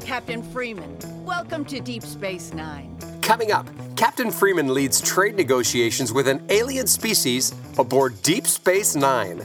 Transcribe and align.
Captain 0.00 0.42
Freeman, 0.42 0.96
welcome 1.24 1.64
to 1.66 1.80
Deep 1.80 2.02
Space 2.02 2.52
Nine. 2.52 2.96
Coming 3.20 3.52
up, 3.52 3.68
Captain 3.96 4.30
Freeman 4.30 4.74
leads 4.74 5.00
trade 5.00 5.36
negotiations 5.36 6.12
with 6.12 6.26
an 6.26 6.44
alien 6.48 6.86
species 6.86 7.54
aboard 7.78 8.20
Deep 8.22 8.46
Space 8.46 8.96
Nine. 8.96 9.44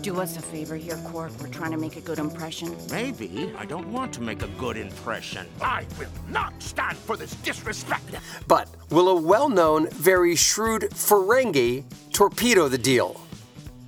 Do 0.00 0.18
us 0.20 0.38
a 0.38 0.42
favor 0.42 0.76
here, 0.76 0.96
Quark. 1.04 1.32
We're 1.40 1.48
trying 1.48 1.72
to 1.72 1.76
make 1.76 1.96
a 1.96 2.00
good 2.00 2.18
impression. 2.18 2.74
Maybe. 2.90 3.52
I 3.58 3.66
don't 3.66 3.92
want 3.92 4.14
to 4.14 4.22
make 4.22 4.42
a 4.42 4.48
good 4.48 4.78
impression. 4.78 5.46
I 5.60 5.84
will 5.98 6.08
not 6.28 6.54
stand 6.62 6.96
for 6.96 7.16
this 7.18 7.34
disrespect. 7.36 8.14
But 8.48 8.68
will 8.88 9.08
a 9.08 9.20
well 9.20 9.50
known, 9.50 9.90
very 9.90 10.36
shrewd 10.36 10.82
Ferengi 10.92 11.84
torpedo 12.12 12.68
the 12.68 12.78
deal? 12.78 13.20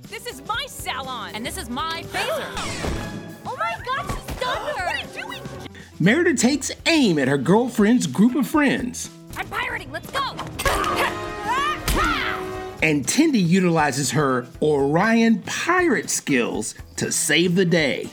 This 0.09 0.27
is 0.27 0.45
my 0.45 0.65
salon, 0.67 1.31
and 1.33 1.43
this 1.43 1.57
is 1.57 1.69
my 1.69 2.03
phaser. 2.03 2.92
Mariner 6.03 6.33
takes 6.33 6.69
aim 6.85 7.17
at 7.17 7.29
her 7.29 7.37
girlfriend's 7.37 8.07
group 8.07 8.35
of 8.35 8.45
friends. 8.45 9.09
I'm 9.37 9.47
pirating. 9.47 9.89
Let's 9.89 10.11
go. 10.11 10.19
and 12.81 13.07
Tindy 13.07 13.39
utilizes 13.39 14.11
her 14.11 14.45
Orion 14.61 15.41
pirate 15.43 16.09
skills 16.09 16.75
to 16.97 17.09
save 17.09 17.55
the 17.55 17.63
day. 17.63 18.09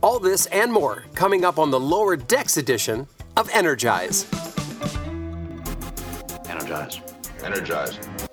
All 0.00 0.18
this 0.18 0.46
and 0.46 0.72
more 0.72 1.04
coming 1.14 1.44
up 1.44 1.60
on 1.60 1.70
the 1.70 1.78
Lower 1.78 2.16
Decks 2.16 2.56
edition 2.56 3.06
of 3.36 3.48
Energize. 3.50 4.26
Energize. 6.48 7.00
Energize. 7.44 8.27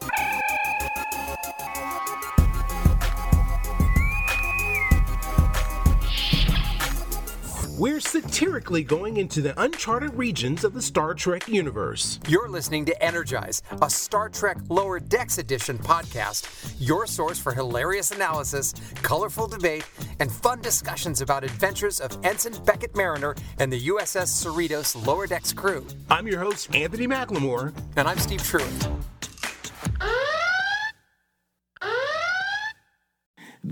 We're 7.78 8.00
satirically 8.00 8.86
going 8.86 9.18
into 9.18 9.42
the 9.42 9.60
uncharted 9.62 10.14
regions 10.14 10.64
of 10.64 10.74
the 10.74 10.82
Star 10.82 11.14
Trek 11.14 11.50
universe. 11.50 12.22
You're 12.26 12.48
listening 12.48 12.86
to 12.86 13.04
Energize, 13.04 13.62
a 13.82 13.90
Star 13.90 14.30
Trek 14.30 14.56
Lower 14.70 14.98
Decks 14.98 15.40
Edition 15.40 15.78
podcast, 15.78 16.74
your 16.80 17.06
source 17.06 17.38
for 17.38 17.54
hilarious 17.54 18.12
analysis, 18.12 18.74
colorful 19.02 19.48
debate, 19.48 19.86
and 20.22 20.32
fun 20.32 20.62
discussions 20.62 21.20
about 21.20 21.44
adventures 21.44 22.00
of 22.00 22.18
Ensign 22.24 22.64
Beckett 22.64 22.96
Mariner 22.96 23.36
and 23.60 23.74
the 23.74 23.88
USS 23.90 24.46
Cerritos 24.46 25.06
Lower 25.06 25.28
Decks 25.28 25.52
crew. 25.52 25.86
I'm 26.10 26.28
your 26.28 26.40
host, 26.40 26.74
Anthony 26.74 27.08
McLemore. 27.08 27.74
And 27.98 28.08
I'm 28.08 28.20
Steve 28.20 28.42
Truitt. 28.42 29.15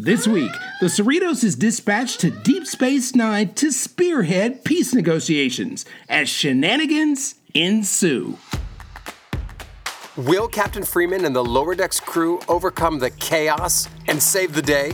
This 0.03 0.27
week, 0.27 0.51
the 0.81 0.87
Cerritos 0.87 1.45
is 1.45 1.55
dispatched 1.55 2.19
to 2.19 2.29
Deep 2.29 2.67
Space 2.67 3.15
Nine 3.15 3.53
to 3.53 3.71
spearhead 3.71 4.65
peace 4.65 4.93
negotiations 4.93 5.85
as 6.09 6.27
shenanigans 6.27 7.35
ensue. 7.53 8.37
Will 10.17 10.49
Captain 10.49 10.83
Freeman 10.83 11.23
and 11.23 11.33
the 11.33 11.41
Lower 11.41 11.73
Decks 11.73 12.01
crew 12.01 12.41
overcome 12.49 12.99
the 12.99 13.11
chaos 13.11 13.87
and 14.09 14.21
save 14.21 14.53
the 14.53 14.61
day? 14.61 14.93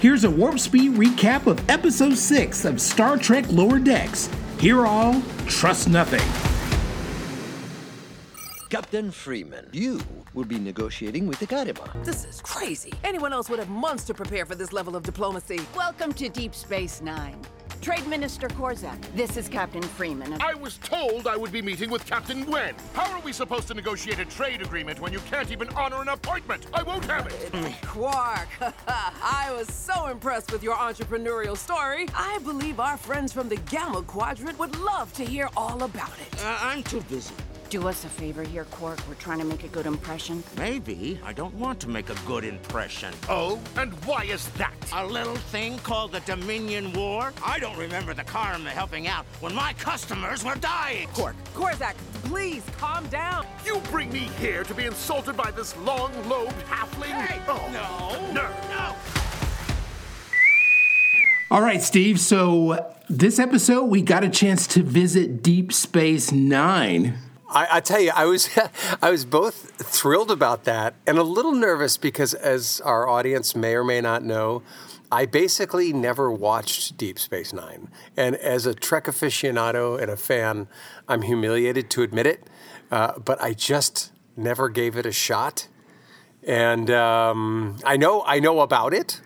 Here's 0.00 0.24
a 0.24 0.30
warp 0.30 0.58
speed 0.58 0.94
recap 0.94 1.46
of 1.46 1.70
Episode 1.70 2.16
6 2.18 2.64
of 2.64 2.80
Star 2.80 3.16
Trek 3.16 3.44
Lower 3.50 3.78
Decks. 3.78 4.28
Hear 4.58 4.86
all, 4.86 5.22
trust 5.46 5.88
nothing. 5.88 6.47
Captain 8.68 9.10
Freeman, 9.10 9.66
you 9.72 9.98
will 10.34 10.44
be 10.44 10.58
negotiating 10.58 11.26
with 11.26 11.38
the 11.38 11.46
Karemma. 11.46 12.04
This 12.04 12.26
is 12.26 12.42
crazy. 12.42 12.92
Anyone 13.02 13.32
else 13.32 13.48
would 13.48 13.58
have 13.58 13.70
months 13.70 14.04
to 14.04 14.12
prepare 14.12 14.44
for 14.44 14.54
this 14.56 14.74
level 14.74 14.94
of 14.94 15.02
diplomacy. 15.04 15.58
Welcome 15.74 16.12
to 16.12 16.28
Deep 16.28 16.54
Space 16.54 17.00
Nine. 17.00 17.40
Trade 17.80 18.06
Minister 18.06 18.48
Korzak, 18.48 19.00
this 19.14 19.38
is 19.38 19.48
Captain 19.48 19.80
Freeman. 19.82 20.36
I 20.42 20.52
was 20.52 20.76
told 20.78 21.26
I 21.26 21.34
would 21.36 21.50
be 21.50 21.62
meeting 21.62 21.88
with 21.88 22.04
Captain 22.04 22.44
Gwen. 22.44 22.74
How 22.92 23.10
are 23.10 23.20
we 23.20 23.32
supposed 23.32 23.68
to 23.68 23.74
negotiate 23.74 24.18
a 24.18 24.26
trade 24.26 24.60
agreement 24.60 25.00
when 25.00 25.14
you 25.14 25.20
can't 25.20 25.50
even 25.50 25.70
honor 25.70 26.02
an 26.02 26.08
appointment? 26.08 26.66
I 26.74 26.82
won't 26.82 27.06
have 27.06 27.26
it. 27.26 27.50
Quark, 27.86 28.48
I 28.86 29.50
was 29.56 29.72
so 29.72 30.08
impressed 30.08 30.52
with 30.52 30.62
your 30.62 30.74
entrepreneurial 30.74 31.56
story. 31.56 32.06
I 32.14 32.38
believe 32.44 32.80
our 32.80 32.98
friends 32.98 33.32
from 33.32 33.48
the 33.48 33.56
Gamma 33.56 34.02
Quadrant 34.02 34.58
would 34.58 34.76
love 34.80 35.10
to 35.14 35.24
hear 35.24 35.48
all 35.56 35.84
about 35.84 36.12
it. 36.20 36.44
Uh, 36.44 36.58
I'm 36.60 36.82
too 36.82 37.00
busy. 37.02 37.32
Do 37.70 37.86
us 37.86 38.02
a 38.06 38.08
favor 38.08 38.42
here, 38.42 38.64
Quark. 38.64 38.98
We're 39.06 39.14
trying 39.16 39.40
to 39.40 39.44
make 39.44 39.62
a 39.62 39.68
good 39.68 39.84
impression. 39.84 40.42
Maybe. 40.56 41.20
I 41.22 41.34
don't 41.34 41.52
want 41.54 41.78
to 41.80 41.88
make 41.90 42.08
a 42.08 42.14
good 42.26 42.42
impression. 42.44 43.12
Oh? 43.28 43.60
And 43.76 43.92
why 44.06 44.24
is 44.24 44.48
that? 44.52 44.72
A 44.94 45.04
little 45.04 45.36
thing 45.36 45.78
called 45.80 46.12
the 46.12 46.20
Dominion 46.20 46.94
War? 46.94 47.30
I 47.44 47.58
don't 47.58 47.76
remember 47.76 48.14
the 48.14 48.24
Karemma 48.24 48.68
helping 48.70 49.06
out 49.06 49.26
when 49.40 49.54
my 49.54 49.74
customers 49.74 50.42
were 50.42 50.54
dying. 50.54 51.08
Quark, 51.08 51.36
Korzak, 51.54 51.94
please 52.24 52.62
calm 52.78 53.06
down. 53.08 53.46
You 53.66 53.82
bring 53.90 54.10
me 54.10 54.30
here 54.40 54.64
to 54.64 54.72
be 54.72 54.86
insulted 54.86 55.36
by 55.36 55.50
this 55.50 55.76
long-lobed 55.76 56.64
halfling? 56.70 57.20
Hey, 57.20 57.42
oh. 57.48 57.68
no. 57.70 58.32
No. 58.32 58.48
No. 58.70 58.96
All 61.50 61.60
right, 61.60 61.82
Steve. 61.82 62.18
So 62.18 62.94
this 63.10 63.38
episode, 63.38 63.84
we 63.84 64.00
got 64.00 64.24
a 64.24 64.30
chance 64.30 64.66
to 64.68 64.82
visit 64.82 65.42
Deep 65.42 65.70
Space 65.70 66.32
Nine. 66.32 67.18
I, 67.48 67.68
I, 67.72 67.80
tell 67.80 68.00
you, 68.00 68.12
I 68.14 68.26
was 68.26 68.50
I 69.02 69.10
was 69.10 69.24
both 69.24 69.72
thrilled 69.76 70.30
about 70.30 70.64
that 70.64 70.94
and 71.06 71.18
a 71.18 71.22
little 71.22 71.52
nervous 71.52 71.96
because, 71.96 72.34
as 72.34 72.80
our 72.84 73.08
audience 73.08 73.56
may 73.56 73.74
or 73.74 73.84
may 73.84 74.00
not 74.00 74.22
know, 74.22 74.62
I 75.10 75.24
basically 75.24 75.92
never 75.92 76.30
watched 76.30 76.96
Deep 76.98 77.18
Space 77.18 77.52
Nine, 77.52 77.88
and 78.16 78.36
as 78.36 78.66
a 78.66 78.74
Trek 78.74 79.04
aficionado 79.04 80.00
and 80.00 80.10
a 80.10 80.16
fan, 80.16 80.68
I'm 81.08 81.22
humiliated 81.22 81.88
to 81.90 82.02
admit 82.02 82.26
it, 82.26 82.46
uh, 82.90 83.18
but 83.18 83.40
I 83.42 83.54
just 83.54 84.12
never 84.36 84.68
gave 84.68 84.96
it 84.96 85.06
a 85.06 85.12
shot. 85.12 85.68
And 86.46 86.90
um, 86.90 87.78
I 87.84 87.96
know 87.96 88.22
I 88.26 88.40
know 88.40 88.60
about 88.60 88.92
it, 88.92 89.22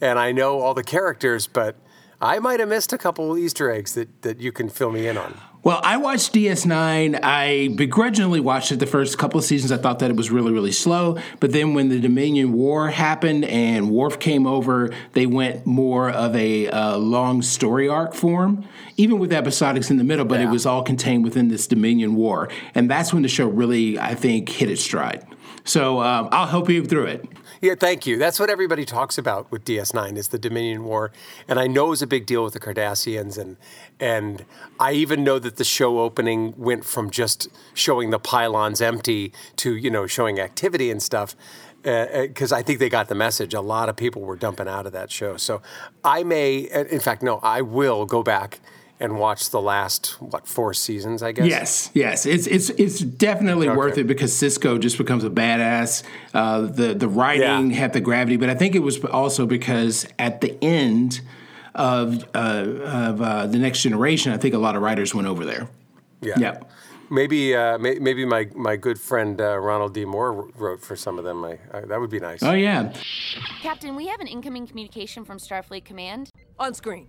and 0.00 0.18
I 0.18 0.32
know 0.32 0.60
all 0.60 0.74
the 0.74 0.84
characters, 0.84 1.46
but 1.46 1.76
I 2.20 2.38
might 2.38 2.60
have 2.60 2.68
missed 2.70 2.92
a 2.92 2.98
couple 2.98 3.36
Easter 3.36 3.70
eggs 3.70 3.94
that, 3.94 4.22
that 4.22 4.40
you 4.40 4.50
can 4.50 4.70
fill 4.70 4.90
me 4.90 5.06
in 5.06 5.18
on. 5.18 5.38
Well, 5.66 5.80
I 5.82 5.96
watched 5.96 6.32
DS9. 6.32 7.18
I 7.24 7.70
begrudgingly 7.74 8.38
watched 8.38 8.70
it 8.70 8.76
the 8.76 8.86
first 8.86 9.18
couple 9.18 9.40
of 9.40 9.44
seasons. 9.44 9.72
I 9.72 9.78
thought 9.78 9.98
that 9.98 10.12
it 10.12 10.16
was 10.16 10.30
really, 10.30 10.52
really 10.52 10.70
slow. 10.70 11.18
But 11.40 11.50
then 11.50 11.74
when 11.74 11.88
the 11.88 11.98
Dominion 11.98 12.52
War 12.52 12.88
happened 12.88 13.44
and 13.46 13.90
Worf 13.90 14.20
came 14.20 14.46
over, 14.46 14.94
they 15.14 15.26
went 15.26 15.66
more 15.66 16.08
of 16.08 16.36
a 16.36 16.68
uh, 16.68 16.98
long 16.98 17.42
story 17.42 17.88
arc 17.88 18.14
form, 18.14 18.64
even 18.96 19.18
with 19.18 19.32
episodics 19.32 19.90
in 19.90 19.96
the 19.96 20.04
middle, 20.04 20.24
but 20.24 20.38
yeah. 20.38 20.46
it 20.46 20.52
was 20.52 20.66
all 20.66 20.84
contained 20.84 21.24
within 21.24 21.48
this 21.48 21.66
Dominion 21.66 22.14
War. 22.14 22.48
And 22.76 22.88
that's 22.88 23.12
when 23.12 23.22
the 23.22 23.28
show 23.28 23.48
really, 23.48 23.98
I 23.98 24.14
think, 24.14 24.48
hit 24.48 24.70
its 24.70 24.82
stride. 24.82 25.26
So 25.64 26.00
um, 26.00 26.28
I'll 26.30 26.46
help 26.46 26.70
you 26.70 26.84
through 26.84 27.06
it. 27.06 27.28
Yeah, 27.60 27.74
thank 27.74 28.06
you. 28.06 28.18
That's 28.18 28.38
what 28.38 28.50
everybody 28.50 28.84
talks 28.84 29.16
about 29.16 29.50
with 29.50 29.64
DS9 29.64 30.16
is 30.16 30.28
the 30.28 30.38
Dominion 30.38 30.84
War, 30.84 31.10
and 31.48 31.58
I 31.58 31.66
know 31.66 31.86
it 31.86 31.90
was 31.90 32.02
a 32.02 32.06
big 32.06 32.26
deal 32.26 32.44
with 32.44 32.52
the 32.52 32.60
Cardassians, 32.60 33.38
and 33.38 33.56
and 33.98 34.44
I 34.78 34.92
even 34.92 35.24
know 35.24 35.38
that 35.38 35.56
the 35.56 35.64
show 35.64 36.00
opening 36.00 36.52
went 36.58 36.84
from 36.84 37.10
just 37.10 37.48
showing 37.72 38.10
the 38.10 38.18
pylons 38.18 38.82
empty 38.82 39.32
to 39.56 39.74
you 39.74 39.90
know 39.90 40.06
showing 40.06 40.38
activity 40.38 40.90
and 40.90 41.02
stuff 41.02 41.34
because 41.82 42.52
uh, 42.52 42.56
I 42.56 42.62
think 42.62 42.78
they 42.78 42.88
got 42.88 43.08
the 43.08 43.14
message. 43.14 43.54
A 43.54 43.60
lot 43.60 43.88
of 43.88 43.96
people 43.96 44.22
were 44.22 44.36
dumping 44.36 44.68
out 44.68 44.86
of 44.86 44.92
that 44.92 45.10
show, 45.10 45.36
so 45.38 45.62
I 46.04 46.24
may, 46.24 46.58
in 46.58 47.00
fact, 47.00 47.22
no, 47.22 47.38
I 47.38 47.62
will 47.62 48.04
go 48.04 48.22
back 48.22 48.60
and 48.98 49.18
watch 49.18 49.50
the 49.50 49.60
last 49.60 50.20
what 50.20 50.46
four 50.46 50.72
seasons 50.72 51.22
i 51.22 51.32
guess 51.32 51.46
yes 51.46 51.90
yes 51.94 52.26
it's 52.26 52.46
it's 52.46 52.70
it's 52.70 53.00
definitely 53.00 53.68
okay. 53.68 53.76
worth 53.76 53.98
it 53.98 54.06
because 54.06 54.32
Sisko 54.32 54.80
just 54.80 54.98
becomes 54.98 55.24
a 55.24 55.30
badass 55.30 56.02
uh, 56.34 56.62
the 56.62 56.94
the 56.94 57.08
writing 57.08 57.70
yeah. 57.70 57.76
had 57.76 57.92
the 57.92 58.00
gravity 58.00 58.36
but 58.36 58.48
i 58.48 58.54
think 58.54 58.74
it 58.74 58.80
was 58.80 59.02
also 59.04 59.46
because 59.46 60.06
at 60.18 60.40
the 60.40 60.56
end 60.62 61.20
of 61.74 62.24
uh, 62.34 62.38
of 62.38 63.20
uh, 63.20 63.46
the 63.46 63.58
next 63.58 63.82
generation 63.82 64.32
i 64.32 64.36
think 64.36 64.54
a 64.54 64.58
lot 64.58 64.76
of 64.76 64.82
writers 64.82 65.14
went 65.14 65.28
over 65.28 65.44
there 65.44 65.68
yeah 66.20 66.38
yep. 66.38 66.70
Maybe, 67.08 67.54
uh, 67.54 67.78
may, 67.78 67.98
maybe 67.98 68.24
my, 68.24 68.48
my 68.54 68.76
good 68.76 69.00
friend 69.00 69.40
uh, 69.40 69.56
Ronald 69.58 69.94
D. 69.94 70.04
Moore 70.04 70.50
wrote 70.56 70.80
for 70.80 70.96
some 70.96 71.18
of 71.18 71.24
them. 71.24 71.44
I, 71.44 71.58
I, 71.72 71.80
that 71.82 72.00
would 72.00 72.10
be 72.10 72.18
nice. 72.18 72.42
Oh 72.42 72.52
yeah, 72.52 72.92
Captain. 73.60 73.94
We 73.94 74.08
have 74.08 74.20
an 74.20 74.26
incoming 74.26 74.66
communication 74.66 75.24
from 75.24 75.38
Starfleet 75.38 75.84
Command. 75.84 76.32
On 76.58 76.74
screen. 76.74 77.08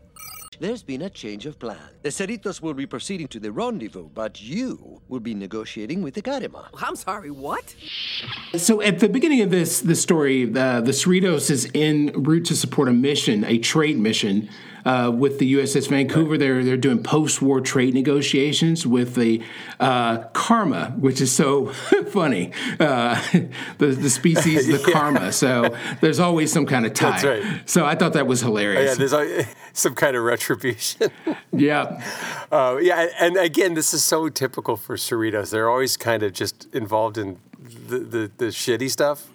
There's 0.59 0.83
been 0.83 1.04
a 1.04 1.09
change 1.09 1.45
of 1.45 1.59
plan. 1.59 1.77
The 2.01 2.09
Cerritos 2.09 2.62
will 2.62 2.74
be 2.74 2.88
proceeding 2.88 3.27
to 3.30 3.39
the 3.39 3.51
rendezvous, 3.51 4.09
but 4.09 4.42
you 4.42 5.01
will 5.07 5.19
be 5.19 5.36
negotiating 5.36 6.01
with 6.01 6.15
the 6.15 6.21
Karemma. 6.21 6.68
Oh, 6.74 6.80
I'm 6.81 6.95
sorry, 6.95 7.30
what? 7.30 7.75
So 8.56 8.81
at 8.81 9.00
the 9.00 9.07
beginning 9.07 9.42
of 9.42 9.51
this 9.51 9.81
this 9.81 10.01
story, 10.01 10.44
uh, 10.44 10.81
the 10.81 10.88
the 10.88 10.94
Cerritos 10.94 11.51
is 11.51 11.69
en 11.75 12.12
route 12.24 12.45
to 12.45 12.56
support 12.56 12.88
a 12.89 12.94
mission, 12.94 13.44
a 13.44 13.59
trade 13.59 14.00
mission. 14.00 14.50
Uh, 14.88 15.12
with 15.12 15.38
the 15.38 15.54
USS 15.56 15.89
Vancouver, 15.89 16.38
they're 16.38 16.63
they're 16.63 16.78
doing 16.78 17.04
post-war 17.04 17.60
trade 17.60 17.94
negotiations 17.94 18.88
with 18.88 19.16
the 19.16 19.44
uh, 19.81 20.19
Karma, 20.31 20.94
which 20.98 21.19
is 21.19 21.30
so 21.30 21.66
funny. 22.12 22.54
Uh, 22.80 23.22
the 23.80 23.88
the 23.88 24.10
species, 24.10 24.66
the 24.66 24.78
yeah. 24.88 24.94
Karma. 24.94 25.34
So 25.34 25.75
there's 26.00 26.22
always 26.22 26.54
some 26.54 26.66
kind 26.66 26.86
of 26.86 26.94
tie. 26.94 27.22
That's 27.22 27.24
right. 27.25 27.69
So 27.69 27.86
I 27.86 27.95
thought 27.95 28.13
that 28.13 28.28
was 28.28 28.39
hilarious. 28.39 28.98
Oh, 29.12 29.22
yeah, 29.22 29.45
some 29.74 29.94
kind 29.94 30.16
of 30.16 30.24
retribution. 30.24 31.12
Yeah. 31.51 32.01
Uh, 32.50 32.78
yeah, 32.81 33.07
and 33.19 33.36
again, 33.36 33.74
this 33.74 33.94
is 33.94 34.06
so 34.06 34.30
typical 34.30 34.78
for 34.78 34.95
Cerritos. 34.95 35.50
They're 35.50 35.69
always 35.69 35.98
kind 35.98 36.24
of 36.24 36.31
just 36.31 36.74
involved 36.74 37.18
in 37.18 37.40
the, 37.59 38.00
the, 38.00 38.31
the 38.38 38.45
shitty 38.45 38.89
stuff. 38.89 39.27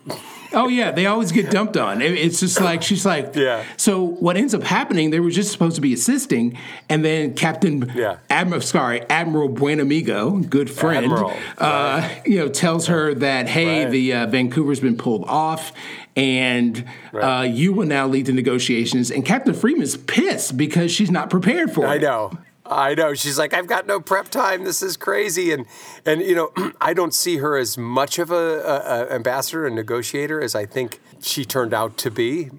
Oh 0.54 0.69
yeah, 0.69 0.90
they 0.90 1.06
always 1.06 1.32
get 1.32 1.50
dumped 1.50 1.76
on. 1.78 2.02
It- 2.02 2.12
It's 2.12 2.40
just 2.40 2.60
like 2.60 2.82
she's 2.82 3.06
like. 3.06 3.34
Yeah. 3.34 3.64
So 3.78 4.02
what 4.04 4.36
ends 4.36 4.54
up 4.54 4.62
happening? 4.62 5.10
They 5.10 5.19
were 5.20 5.30
just 5.30 5.50
supposed 5.50 5.76
to 5.76 5.80
be 5.80 5.92
assisting, 5.94 6.58
and 6.90 7.04
then 7.04 7.34
Captain 7.34 7.90
Yeah. 7.94 8.19
Admiral, 8.28 8.60
sorry, 8.60 9.00
Admiral 9.08 9.48
Buenamigo, 9.48 10.48
good 10.48 10.70
friend, 10.70 11.06
Admiral, 11.06 11.32
uh, 11.58 12.06
you 12.26 12.38
know, 12.38 12.48
tells 12.48 12.86
her 12.88 13.14
that 13.14 13.48
hey, 13.48 13.84
Right. 13.84 13.90
the 13.90 14.12
uh, 14.14 14.26
Vancouver's 14.26 14.80
been 14.80 14.96
pulled 14.98 15.24
off, 15.24 15.72
and 16.16 16.84
uh, 17.14 17.46
you 17.50 17.72
will 17.72 17.86
now 17.86 18.06
lead 18.06 18.26
the 18.26 18.32
negotiations. 18.32 19.10
And 19.10 19.24
Captain 19.24 19.54
Freeman's 19.54 19.96
pissed 19.96 20.56
because 20.58 20.92
she's 20.92 21.10
not 21.10 21.30
prepared 21.30 21.72
for 21.72 21.86
I 21.86 21.94
it. 21.94 21.98
I 21.98 22.02
know. 22.02 22.38
I 22.72 22.94
know. 22.94 23.14
She's 23.14 23.38
like, 23.38 23.54
I've 23.54 23.66
got 23.66 23.86
no 23.86 24.00
prep 24.00 24.28
time. 24.28 24.64
This 24.64 24.82
is 24.82 24.96
crazy. 24.96 25.52
And 25.52 25.66
and 26.04 26.20
you 26.22 26.34
know, 26.34 26.52
I 26.80 26.94
don't 26.94 27.14
see 27.14 27.38
her 27.38 27.56
as 27.56 27.78
much 27.78 28.19
of 28.19 28.30
a, 28.30 28.34
a, 28.34 29.06
a 29.06 29.12
ambassador 29.12 29.66
and 29.66 29.76
negotiator 29.76 30.40
as 30.40 30.54
I 30.54 30.66
think 30.66 31.00
she 31.20 31.44
turned 31.44 31.74
out 31.74 31.96
to 31.98 32.10
be. 32.10 32.50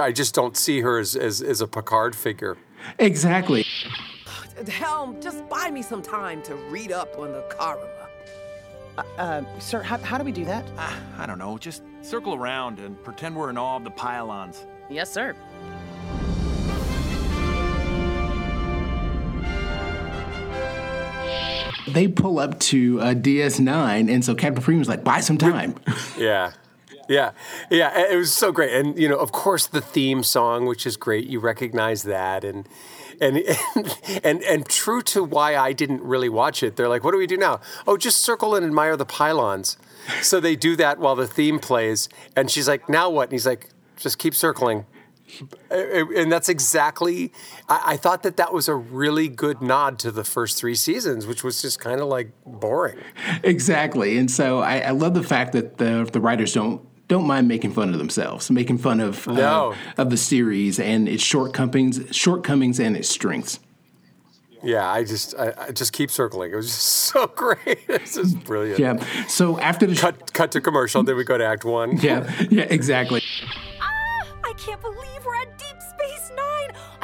I 0.00 0.12
just 0.12 0.34
don't 0.34 0.56
see 0.56 0.80
her 0.80 0.98
as 0.98 1.16
as, 1.16 1.42
as 1.42 1.60
a 1.60 1.66
Picard 1.66 2.14
figure. 2.14 2.56
Exactly. 2.98 3.66
Helm, 4.68 5.20
just 5.20 5.48
buy 5.48 5.70
me 5.70 5.82
some 5.82 6.02
time 6.02 6.42
to 6.42 6.54
read 6.54 6.92
up 6.92 7.18
on 7.18 7.32
the 7.32 7.42
Karemma. 7.50 7.88
Uh, 9.16 9.42
sir, 9.58 9.82
how, 9.82 9.96
how 9.98 10.18
do 10.18 10.24
we 10.24 10.32
do 10.32 10.44
that? 10.44 10.64
Ah, 10.76 11.00
I 11.18 11.26
don't 11.26 11.38
know. 11.38 11.56
Just 11.56 11.82
circle 12.02 12.34
around 12.34 12.78
and 12.78 13.02
pretend 13.02 13.34
we're 13.34 13.50
in 13.50 13.56
awe 13.56 13.76
of 13.76 13.84
the 13.84 13.90
pylons. 13.90 14.66
Yes, 14.90 15.10
sir. 15.10 15.34
They 21.88 22.08
pull 22.08 22.38
up 22.38 22.58
to 22.60 23.00
uh, 23.00 23.14
DS9, 23.14 24.12
and 24.12 24.24
so 24.24 24.34
Captain 24.34 24.62
Freeman's 24.62 24.88
like, 24.88 25.04
buy 25.04 25.20
some 25.20 25.38
time. 25.38 25.74
Yeah. 26.18 26.52
Yeah, 27.08 27.32
yeah, 27.68 28.10
it 28.10 28.16
was 28.16 28.32
so 28.32 28.52
great, 28.52 28.72
and 28.72 28.96
you 28.96 29.08
know, 29.08 29.16
of 29.16 29.32
course, 29.32 29.66
the 29.66 29.80
theme 29.80 30.22
song, 30.22 30.66
which 30.66 30.86
is 30.86 30.96
great. 30.96 31.26
You 31.26 31.40
recognize 31.40 32.04
that, 32.04 32.44
and 32.44 32.66
and 33.20 33.38
and 33.74 33.98
and, 34.24 34.42
and 34.44 34.68
true 34.68 35.02
to 35.02 35.24
why 35.24 35.56
I 35.56 35.72
didn't 35.72 36.02
really 36.02 36.28
watch 36.28 36.62
it. 36.62 36.76
They're 36.76 36.88
like, 36.88 37.02
"What 37.02 37.10
do 37.10 37.18
we 37.18 37.26
do 37.26 37.36
now?" 37.36 37.60
Oh, 37.86 37.96
just 37.96 38.22
circle 38.22 38.54
and 38.54 38.64
admire 38.64 38.96
the 38.96 39.04
pylons. 39.04 39.76
So 40.22 40.40
they 40.40 40.56
do 40.56 40.76
that 40.76 40.98
while 40.98 41.16
the 41.16 41.26
theme 41.26 41.58
plays, 41.58 42.08
and 42.36 42.50
she's 42.50 42.68
like, 42.68 42.88
"Now 42.88 43.10
what?" 43.10 43.24
And 43.24 43.32
he's 43.32 43.46
like, 43.46 43.70
"Just 43.96 44.18
keep 44.18 44.34
circling." 44.34 44.86
And 45.70 46.30
that's 46.30 46.48
exactly. 46.48 47.32
I, 47.68 47.82
I 47.92 47.96
thought 47.96 48.22
that 48.22 48.36
that 48.36 48.52
was 48.52 48.68
a 48.68 48.74
really 48.74 49.28
good 49.28 49.62
nod 49.62 49.98
to 50.00 50.10
the 50.10 50.24
first 50.24 50.58
three 50.58 50.74
seasons, 50.74 51.26
which 51.26 51.42
was 51.42 51.62
just 51.62 51.80
kind 51.80 52.00
of 52.00 52.08
like 52.08 52.32
boring. 52.44 52.98
Exactly, 53.42 54.18
and 54.18 54.30
so 54.30 54.60
I, 54.60 54.78
I 54.80 54.90
love 54.90 55.14
the 55.14 55.22
fact 55.22 55.52
that 55.52 55.78
the 55.78 56.08
the 56.12 56.20
writers 56.20 56.52
don't 56.52 56.86
don't 57.08 57.26
mind 57.26 57.48
making 57.48 57.72
fun 57.72 57.92
of 57.92 57.98
themselves, 57.98 58.50
making 58.50 58.78
fun 58.78 59.00
of 59.00 59.26
uh, 59.28 59.74
of 59.98 60.10
the 60.10 60.16
series 60.16 60.78
and 60.78 61.08
its 61.08 61.22
shortcomings, 61.22 62.00
shortcomings 62.14 62.80
and 62.80 62.96
its 62.96 63.08
strengths. 63.08 63.58
Yeah, 64.62 64.88
I 64.88 65.04
just 65.04 65.34
I, 65.36 65.52
I 65.58 65.72
just 65.72 65.92
keep 65.92 66.10
circling. 66.10 66.52
It 66.52 66.56
was 66.56 66.68
just 66.68 66.82
so 67.12 67.26
great. 67.26 67.80
This 67.86 68.16
is 68.16 68.34
brilliant. 68.34 68.78
Yeah. 68.78 69.26
So 69.26 69.58
after 69.60 69.86
the 69.86 69.96
Cut 69.96 70.32
cut 70.32 70.52
to 70.52 70.60
commercial, 70.60 71.02
then 71.02 71.16
we 71.16 71.24
go 71.24 71.36
to 71.36 71.44
Act 71.44 71.64
One. 71.64 71.98
yeah 71.98 72.30
yeah 72.50 72.66
exactly. 72.70 73.22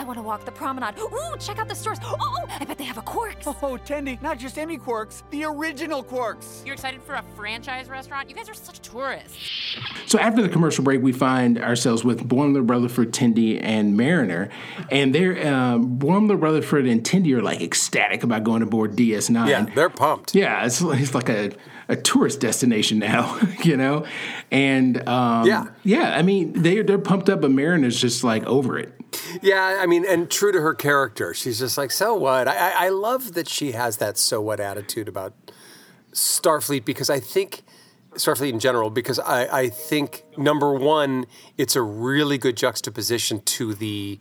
Want 0.09 0.17
to 0.17 0.23
walk 0.23 0.47
the 0.47 0.53
promenade. 0.53 0.99
Ooh, 0.99 1.37
check 1.39 1.59
out 1.59 1.69
the 1.69 1.75
stores. 1.75 1.99
Oh, 2.03 2.17
oh, 2.19 2.47
I 2.49 2.65
bet 2.65 2.79
they 2.79 2.85
have 2.85 2.97
a 2.97 3.03
Quarks. 3.03 3.47
Oh, 3.47 3.77
Tendi, 3.77 4.21
not 4.23 4.39
just 4.39 4.57
any 4.57 4.79
quarks, 4.79 5.23
the 5.29 5.45
original 5.45 6.03
quarks. 6.03 6.65
You're 6.65 6.73
excited 6.73 7.03
for 7.03 7.15
a 7.17 7.23
franchise 7.37 7.91
restaurant? 7.91 8.31
You 8.31 8.35
guys 8.35 8.49
are 8.49 8.55
such 8.55 8.81
tourists. 8.81 9.77
So 10.07 10.19
after 10.19 10.41
the 10.41 10.49
commercial 10.49 10.83
break, 10.83 11.03
we 11.03 11.13
find 11.13 11.59
ourselves 11.59 12.05
with 12.05 12.27
Boimler, 12.27 12.67
Rutherford, 12.67 13.13
Tindy, 13.13 13.63
and 13.63 13.99
Mariner, 13.99 14.49
and 14.91 15.15
they're 15.15 15.47
um, 15.47 15.99
Boimler, 15.99 16.41
Rutherford, 16.41 16.87
and 16.87 17.05
Tindy 17.05 17.37
are 17.37 17.43
like 17.43 17.61
ecstatic 17.61 18.23
about 18.23 18.45
going 18.45 18.63
aboard 18.63 18.97
DS9. 18.97 19.47
Yeah, 19.47 19.67
they're 19.75 19.91
pumped. 19.91 20.35
Yeah, 20.35 20.65
it's, 20.65 20.81
it's 20.81 21.15
like 21.15 21.29
a, 21.29 21.53
a 21.89 21.97
tourist 21.97 22.41
destination 22.41 22.99
now, 22.99 23.39
you 23.63 23.77
know? 23.77 24.07
And 24.51 25.07
um, 25.07 25.47
Yeah. 25.47 25.67
yeah, 25.85 26.15
I 26.17 26.23
mean, 26.23 26.55
they, 26.55 26.81
they're 26.81 26.99
pumped 26.99 27.29
up, 27.29 27.43
but 27.43 27.51
Mariner's 27.51 28.01
just 28.01 28.25
like 28.25 28.43
over 28.47 28.79
it. 28.79 28.98
Yeah, 29.43 29.79
I 29.81 29.87
mean, 29.87 30.05
and 30.07 30.31
true 30.31 30.53
to 30.53 30.61
her 30.61 30.75
character, 30.75 31.35
she's 31.35 31.59
just 31.59 31.79
like, 31.79 31.91
so 31.91 32.15
what? 32.15 32.49
I, 32.49 32.87
I, 32.87 32.89
love 32.89 33.35
that 33.35 33.49
she 33.49 33.73
has 33.73 33.99
that 33.99 34.19
so 34.19 34.41
what 34.41 34.61
attitude 34.61 35.09
about 35.09 35.35
Starfleet 36.13 36.85
because 36.85 37.11
I 37.11 37.21
think 37.21 37.63
Starfleet 38.15 38.51
in 38.51 38.59
general 38.59 38.91
because 38.91 39.19
I, 39.19 39.47
I 39.47 39.69
think 39.69 40.25
number 40.37 40.73
one, 40.73 41.27
it's 41.57 41.77
a 41.77 41.83
really 41.83 42.39
good 42.39 42.57
juxtaposition 42.57 43.41
to 43.43 43.75
the 43.75 44.19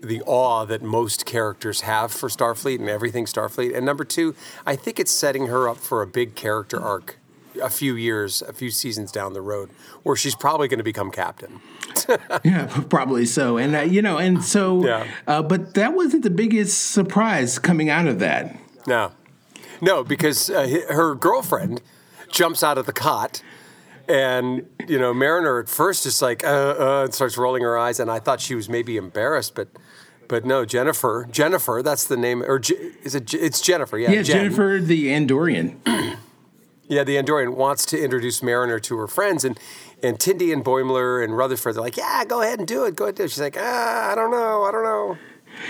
the 0.00 0.20
awe 0.22 0.66
that 0.66 0.82
most 0.82 1.24
characters 1.24 1.80
have 1.80 2.12
for 2.12 2.28
Starfleet 2.28 2.78
and 2.78 2.90
everything 2.90 3.24
Starfleet. 3.24 3.74
And 3.74 3.86
number 3.86 4.04
two, 4.04 4.34
I 4.66 4.76
think 4.76 5.00
it's 5.00 5.10
setting 5.10 5.46
her 5.46 5.66
up 5.66 5.78
for 5.78 6.02
a 6.02 6.06
big 6.06 6.34
character 6.34 6.78
arc 6.78 7.18
a 7.62 7.70
few 7.70 7.94
years, 7.96 8.42
a 8.42 8.52
few 8.52 8.70
seasons 8.70 9.10
down 9.12 9.32
the 9.32 9.40
road, 9.42 9.70
where 10.02 10.16
she's 10.16 10.34
probably 10.34 10.68
going 10.68 10.78
to 10.78 10.84
become 10.84 11.10
captain. 11.10 11.60
Yeah, 12.44 12.66
probably 12.90 13.24
so. 13.24 13.56
And, 13.56 13.74
uh, 13.74 13.80
you 13.80 14.02
know, 14.02 14.18
and 14.18 14.42
so, 14.44 14.84
Yeah. 14.84 15.06
uh, 15.26 15.42
but 15.42 15.74
that 15.74 15.94
wasn't 15.94 16.22
the 16.24 16.30
biggest 16.30 16.90
surprise 16.90 17.58
coming 17.58 17.88
out 17.88 18.06
of 18.06 18.18
that. 18.18 18.54
No, 18.86 19.12
no, 19.80 20.04
because 20.04 20.50
uh, 20.50 20.66
her 20.90 21.14
girlfriend 21.14 21.80
jumps 22.30 22.62
out 22.62 22.76
of 22.78 22.84
the 22.86 22.92
cot, 22.92 23.42
and 24.08 24.66
you 24.88 24.98
know 24.98 25.14
Mariner 25.14 25.58
at 25.60 25.68
first 25.68 26.04
is 26.04 26.20
like, 26.20 26.44
uh, 26.44 26.48
uh, 26.78 27.02
and 27.04 27.14
starts 27.14 27.38
rolling 27.38 27.62
her 27.62 27.78
eyes, 27.78 27.98
and 28.00 28.10
I 28.10 28.18
thought 28.18 28.40
she 28.40 28.54
was 28.54 28.68
maybe 28.68 28.96
embarrassed, 28.96 29.54
but. 29.54 29.68
But 30.26 30.46
no, 30.46 30.64
Jennifer. 30.64 31.28
Jennifer, 31.30 31.82
that's 31.84 32.04
the 32.06 32.16
name, 32.16 32.42
or 32.42 32.58
J- 32.58 32.92
is 33.02 33.14
it? 33.14 33.26
J- 33.26 33.38
It's 33.40 33.60
Jennifer. 33.60 33.98
Yeah, 33.98 34.10
Yeah, 34.10 34.22
Jen. 34.22 34.36
Jennifer 34.36 34.78
the 34.82 35.08
Andorian. 35.08 35.76
Yeah, 36.94 37.02
the 37.02 37.16
Andorian 37.16 37.56
wants 37.56 37.84
to 37.86 38.00
introduce 38.00 38.40
Mariner 38.40 38.78
to 38.78 38.96
her 38.98 39.08
friends, 39.08 39.44
and 39.44 39.58
and 40.00 40.16
Tindy 40.16 40.52
and 40.52 40.64
Boimler 40.64 41.24
and 41.24 41.36
Rutherford. 41.36 41.74
They're 41.74 41.82
like, 41.82 41.96
"Yeah, 41.96 42.24
go 42.24 42.40
ahead 42.40 42.60
and 42.60 42.68
do 42.68 42.84
it. 42.84 42.94
Go 42.94 43.06
ahead 43.06 43.14
and 43.14 43.16
do 43.16 43.24
it." 43.24 43.30
She's 43.32 43.40
like, 43.40 43.56
"Ah, 43.58 44.12
I 44.12 44.14
don't 44.14 44.30
know. 44.30 44.62
I 44.62 44.70
don't 44.70 44.84
know." 44.84 45.18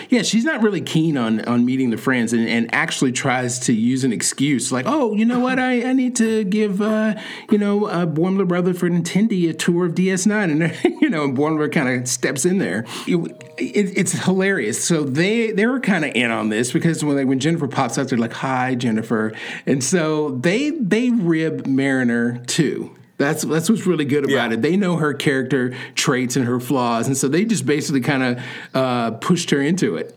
Yeah, 0.08 0.22
she's 0.22 0.44
not 0.44 0.62
really 0.62 0.80
keen 0.80 1.16
on 1.16 1.44
on 1.44 1.64
meeting 1.64 1.90
the 1.90 1.96
friends 1.96 2.32
and, 2.32 2.48
and 2.48 2.72
actually 2.74 3.12
tries 3.12 3.58
to 3.60 3.72
use 3.72 4.04
an 4.04 4.12
excuse 4.12 4.72
like, 4.72 4.86
oh, 4.86 5.14
you 5.14 5.24
know 5.24 5.40
what, 5.40 5.58
I, 5.58 5.88
I 5.88 5.92
need 5.92 6.16
to 6.16 6.44
give, 6.44 6.82
uh, 6.82 7.14
you 7.50 7.58
know, 7.58 7.86
uh, 7.86 8.06
Boimler, 8.06 8.50
Rutherford, 8.50 8.92
and 8.92 9.04
Tindy 9.04 9.48
a 9.48 9.54
tour 9.54 9.86
of 9.86 9.94
DS9. 9.94 10.34
And, 10.54 11.00
you 11.00 11.08
know, 11.08 11.24
and 11.24 11.36
Boimler 11.36 11.70
kind 11.70 11.88
of 11.88 12.08
steps 12.08 12.44
in 12.44 12.58
there. 12.58 12.84
It, 13.06 13.16
it, 13.58 13.98
it's 13.98 14.12
hilarious. 14.12 14.82
So 14.82 15.04
they, 15.04 15.52
they 15.52 15.66
were 15.66 15.80
kind 15.80 16.04
of 16.04 16.12
in 16.14 16.30
on 16.30 16.48
this 16.48 16.72
because 16.72 17.04
when, 17.04 17.16
they, 17.16 17.24
when 17.24 17.38
Jennifer 17.38 17.68
pops 17.68 17.98
up, 17.98 18.08
they're 18.08 18.18
like, 18.18 18.32
hi, 18.32 18.74
Jennifer. 18.74 19.32
And 19.66 19.82
so 19.82 20.30
they, 20.30 20.70
they 20.70 21.10
rib 21.10 21.66
Mariner 21.66 22.42
too. 22.46 22.94
That's 23.24 23.42
that's 23.44 23.70
what's 23.70 23.86
really 23.86 24.04
good 24.04 24.24
about 24.24 24.50
Yeah. 24.50 24.54
it. 24.54 24.62
They 24.62 24.76
know 24.76 24.96
her 24.96 25.14
character 25.14 25.74
traits 25.94 26.36
and 26.36 26.44
her 26.44 26.60
flaws, 26.60 27.06
and 27.06 27.16
so 27.16 27.26
they 27.28 27.44
just 27.44 27.64
basically 27.66 28.00
kind 28.02 28.22
of 28.22 28.44
uh, 28.74 29.10
pushed 29.12 29.50
her 29.50 29.60
into 29.62 29.96
it. 29.96 30.16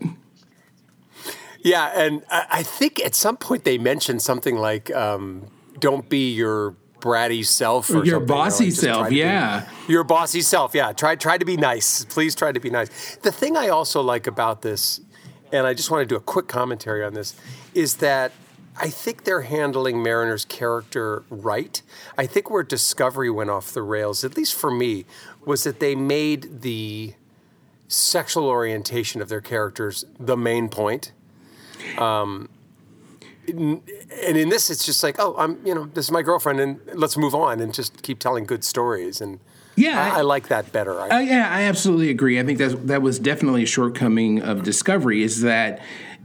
Yeah, 1.64 1.90
and 1.94 2.22
I, 2.30 2.46
I 2.50 2.62
think 2.62 3.00
at 3.04 3.14
some 3.14 3.36
point 3.36 3.64
they 3.64 3.78
mentioned 3.78 4.22
something 4.22 4.56
like, 4.56 4.94
um, 4.94 5.46
"Don't 5.78 6.08
be 6.08 6.32
your 6.32 6.76
bratty 7.00 7.44
self 7.46 7.90
or 7.90 7.92
Your 7.94 8.04
something, 8.04 8.06
you 8.14 8.20
know, 8.20 8.26
bossy 8.26 8.64
like, 8.64 8.70
just 8.72 8.82
try 8.82 8.92
self, 8.92 9.04
to 9.06 9.10
be- 9.10 9.16
yeah. 9.16 9.68
your 9.88 10.04
bossy 10.04 10.40
self. 10.40 10.74
Yeah, 10.74 10.92
try 10.92 11.16
try 11.16 11.38
to 11.38 11.44
be 11.44 11.56
nice. 11.56 12.04
Please 12.04 12.34
try 12.34 12.52
to 12.52 12.60
be 12.60 12.70
nice. 12.70 13.16
The 13.22 13.32
thing 13.32 13.56
I 13.56 13.68
also 13.68 14.00
like 14.02 14.26
about 14.26 14.62
this, 14.62 15.00
and 15.52 15.66
I 15.66 15.74
just 15.74 15.90
want 15.90 16.02
to 16.02 16.06
do 16.06 16.16
a 16.16 16.20
quick 16.20 16.46
commentary 16.48 17.04
on 17.04 17.14
this, 17.14 17.34
is 17.74 17.96
that. 17.96 18.32
I 18.80 18.88
think 18.90 19.24
they're 19.24 19.42
handling 19.42 20.02
Mariner's 20.02 20.44
character 20.44 21.24
right. 21.30 21.82
I 22.16 22.26
think 22.26 22.50
where 22.50 22.62
Discovery 22.62 23.30
went 23.30 23.50
off 23.50 23.72
the 23.72 23.82
rails, 23.82 24.24
at 24.24 24.36
least 24.36 24.54
for 24.54 24.70
me, 24.70 25.04
was 25.44 25.64
that 25.64 25.80
they 25.80 25.94
made 25.94 26.62
the 26.62 27.14
sexual 27.88 28.46
orientation 28.46 29.20
of 29.20 29.28
their 29.28 29.40
characters 29.40 30.04
the 30.18 30.36
main 30.36 30.68
point. 30.68 31.12
Um, 31.96 32.48
and 33.48 33.80
in 34.36 34.50
this, 34.50 34.68
it's 34.70 34.84
just 34.84 35.02
like, 35.02 35.16
oh, 35.18 35.34
I'm, 35.38 35.64
you 35.66 35.74
know, 35.74 35.86
this 35.86 36.04
is 36.06 36.10
my 36.10 36.22
girlfriend, 36.22 36.60
and 36.60 36.80
let's 36.94 37.16
move 37.16 37.34
on 37.34 37.60
and 37.60 37.72
just 37.72 38.02
keep 38.02 38.18
telling 38.18 38.44
good 38.44 38.62
stories. 38.62 39.20
And 39.20 39.40
Yeah, 39.74 39.98
I, 40.14 40.18
I- 40.18 40.22
like 40.22 40.48
that 40.48 40.70
better. 40.70 41.00
I, 41.00 41.08
Uh, 41.08 41.18
yeah, 41.20 41.48
I 41.50 41.62
absolutely 41.62 42.10
agree. 42.10 42.38
I 42.38 42.44
think 42.44 42.58
that 42.58 42.86
that 42.88 43.00
was 43.02 43.18
definitely 43.18 43.62
a 43.62 43.66
shortcoming 43.66 44.42
of 44.42 44.62
Discovery 44.64 45.22
is 45.22 45.40
that 45.42 45.80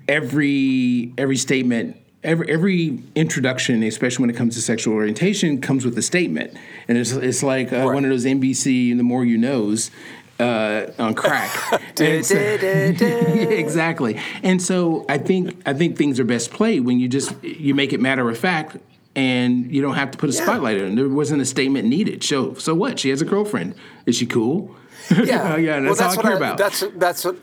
every 0.07 1.13
every 1.17 1.37
statement. 1.37 1.97
Every, 2.23 2.49
every 2.49 3.03
introduction, 3.15 3.83
especially 3.83 4.23
when 4.23 4.29
it 4.29 4.37
comes 4.37 4.55
to 4.55 4.61
sexual 4.61 4.93
orientation, 4.93 5.59
comes 5.59 5.83
with 5.83 5.97
a 5.97 6.01
statement, 6.01 6.55
and 6.87 6.97
it's, 6.97 7.11
it's 7.11 7.43
like 7.43 7.73
uh, 7.73 7.83
one 7.83 8.05
of 8.05 8.11
those 8.11 8.25
NBC 8.25 8.95
"The 8.95 9.03
More 9.03 9.25
You 9.25 9.37
Knows," 9.37 9.91
uh, 10.39 10.87
on 10.99 11.13
crack. 11.15 11.51
And 11.99 12.25
so- 12.25 12.35
exactly. 12.37 14.19
And 14.41 14.61
so 14.61 15.05
I 15.09 15.17
think 15.17 15.61
I 15.65 15.73
think 15.73 15.97
things 15.97 16.19
are 16.19 16.23
best 16.23 16.51
played 16.51 16.81
when 16.81 16.99
you 16.99 17.07
just 17.07 17.41
you 17.43 17.75
make 17.75 17.93
it 17.93 17.99
matter 17.99 18.29
of 18.29 18.37
fact 18.37 18.77
and 19.15 19.71
you 19.71 19.81
don't 19.81 19.95
have 19.95 20.11
to 20.11 20.17
put 20.17 20.29
a 20.29 20.33
spotlight 20.33 20.81
on 20.81 20.93
it. 20.93 20.95
There 20.95 21.07
wasn't 21.09 21.41
a 21.41 21.45
statement 21.45 21.87
needed. 21.87 22.23
So 22.23 22.55
so 22.55 22.73
what? 22.73 22.99
She 22.99 23.09
has 23.09 23.21
a 23.21 23.25
girlfriend. 23.25 23.75
Is 24.05 24.15
she 24.15 24.25
cool? 24.25 24.75
Yeah, 25.11 25.57
yeah. 25.57 25.79
That's, 25.81 25.99
well, 25.99 26.09
all 26.09 26.19
I 26.19 26.21
care 26.21 26.37
about. 26.37 26.57
That's 26.57 26.83
that's 26.95 27.25
what 27.25 27.37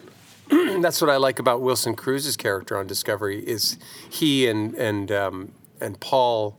that's 0.80 1.00
what 1.00 1.10
I 1.10 1.16
like 1.16 1.38
about 1.38 1.60
Wilson 1.60 1.94
Cruz's 1.94 2.36
character 2.36 2.76
on 2.76 2.86
Discovery 2.86 3.40
is 3.46 3.78
he 4.08 4.48
and 4.48 4.74
and 4.74 5.10
um, 5.12 5.52
and 5.80 5.98
Paul. 6.00 6.58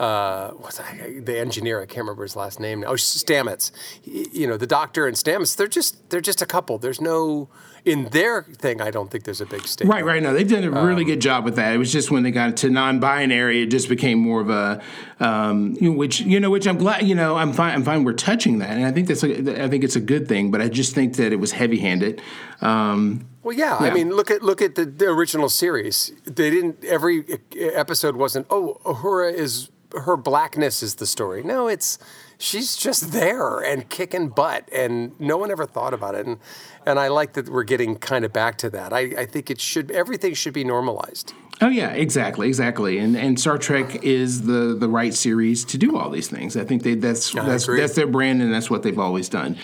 Uh, 0.00 0.50
what's 0.52 0.78
that, 0.78 1.24
the 1.26 1.38
engineer? 1.38 1.80
I 1.80 1.86
can't 1.86 1.98
remember 1.98 2.22
his 2.24 2.34
last 2.34 2.58
name 2.58 2.80
now. 2.80 2.88
Oh, 2.88 2.94
Stamets. 2.94 3.70
He- 4.00 4.26
You 4.32 4.46
know, 4.48 4.56
the 4.56 4.66
doctor 4.66 5.06
and 5.06 5.16
Stamets. 5.16 5.54
They're 5.54 5.68
just 5.68 6.08
they're 6.10 6.20
just 6.22 6.42
a 6.42 6.46
couple. 6.46 6.78
There's 6.78 7.00
no 7.00 7.50
in 7.84 8.06
their 8.10 8.42
thing. 8.42 8.80
I 8.80 8.90
don't 8.90 9.10
think 9.10 9.24
there's 9.24 9.40
a 9.42 9.46
big 9.46 9.66
statement. 9.66 9.94
Right, 9.94 10.04
right. 10.04 10.22
No, 10.22 10.32
they've 10.32 10.48
done 10.48 10.64
a 10.64 10.70
really 10.70 11.02
Um, 11.02 11.08
good 11.08 11.20
job 11.20 11.44
with 11.44 11.56
that. 11.56 11.74
It 11.74 11.78
was 11.78 11.92
just 11.92 12.10
when 12.10 12.22
they 12.22 12.30
got 12.30 12.56
to 12.58 12.70
non-binary, 12.70 13.62
it 13.62 13.66
just 13.66 13.88
became 13.88 14.18
more 14.18 14.40
of 14.40 14.50
a, 14.50 14.80
um, 15.20 15.74
which 15.80 16.20
you 16.20 16.40
know, 16.40 16.50
which 16.50 16.66
I'm 16.66 16.78
glad. 16.78 17.06
You 17.06 17.14
know, 17.14 17.36
I'm 17.36 17.52
fine. 17.52 17.74
I'm 17.74 17.84
fine. 17.84 18.02
We're 18.02 18.12
touching 18.14 18.58
that, 18.58 18.70
and 18.70 18.86
I 18.86 18.92
think 18.92 19.06
that's. 19.08 19.22
A, 19.22 19.62
I 19.64 19.68
think 19.68 19.84
it's 19.84 19.96
a 19.96 20.00
good 20.00 20.26
thing. 20.26 20.50
But 20.50 20.62
I 20.62 20.68
just 20.68 20.94
think 20.94 21.16
that 21.16 21.32
it 21.32 21.36
was 21.38 21.52
heavy-handed. 21.52 22.20
Um, 22.60 23.26
Well, 23.42 23.56
yeah, 23.56 23.76
I 23.76 23.90
mean, 23.90 24.10
look 24.10 24.30
at 24.30 24.42
look 24.42 24.62
at 24.62 24.76
the, 24.76 24.84
the 24.84 25.06
original 25.06 25.48
series. 25.48 26.12
They 26.24 26.50
didn't 26.50 26.84
every 26.84 27.24
episode 27.56 28.16
wasn't 28.16 28.46
oh 28.50 28.80
Uhura 28.84 29.32
is 29.34 29.70
her 29.94 30.16
blackness 30.16 30.82
is 30.82 30.94
the 30.96 31.06
story. 31.06 31.42
No, 31.42 31.66
it's 31.68 31.98
she's 32.38 32.76
just 32.76 33.12
there 33.12 33.58
and 33.58 33.88
kicking 33.90 34.28
butt, 34.28 34.68
and 34.72 35.18
no 35.20 35.36
one 35.36 35.50
ever 35.50 35.66
thought 35.66 35.92
about 35.92 36.14
it. 36.14 36.24
And 36.26 36.38
and 36.86 36.98
I 36.98 37.08
like 37.08 37.32
that 37.34 37.48
we're 37.48 37.64
getting 37.64 37.96
kind 37.96 38.24
of 38.24 38.32
back 38.32 38.58
to 38.58 38.70
that. 38.70 38.92
I, 38.92 39.00
I 39.18 39.26
think 39.26 39.50
it 39.50 39.60
should 39.60 39.90
everything 39.90 40.34
should 40.34 40.54
be 40.54 40.64
normalized. 40.64 41.34
oh 41.60 41.68
yeah, 41.68 41.90
exactly, 41.90 42.46
exactly. 42.46 42.98
And 42.98 43.16
and 43.16 43.38
Star 43.40 43.58
Trek 43.58 44.04
is 44.04 44.42
the 44.42 44.76
the 44.78 44.88
right 44.88 45.12
series 45.12 45.64
to 45.66 45.78
do 45.78 45.98
all 45.98 46.10
these 46.10 46.28
things. 46.28 46.56
I 46.56 46.64
think 46.64 46.84
they 46.84 46.94
that's 46.94 47.34
I 47.36 47.44
that's 47.44 47.66
that's 47.66 47.94
their 47.96 48.06
brand, 48.06 48.40
and 48.40 48.54
that's 48.54 48.70
what 48.70 48.84
they've 48.84 48.98
always 48.98 49.28
done. 49.28 49.58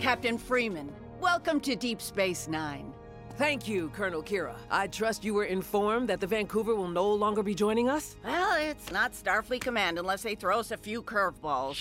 Captain 0.00 0.36
Freeman, 0.36 0.90
welcome 1.22 1.60
to 1.60 1.76
Deep 1.76 2.02
Space 2.02 2.48
Nine. 2.48 2.92
Thank 3.38 3.66
you, 3.66 3.88
Colonel 3.94 4.22
Kira. 4.22 4.54
I 4.70 4.88
trust 4.88 5.24
you 5.24 5.32
were 5.34 5.44
informed 5.44 6.08
that 6.10 6.20
the 6.20 6.26
Vancouver 6.26 6.74
will 6.74 6.88
no 6.88 7.08
longer 7.14 7.42
be 7.42 7.54
joining 7.54 7.88
us? 7.88 8.14
Well, 8.24 8.56
it's 8.60 8.90
not 8.92 9.12
Starfleet 9.12 9.60
Command 9.62 9.98
unless 9.98 10.22
they 10.22 10.34
throw 10.34 10.58
us 10.60 10.70
a 10.70 10.76
few 10.76 11.02
curveballs. 11.02 11.78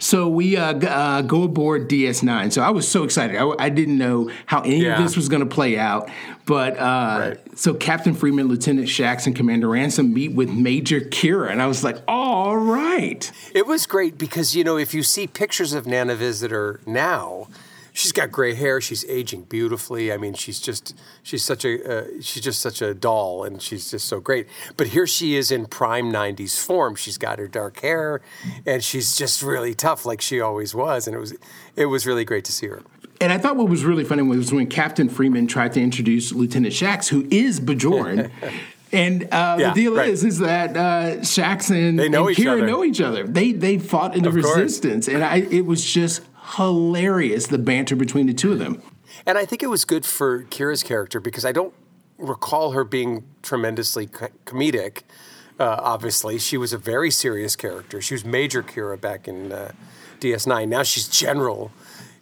So 0.00 0.28
we 0.28 0.56
uh, 0.56 0.74
g- 0.74 0.86
uh, 0.86 1.22
go 1.22 1.42
aboard 1.42 1.88
DS9. 1.90 2.52
So 2.52 2.62
I 2.62 2.70
was 2.70 2.86
so 2.86 3.02
excited. 3.02 3.36
I, 3.36 3.50
I 3.58 3.68
didn't 3.68 3.98
know 3.98 4.30
how 4.46 4.60
any 4.60 4.84
Yeah. 4.84 4.96
of 4.96 5.02
this 5.02 5.16
was 5.16 5.28
going 5.28 5.40
to 5.46 5.52
play 5.52 5.76
out. 5.76 6.08
But 6.46 6.78
uh, 6.78 7.34
so 7.56 7.74
Captain 7.74 8.14
Freeman, 8.14 8.46
Lieutenant 8.46 8.86
Shax, 8.86 9.26
and 9.26 9.34
Commander 9.34 9.68
Ransom 9.70 10.14
meet 10.14 10.34
with 10.34 10.50
Major 10.50 11.00
Kira, 11.00 11.50
and 11.50 11.60
I 11.60 11.66
was 11.66 11.82
like, 11.82 11.96
all 12.06 12.56
right. 12.58 13.30
It 13.54 13.66
was 13.66 13.86
great 13.86 14.18
because 14.18 14.54
you 14.54 14.62
know 14.62 14.76
if 14.76 14.94
you 14.94 15.02
see 15.02 15.26
pictures 15.26 15.72
of 15.72 15.86
Nana 15.86 16.14
Visitor 16.14 16.78
now, 16.86 17.48
she's 17.96 18.12
got 18.12 18.30
gray 18.30 18.54
hair. 18.54 18.80
She's 18.80 19.04
aging 19.06 19.42
beautifully. 19.44 20.12
I 20.12 20.16
mean, 20.18 20.34
she's 20.34 20.60
just 20.60 20.94
she's 21.22 21.42
such 21.42 21.64
a 21.64 21.72
uh, 21.98 22.04
she's 22.20 22.42
just 22.42 22.60
such 22.60 22.80
a 22.82 22.94
doll, 22.94 23.42
and 23.44 23.60
she's 23.60 23.90
just 23.90 24.06
so 24.06 24.20
great. 24.20 24.46
But 24.76 24.88
here 24.88 25.06
she 25.06 25.34
is 25.36 25.50
in 25.50 25.66
prime 25.66 26.12
'90s 26.12 26.64
form. 26.64 26.94
She's 26.94 27.18
got 27.18 27.38
her 27.38 27.48
dark 27.48 27.80
hair, 27.80 28.20
and 28.66 28.84
she's 28.84 29.16
just 29.16 29.42
really 29.42 29.74
tough, 29.74 30.04
like 30.06 30.20
she 30.20 30.40
always 30.40 30.74
was. 30.74 31.06
And 31.06 31.16
it 31.16 31.20
was 31.20 31.34
it 31.74 31.86
was 31.86 32.06
really 32.06 32.24
great 32.24 32.44
to 32.44 32.52
see 32.52 32.66
her. 32.68 32.82
And 33.20 33.32
I 33.32 33.38
thought 33.38 33.56
what 33.56 33.68
was 33.70 33.82
really 33.84 34.04
funny 34.04 34.22
was 34.22 34.52
when 34.52 34.66
Captain 34.66 35.08
Freeman 35.08 35.46
tried 35.46 35.72
to 35.72 35.80
introduce 35.80 36.32
Lieutenant 36.32 36.74
Shax, 36.74 37.08
who 37.08 37.26
is 37.30 37.60
Bajoran. 37.60 38.30
And 38.92 39.24
uh, 39.32 39.56
Yeah, 39.58 39.68
the 39.70 39.74
deal 39.74 39.94
right. 39.96 40.08
is, 40.08 40.22
is 40.22 40.38
that 40.38 40.76
uh, 40.76 41.16
Shax 41.20 41.70
and, 41.70 41.98
They 41.98 42.08
know 42.08 42.28
and 42.28 42.38
each 42.38 42.44
Kira 42.44 42.52
other. 42.52 42.66
know 42.66 42.84
each 42.84 43.00
other. 43.00 43.24
They 43.26 43.50
they 43.50 43.78
fought 43.78 44.14
in 44.16 44.22
the 44.22 44.28
Of 44.28 44.36
course. 44.36 44.56
resistance, 44.56 45.08
and 45.08 45.24
I, 45.24 45.38
it 45.38 45.66
was 45.66 45.84
just 45.84 46.22
hilarious 46.54 47.48
the 47.48 47.58
banter 47.58 47.96
between 47.96 48.26
the 48.26 48.34
two 48.34 48.52
of 48.52 48.58
them. 48.58 48.82
And 49.26 49.36
I 49.38 49.44
think 49.44 49.62
it 49.62 49.68
was 49.68 49.84
good 49.84 50.04
for 50.04 50.44
Kira's 50.44 50.82
character 50.82 51.20
because 51.20 51.44
I 51.44 51.52
don't 51.52 51.74
recall 52.18 52.72
her 52.72 52.84
being 52.84 53.24
tremendously 53.42 54.06
co- 54.06 54.28
comedic. 54.44 55.02
Uh, 55.58 55.78
obviously, 55.80 56.38
she 56.38 56.56
was 56.56 56.72
a 56.72 56.78
very 56.78 57.10
serious 57.10 57.56
character. 57.56 58.00
She 58.00 58.14
was 58.14 58.24
Major 58.24 58.62
Kira 58.62 59.00
back 59.00 59.26
in 59.26 59.52
uh, 59.52 59.72
DS9. 60.20 60.68
Now 60.68 60.82
she's 60.82 61.08
General 61.08 61.72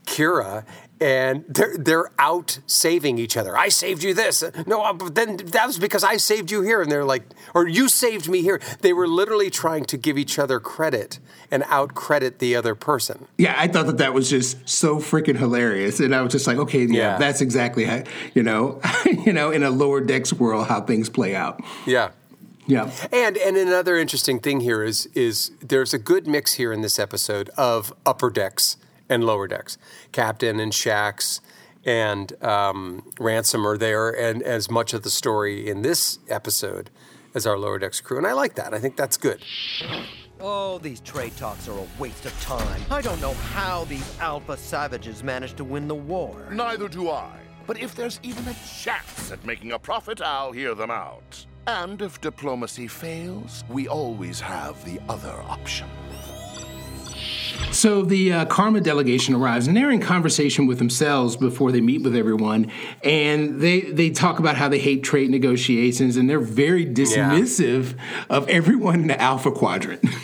Kira, 0.07 0.65
and 1.01 1.45
they're 1.49 1.77
they're 1.77 2.11
out 2.19 2.61
saving 2.67 3.19
each 3.19 3.37
other. 3.37 3.57
I 3.59 3.69
saved 3.69 4.03
you 4.03 4.15
this. 4.15 4.45
No, 4.67 4.83
uh, 4.83 4.93
but 4.93 5.15
then 5.15 5.37
that 5.39 5.67
was 5.67 5.79
because 5.79 6.05
I 6.05 6.17
saved 6.19 6.51
you 6.51 6.63
here. 6.63 6.81
And 6.83 6.91
they're 6.91 7.05
like, 7.05 7.25
or 7.55 7.67
you 7.67 7.89
saved 7.89 8.29
me 8.29 8.43
here. 8.43 8.61
They 8.81 8.93
were 8.93 9.09
literally 9.09 9.51
trying 9.51 9.85
to 9.87 9.97
give 9.97 10.17
each 10.17 10.39
other 10.39 10.61
credit 10.61 11.19
and 11.51 11.65
out 11.69 11.95
credit 11.95 12.39
the 12.39 12.55
other 12.57 12.75
person. 12.75 13.27
Yeah, 13.39 13.55
I 13.57 13.67
thought 13.69 13.87
that 13.87 13.99
that 13.99 14.15
was 14.15 14.31
just 14.31 14.67
so 14.69 14.97
freaking 14.99 15.37
hilarious, 15.37 16.01
and 16.01 16.15
I 16.15 16.23
was 16.23 16.33
just 16.33 16.47
like, 16.47 16.59
okay, 16.59 16.85
yeah, 16.85 16.87
Yeah. 17.15 17.19
that's 17.19 17.41
exactly 17.41 17.85
how 17.85 18.03
you 18.35 18.43
know, 18.43 18.81
you 19.07 19.33
know, 19.33 19.51
in 19.51 19.63
a 19.63 19.71
lower 19.71 20.01
decks 20.01 20.33
world, 20.33 20.69
how 20.69 20.81
things 20.83 21.09
play 21.09 21.35
out. 21.35 21.61
Yeah. 21.87 22.11
Yeah, 22.67 22.91
And 23.13 23.37
and 23.37 23.59
another 23.59 23.99
interesting 23.99 24.39
thing 24.41 24.61
here 24.61 24.83
is 24.83 25.05
is 25.15 25.51
there's 25.61 25.93
a 25.93 25.99
good 25.99 26.27
mix 26.27 26.55
here 26.55 26.73
in 26.73 26.81
this 26.81 26.99
episode 26.99 27.51
of 27.59 27.93
upper 28.07 28.31
decks 28.31 28.79
and 29.09 29.25
lower 29.25 29.47
decks. 29.47 29.79
Captain 30.13 30.61
and 30.61 30.73
Shax 30.73 31.41
and 31.85 32.43
um, 32.43 33.13
Ransom 33.19 33.67
are 33.67 33.77
there, 33.77 34.11
and 34.11 34.43
as 34.43 34.71
much 34.71 34.95
of 34.95 35.03
the 35.03 35.11
story 35.11 35.69
in 35.69 35.83
this 35.83 36.19
episode 36.29 36.91
as 37.35 37.47
our 37.47 37.59
lower 37.59 37.79
decks 37.79 38.01
crew, 38.01 38.17
and 38.17 38.27
I 38.27 38.33
like 38.33 38.55
that. 38.55 38.73
I 38.73 38.79
think 38.79 38.97
that's 38.97 39.17
good. 39.17 39.43
Oh, 40.41 40.79
these 40.79 41.01
trade 41.01 41.37
talks 41.37 41.69
are 41.69 41.79
a 41.79 41.87
waste 41.99 42.27
of 42.27 42.41
time. 42.41 42.83
I 42.91 43.01
don't 43.01 43.21
know 43.21 43.35
how 43.35 43.85
these 43.85 44.19
alpha 44.21 44.57
savages 44.57 45.23
managed 45.23 45.57
to 45.59 45.65
win 45.65 45.89
the 45.89 45.95
war. 45.95 46.49
Neither 46.53 46.89
do 46.89 47.11
I. 47.11 47.39
But 47.67 47.81
if 47.81 47.95
there's 47.95 48.21
even 48.23 48.47
a 48.47 48.55
chance 48.55 49.33
at 49.33 49.45
making 49.45 49.73
a 49.73 49.79
profit, 49.79 50.21
I'll 50.21 50.53
hear 50.53 50.75
them 50.75 50.91
out. 50.91 51.47
And 51.67 52.03
if 52.03 52.21
diplomacy 52.21 52.89
fails, 52.89 53.65
we 53.71 53.89
always 53.89 54.39
have 54.41 54.85
the 54.85 55.01
other 55.09 55.33
option. 55.49 55.89
So 57.73 58.03
the 58.03 58.33
uh, 58.33 58.45
Karma 58.47 58.81
delegation 58.81 59.35
arrives, 59.35 59.67
and 59.67 59.77
they're 59.77 59.91
in 59.91 60.01
conversation 60.01 60.67
with 60.67 60.79
themselves 60.79 61.37
before 61.37 61.73
they 61.73 61.81
meet 61.81 62.03
with 62.03 62.15
everyone, 62.17 62.71
and 63.03 63.61
they 63.61 63.81
they 63.81 64.11
talk 64.11 64.39
about 64.39 64.57
how 64.57 64.69
they 64.69 64.79
hate 64.79 65.03
trade 65.03 65.31
negotiations, 65.31 66.17
and 66.17 66.29
they're 66.31 66.39
very 66.39 66.87
dismissive 66.87 67.97
of 68.31 68.49
everyone 68.49 69.01
in 69.01 69.07
the 69.09 69.21
Alpha 69.21 69.51
Quadrant. 69.51 70.05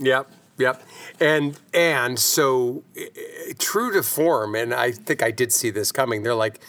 Yep, 0.00 0.30
yep. 0.58 0.82
And 1.20 1.58
and 1.74 2.18
so 2.18 2.84
eh, 2.96 3.06
eh, 3.16 3.52
true 3.58 3.92
to 3.92 4.02
form, 4.02 4.54
and 4.54 4.72
I 4.72 4.92
think 4.92 5.22
I 5.22 5.32
did 5.32 5.52
see 5.52 5.70
this 5.70 5.90
coming. 5.90 6.22
They're 6.22 6.36
like, 6.36 6.60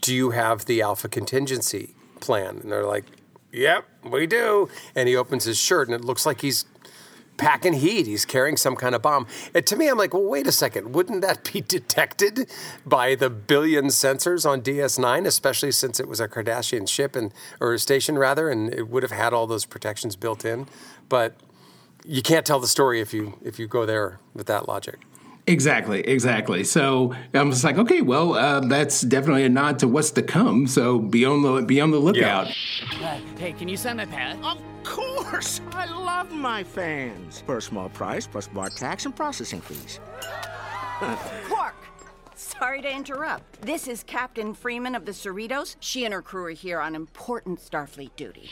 "Do 0.00 0.14
you 0.14 0.30
have 0.30 0.66
the 0.66 0.82
alpha 0.82 1.08
contingency 1.08 1.94
plan?" 2.20 2.58
And 2.62 2.70
they're 2.70 2.86
like, 2.86 3.04
"Yep, 3.52 3.86
we 4.04 4.28
do." 4.28 4.68
And 4.94 5.08
he 5.08 5.16
opens 5.16 5.44
his 5.44 5.58
shirt, 5.58 5.88
and 5.88 5.94
it 5.96 6.04
looks 6.04 6.24
like 6.24 6.42
he's 6.42 6.64
packing 7.36 7.74
heat. 7.74 8.06
He's 8.06 8.24
carrying 8.24 8.56
some 8.56 8.76
kind 8.76 8.94
of 8.94 9.02
bomb. 9.02 9.26
And 9.54 9.66
to 9.66 9.76
me, 9.76 9.88
I'm 9.88 9.98
like, 9.98 10.14
well, 10.14 10.24
wait 10.24 10.46
a 10.46 10.52
second. 10.52 10.94
Wouldn't 10.94 11.22
that 11.22 11.50
be 11.52 11.60
detected 11.68 12.50
by 12.84 13.14
the 13.14 13.30
billion 13.30 13.86
sensors 13.86 14.48
on 14.48 14.62
DS9, 14.62 15.26
especially 15.26 15.72
since 15.72 16.00
it 16.00 16.08
was 16.08 16.20
a 16.20 16.28
Cardassian 16.28 16.88
ship 16.88 17.16
and 17.16 17.32
or 17.60 17.76
station 17.78 18.18
rather, 18.18 18.48
and 18.48 18.72
it 18.72 18.88
would 18.88 19.02
have 19.02 19.12
had 19.12 19.32
all 19.32 19.46
those 19.46 19.64
protections 19.64 20.16
built 20.16 20.44
in? 20.44 20.66
But 21.08 21.34
you 22.04 22.22
can't 22.22 22.46
tell 22.46 22.60
the 22.60 22.68
story 22.68 23.00
if 23.00 23.12
you 23.12 23.38
if 23.42 23.58
you 23.58 23.66
go 23.66 23.84
there 23.84 24.20
with 24.34 24.46
that 24.46 24.68
logic. 24.68 25.00
Exactly, 25.48 26.00
exactly. 26.00 26.64
So 26.64 27.14
I'm 27.32 27.50
just 27.50 27.62
like, 27.62 27.78
okay, 27.78 28.02
well, 28.02 28.34
uh, 28.34 28.60
that's 28.60 29.02
definitely 29.02 29.44
a 29.44 29.48
nod 29.48 29.78
to 29.78 29.88
what's 29.88 30.10
to 30.12 30.22
come. 30.22 30.66
So 30.66 30.98
be 30.98 31.24
on 31.24 31.42
the 31.42 31.62
be 31.62 31.80
on 31.80 31.92
the 31.92 31.98
lookout. 31.98 32.48
Uh, 33.00 33.18
hey, 33.38 33.52
can 33.52 33.68
you 33.68 33.76
send 33.76 33.98
my 33.98 34.06
pad? 34.06 34.38
Of 34.42 34.60
course! 34.82 35.60
I 35.72 35.86
love 35.86 36.32
my 36.32 36.64
fans. 36.64 37.44
For 37.46 37.58
a 37.58 37.62
small 37.62 37.88
price, 37.90 38.26
plus 38.26 38.48
bar 38.48 38.70
tax 38.70 39.06
and 39.06 39.14
processing 39.14 39.60
fees. 39.60 40.00
Quark! 41.48 41.74
Sorry 42.34 42.82
to 42.82 42.90
interrupt. 42.90 43.62
This 43.62 43.88
is 43.88 44.02
Captain 44.02 44.52
Freeman 44.52 44.94
of 44.94 45.06
the 45.06 45.12
Cerritos. 45.12 45.76
She 45.80 46.04
and 46.04 46.12
her 46.12 46.20
crew 46.20 46.44
are 46.44 46.50
here 46.50 46.80
on 46.80 46.94
important 46.94 47.60
Starfleet 47.60 48.10
duty. 48.16 48.50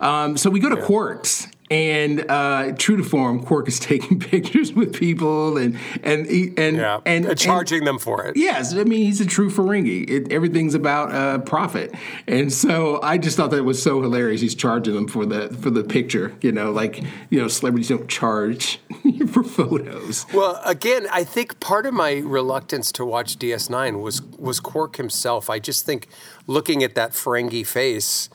Um, 0.00 0.36
so 0.36 0.50
we 0.50 0.60
go 0.60 0.68
to 0.68 0.76
Quarks, 0.76 1.50
and 1.74 2.24
uh, 2.30 2.72
true 2.78 2.96
to 2.96 3.02
form, 3.02 3.42
Quark 3.42 3.66
is 3.66 3.80
taking 3.90 4.20
pictures 4.20 4.72
with 4.72 4.94
people 4.94 5.56
and 5.56 5.76
and 6.04 6.26
and 6.26 6.76
yeah. 6.76 7.00
and, 7.04 7.26
and 7.26 7.38
charging 7.38 7.78
and, 7.78 7.86
them 7.88 7.98
for 7.98 8.24
it. 8.26 8.36
Yes, 8.36 8.74
I 8.74 8.84
mean 8.84 9.04
he's 9.04 9.20
a 9.20 9.26
true 9.26 9.50
Ferengi. 9.50 10.08
It, 10.08 10.32
everything's 10.32 10.74
about 10.74 11.12
uh, 11.12 11.38
profit, 11.38 11.92
and 12.28 12.52
so 12.52 13.02
I 13.02 13.18
just 13.18 13.36
thought 13.36 13.50
that 13.50 13.64
was 13.64 13.82
so 13.82 14.00
hilarious. 14.00 14.40
He's 14.40 14.54
charging 14.54 14.94
them 14.94 15.08
for 15.08 15.26
the 15.26 15.48
for 15.48 15.70
the 15.70 15.82
picture. 15.82 16.32
You 16.42 16.52
know, 16.52 16.70
like 16.70 17.02
you 17.30 17.40
know, 17.40 17.48
celebrities 17.48 17.88
don't 17.88 18.08
charge 18.08 18.78
for 19.32 19.42
photos. 19.42 20.26
Well, 20.32 20.60
again, 20.64 21.08
I 21.10 21.24
think 21.24 21.58
part 21.58 21.86
of 21.86 21.94
my 21.94 22.14
reluctance 22.18 22.92
to 22.92 23.04
watch 23.04 23.36
DS9 23.36 24.00
was 24.00 24.22
was 24.22 24.60
Quark 24.60 24.96
himself. 24.96 25.50
I 25.50 25.58
just 25.58 25.84
think 25.84 26.06
looking 26.46 26.84
at 26.84 26.94
that 26.94 27.12
Ferengi 27.12 27.66
face 27.66 28.28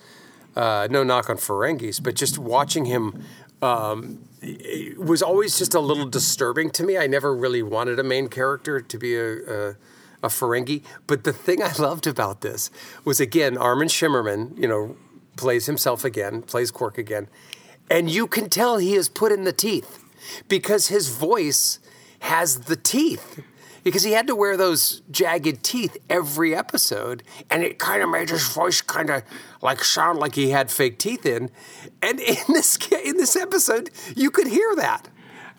uh, 0.60 0.90
no 0.92 1.04
knock 1.04 1.30
on 1.30 1.38
Ferengis, 1.38 2.04
but 2.04 2.16
just 2.16 2.38
watching 2.38 2.84
him 2.84 3.24
um, 3.62 4.28
was 4.98 5.22
always 5.22 5.58
just 5.58 5.74
a 5.74 5.80
little 5.80 6.06
disturbing 6.06 6.70
to 6.72 6.84
me. 6.84 6.98
I 6.98 7.08
never 7.08 7.34
really 7.34 7.64
wanted 7.64 7.98
a 7.98 8.04
main 8.04 8.28
character 8.28 8.82
to 8.82 8.98
be 8.98 9.16
a, 9.16 9.36
a, 9.36 9.70
a 10.22 10.28
Ferengi. 10.28 10.84
But 11.08 11.24
the 11.24 11.32
thing 11.32 11.64
I 11.64 11.72
loved 11.80 12.08
about 12.08 12.42
this 12.42 12.72
was, 13.06 13.22
again, 13.22 13.58
Armin 13.58 13.88
Shimerman, 13.88 14.58
you 14.58 14.68
know, 14.68 14.98
plays 15.38 15.66
himself 15.66 16.04
again, 16.04 16.42
plays 16.42 16.72
Quark 16.72 16.98
again. 16.98 17.30
And 17.90 18.12
you 18.12 18.28
can 18.28 18.50
tell 18.50 18.80
he 18.80 18.96
is 18.96 19.08
put 19.08 19.32
in 19.32 19.46
the 19.46 19.54
teeth 19.54 20.04
because 20.50 20.90
his 20.90 21.08
voice 21.08 21.80
has 22.20 22.62
the 22.62 22.76
teeth 22.76 23.42
because 23.84 24.04
he 24.04 24.12
had 24.12 24.28
to 24.28 24.36
wear 24.36 24.58
those 24.58 25.02
jagged 25.12 25.64
teeth 25.64 25.98
every 26.10 26.56
episode, 26.56 27.24
and 27.50 27.64
it 27.64 27.80
kind 27.80 28.02
of 28.02 28.10
made 28.10 28.30
his 28.30 28.48
voice 28.48 28.82
kind 28.82 29.10
of 29.10 29.24
like 29.62 29.84
sound 29.84 30.20
like 30.20 30.36
he 30.36 30.50
had 30.50 30.72
fake 30.72 30.98
teeth 30.98 31.26
in. 31.26 31.50
And 32.02 32.20
in 32.20 32.38
this 32.50 32.78
in 32.92 33.18
this 33.18 33.36
episode, 33.36 33.90
you 34.16 34.32
could 34.32 34.48
hear 34.48 34.76
that. 34.76 35.10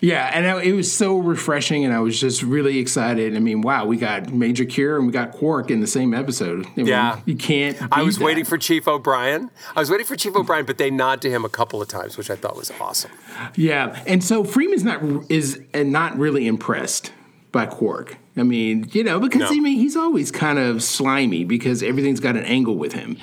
Yeah, 0.01 0.31
and 0.33 0.65
it 0.65 0.73
was 0.73 0.91
so 0.91 1.19
refreshing, 1.19 1.85
and 1.85 1.93
I 1.93 1.99
was 1.99 2.19
just 2.19 2.41
really 2.41 2.79
excited. 2.79 3.35
I 3.35 3.39
mean, 3.39 3.61
wow, 3.61 3.85
we 3.85 3.97
got 3.97 4.33
Major 4.33 4.65
Kira 4.65 4.97
and 4.97 5.05
we 5.05 5.13
got 5.13 5.31
Quark 5.31 5.69
in 5.69 5.79
the 5.79 5.85
same 5.85 6.15
episode. 6.15 6.65
I 6.65 6.69
mean, 6.75 6.87
yeah, 6.87 7.19
you 7.25 7.35
can't. 7.35 7.77
I 7.91 8.01
was 8.01 8.17
that. 8.17 8.25
waiting 8.25 8.43
for 8.43 8.57
Chief 8.57 8.87
O'Brien. 8.87 9.51
I 9.75 9.79
was 9.79 9.91
waiting 9.91 10.07
for 10.07 10.15
Chief 10.15 10.35
O'Brien, 10.35 10.65
but 10.65 10.79
they 10.79 10.89
nod 10.89 11.21
to 11.21 11.29
him 11.29 11.45
a 11.45 11.49
couple 11.49 11.83
of 11.83 11.87
times, 11.87 12.17
which 12.17 12.31
I 12.31 12.35
thought 12.35 12.55
was 12.57 12.71
awesome. 12.81 13.11
Yeah, 13.55 14.01
and 14.07 14.23
so 14.23 14.43
Freeman's 14.43 14.83
not 14.83 15.03
is 15.29 15.61
uh, 15.75 15.83
not 15.83 16.17
really 16.17 16.47
impressed 16.47 17.11
by 17.51 17.65
Quark. 17.65 18.17
I 18.37 18.43
mean, 18.43 18.87
you 18.91 19.03
know, 19.03 19.19
because 19.19 19.41
no. 19.41 19.47
I 19.47 19.59
mean, 19.59 19.77
he's 19.77 19.97
always 19.97 20.31
kind 20.31 20.57
of 20.57 20.81
slimy 20.81 21.43
because 21.43 21.83
everything's 21.83 22.21
got 22.21 22.37
an 22.37 22.45
angle 22.45 22.75
with 22.77 22.93
him. 22.93 23.17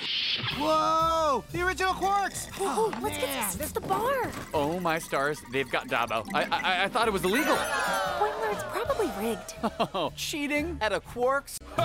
Whoa! 0.58 1.44
The 1.52 1.62
original 1.62 1.94
Quarks! 1.94 2.48
Oh, 2.60 2.90
let's 3.00 3.16
man. 3.16 3.26
get 3.26 3.50
this. 3.52 3.60
It's 3.60 3.72
the 3.72 3.80
bar. 3.80 4.30
Oh 4.52 4.78
my 4.80 4.98
stars! 4.98 5.40
They've 5.50 5.70
got 5.70 5.88
Dabo. 5.88 6.26
I 6.34 6.42
I, 6.42 6.84
I 6.84 6.88
thought 6.88 7.08
it 7.08 7.12
was 7.12 7.24
illegal. 7.24 7.56
Spoiler, 7.56 8.50
it's 8.50 8.64
probably 8.64 9.10
rigged. 9.18 9.54
Oh, 9.94 10.12
cheating 10.16 10.76
at 10.80 10.92
a 10.92 11.00
Quarks? 11.00 11.56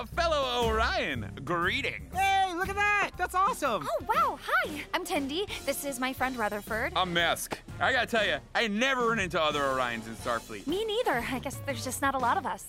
a 0.00 0.06
fellow 0.06 0.66
Orion. 0.66 1.30
Greeting. 1.44 2.06
Hey, 2.14 2.52
look 2.54 2.68
at 2.68 2.76
that! 2.76 3.10
That's 3.18 3.34
awesome. 3.34 3.86
Oh 3.86 4.04
wow! 4.08 4.38
Hi, 4.42 4.82
I'm 4.94 5.04
Tendi. 5.04 5.46
This 5.66 5.84
is 5.84 6.00
my 6.00 6.12
friend 6.12 6.36
Rutherford. 6.36 6.92
I'm 6.96 7.14
Mesk. 7.14 7.54
I 7.80 7.92
gotta 7.92 8.06
tell 8.06 8.26
you, 8.26 8.36
I 8.54 8.68
never 8.68 9.08
run 9.08 9.18
into 9.18 9.40
other 9.40 9.60
Orions 9.60 10.06
in 10.06 10.14
Starfleet. 10.16 10.66
Me 10.66 10.84
neither. 10.84 11.24
I 11.30 11.38
guess 11.38 11.58
there's 11.66 11.84
just 11.84 12.00
not 12.00 12.14
a 12.14 12.18
lot 12.18 12.29
of 12.36 12.46
us. 12.46 12.64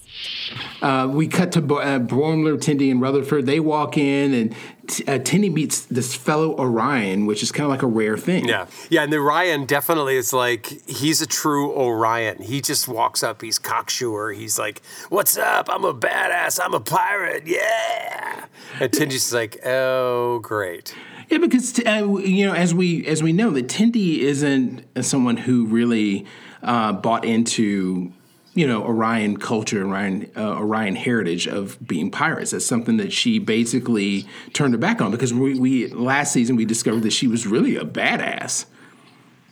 Uh, 0.81 1.07
we 1.09 1.27
cut 1.27 1.51
to 1.53 1.61
Bo- 1.61 1.79
uh, 1.79 1.99
Boimler, 1.99 2.57
Tendi, 2.57 2.91
and 2.91 3.01
Rutherford. 3.01 3.45
They 3.45 3.59
walk 3.59 3.97
in, 3.97 4.33
and 4.33 4.55
t- 4.87 5.03
uh, 5.05 5.19
Tendi 5.19 5.51
meets 5.51 5.81
this 5.85 6.15
fellow 6.15 6.53
Orion, 6.57 7.25
which 7.25 7.43
is 7.43 7.51
kind 7.51 7.65
of 7.65 7.69
like 7.71 7.81
a 7.83 7.87
rare 7.87 8.17
thing. 8.17 8.47
Yeah, 8.47 8.67
yeah, 8.89 9.03
and 9.03 9.13
the 9.13 9.17
Orion 9.17 9.65
definitely 9.65 10.17
is 10.17 10.33
like 10.33 10.67
he's 10.87 11.21
a 11.21 11.27
true 11.27 11.71
Orion. 11.73 12.41
He 12.41 12.61
just 12.61 12.87
walks 12.87 13.23
up, 13.23 13.41
he's 13.41 13.59
cocksure. 13.59 14.31
He's 14.31 14.57
like, 14.59 14.81
"What's 15.09 15.37
up? 15.37 15.67
I'm 15.69 15.85
a 15.85 15.93
badass. 15.93 16.59
I'm 16.63 16.73
a 16.73 16.79
pirate. 16.79 17.43
Yeah." 17.45 18.45
And 18.79 18.91
Tendi's 18.91 19.33
like, 19.33 19.59
"Oh, 19.65 20.39
great." 20.39 20.95
Yeah, 21.29 21.37
because 21.37 21.79
uh, 21.85 22.17
you 22.17 22.45
know, 22.45 22.53
as 22.53 22.73
we 22.73 23.05
as 23.07 23.23
we 23.23 23.31
know, 23.31 23.51
that 23.51 23.67
Tendi 23.67 24.19
isn't 24.19 24.83
someone 25.01 25.37
who 25.37 25.65
really 25.65 26.25
uh, 26.61 26.91
bought 26.91 27.23
into 27.23 28.11
you 28.53 28.67
know 28.67 28.83
Orion 28.83 29.37
culture, 29.37 29.85
Orion 29.85 30.29
uh, 30.35 30.57
Orion 30.57 30.95
heritage 30.95 31.47
of 31.47 31.77
being 31.85 32.11
pirates. 32.11 32.51
That's 32.51 32.65
something 32.65 32.97
that 32.97 33.13
she 33.13 33.39
basically 33.39 34.27
turned 34.53 34.73
her 34.73 34.77
back 34.77 35.01
on 35.01 35.11
because 35.11 35.33
we, 35.33 35.57
we 35.59 35.87
last 35.87 36.33
season 36.33 36.55
we 36.55 36.65
discovered 36.65 37.03
that 37.03 37.13
she 37.13 37.27
was 37.27 37.47
really 37.47 37.75
a 37.75 37.83
badass. 37.83 38.65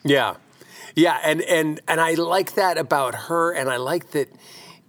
Yeah, 0.04 0.36
yeah, 0.96 1.20
and 1.24 1.42
and 1.42 1.82
and 1.88 2.02
I 2.02 2.14
like 2.14 2.56
that 2.56 2.78
about 2.78 3.16
her, 3.16 3.54
and 3.54 3.70
I 3.70 3.78
like 3.78 4.12
that 4.12 4.30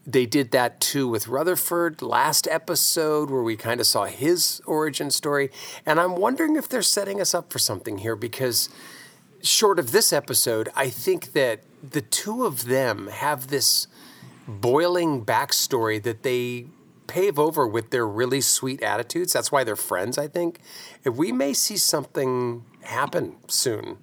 they 0.07 0.27
did 0.27 0.51
that 0.51 0.81
too 0.81 1.07
with 1.07 1.29
Rutherford 1.29 2.03
last 2.03 2.49
episode, 2.49 3.31
where 3.31 3.43
we 3.43 3.57
kind 3.57 3.81
of 3.81 3.87
saw 3.87 4.07
his 4.07 4.61
origin 4.67 5.11
story. 5.11 5.51
And 5.87 6.01
I'm 6.01 6.17
wondering 6.17 6.57
if 6.57 6.69
they're 6.69 6.83
setting 6.83 7.21
us 7.21 7.35
up 7.35 7.53
for 7.53 7.59
something 7.59 7.99
here 7.99 8.17
because, 8.17 8.69
short 9.43 9.79
of 9.79 9.93
this 9.93 10.13
episode, 10.13 10.69
I 10.75 10.89
think 10.89 11.33
that 11.33 11.61
the 11.89 12.01
two 12.01 12.45
of 12.45 12.65
them 12.65 13.09
have 13.09 13.49
this 13.49 13.87
boiling 14.51 15.25
backstory 15.25 16.03
that 16.03 16.23
they 16.23 16.67
pave 17.07 17.39
over 17.39 17.67
with 17.67 17.91
their 17.91 18.07
really 18.07 18.41
sweet 18.41 18.83
attitudes. 18.83 19.33
That's 19.33 19.51
why 19.51 19.65
they're 19.65 19.77
friends, 19.77 20.19
I 20.19 20.29
think. 20.29 20.61
If 21.05 21.17
we 21.17 21.33
may 21.33 21.53
see 21.53 21.77
something 21.77 22.65
happen 22.83 23.37
soon. 23.49 23.99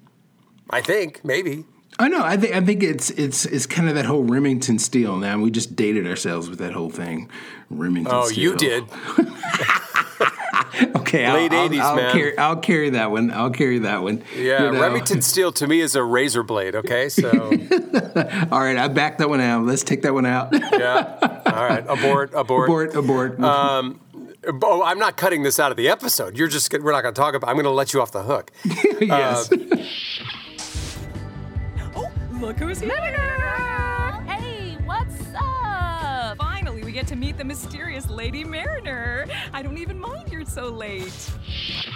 I 0.69 0.81
think, 0.81 1.23
maybe. 1.23 1.65
I 1.99 2.09
know. 2.09 2.23
I 2.23 2.37
think 2.37 2.53
I 2.53 2.61
think 2.61 2.83
it's 2.83 3.09
it's 3.11 3.45
it's 3.45 3.65
kind 3.65 3.89
of 3.89 3.95
that 3.95 4.05
whole 4.05 4.23
Remington 4.23 4.77
Steele. 4.77 5.15
Now 5.17 5.39
we 5.39 5.49
just 5.49 5.75
dated 5.75 6.05
ourselves 6.05 6.49
with 6.49 6.59
that 6.59 6.73
whole 6.73 6.89
thing. 6.89 7.29
Remington. 7.69 8.13
Oh, 8.13 8.27
steel. 8.27 8.53
Oh, 8.53 8.57
Steele. 8.57 8.73
you 8.73 8.85
did. 8.85 10.27
okay, 10.97 11.31
late 11.31 11.51
I'll, 11.51 11.69
80s, 11.69 11.79
I'll, 11.79 11.87
I'll 11.87 11.95
man. 11.95 12.11
Carry, 12.11 12.37
I'll 12.37 12.55
carry 12.57 12.89
that 12.91 13.11
one. 13.11 13.31
I'll 13.31 13.49
carry 13.51 13.79
that 13.79 14.03
one. 14.03 14.23
Yeah, 14.35 14.65
You 14.65 14.71
know? 14.71 14.81
Remington 14.81 15.21
Steel 15.21 15.51
to 15.53 15.67
me 15.67 15.81
is 15.81 15.95
a 15.95 16.03
razor 16.03 16.43
blade. 16.43 16.75
Okay, 16.75 17.09
so 17.09 17.29
All 18.51 18.59
right, 18.59 18.77
I 18.77 18.87
back 18.87 19.17
that 19.19 19.29
one 19.29 19.41
out. 19.41 19.65
Let's 19.65 19.83
take 19.83 20.01
that 20.03 20.13
one 20.13 20.25
out. 20.25 20.49
yeah. 20.53 21.41
All 21.45 21.65
right, 21.65 21.85
abort, 21.87 22.31
abort, 22.33 22.69
abort, 22.69 22.95
abort. 22.95 23.39
Um, 23.39 23.99
oh, 24.63 24.83
I'm 24.83 24.99
not 24.99 25.17
cutting 25.17 25.43
this 25.43 25.59
out 25.59 25.71
of 25.71 25.77
the 25.77 25.89
episode. 25.89 26.37
You're 26.37 26.47
just 26.47 26.71
we're 26.71 26.91
not 26.91 27.01
going 27.01 27.13
to 27.13 27.19
talk 27.19 27.35
about. 27.35 27.49
I'm 27.49 27.55
going 27.55 27.65
to 27.65 27.71
let 27.71 27.93
you 27.93 28.01
off 28.01 28.11
the 28.11 28.23
hook. 28.23 28.51
yes. 29.01 29.51
Uh, 29.51 29.57
Look 32.39 32.57
who's 32.59 32.79
here! 32.79 33.83
Get 36.97 37.05
to 37.05 37.15
meet 37.15 37.37
the 37.37 37.43
mysterious 37.43 38.09
Lady 38.09 38.43
Mariner. 38.43 39.27
I 39.53 39.61
don't 39.61 39.77
even 39.77 39.99
mind 39.99 40.31
you're 40.31 40.45
so 40.45 40.69
late. 40.69 41.13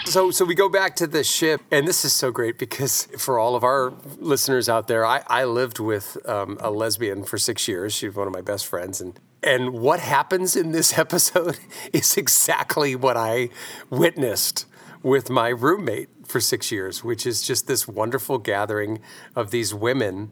So, 0.05 0.29
so 0.29 0.45
we 0.45 0.53
go 0.53 0.69
back 0.69 0.95
to 0.97 1.07
the 1.07 1.23
ship, 1.23 1.59
and 1.71 1.87
this 1.87 2.05
is 2.05 2.13
so 2.13 2.29
great 2.29 2.59
because 2.59 3.07
for 3.17 3.39
all 3.39 3.55
of 3.55 3.63
our 3.63 3.93
listeners 4.19 4.69
out 4.69 4.87
there, 4.87 5.03
I, 5.03 5.23
I 5.25 5.45
lived 5.45 5.79
with 5.79 6.17
um, 6.29 6.55
a 6.59 6.69
lesbian 6.69 7.23
for 7.23 7.39
six 7.39 7.67
years. 7.67 7.95
She's 7.95 8.13
one 8.13 8.27
of 8.27 8.33
my 8.33 8.41
best 8.41 8.67
friends, 8.67 9.01
and 9.01 9.19
and 9.41 9.73
what 9.73 10.01
happens 10.01 10.55
in 10.55 10.71
this 10.71 10.95
episode 10.99 11.57
is 11.91 12.15
exactly 12.15 12.95
what 12.95 13.17
I 13.17 13.49
witnessed 13.89 14.67
with 15.01 15.31
my 15.31 15.49
roommate 15.49 16.09
for 16.27 16.39
six 16.39 16.71
years, 16.71 17.03
which 17.03 17.25
is 17.25 17.41
just 17.41 17.65
this 17.65 17.87
wonderful 17.87 18.37
gathering 18.37 18.99
of 19.35 19.49
these 19.49 19.73
women, 19.73 20.31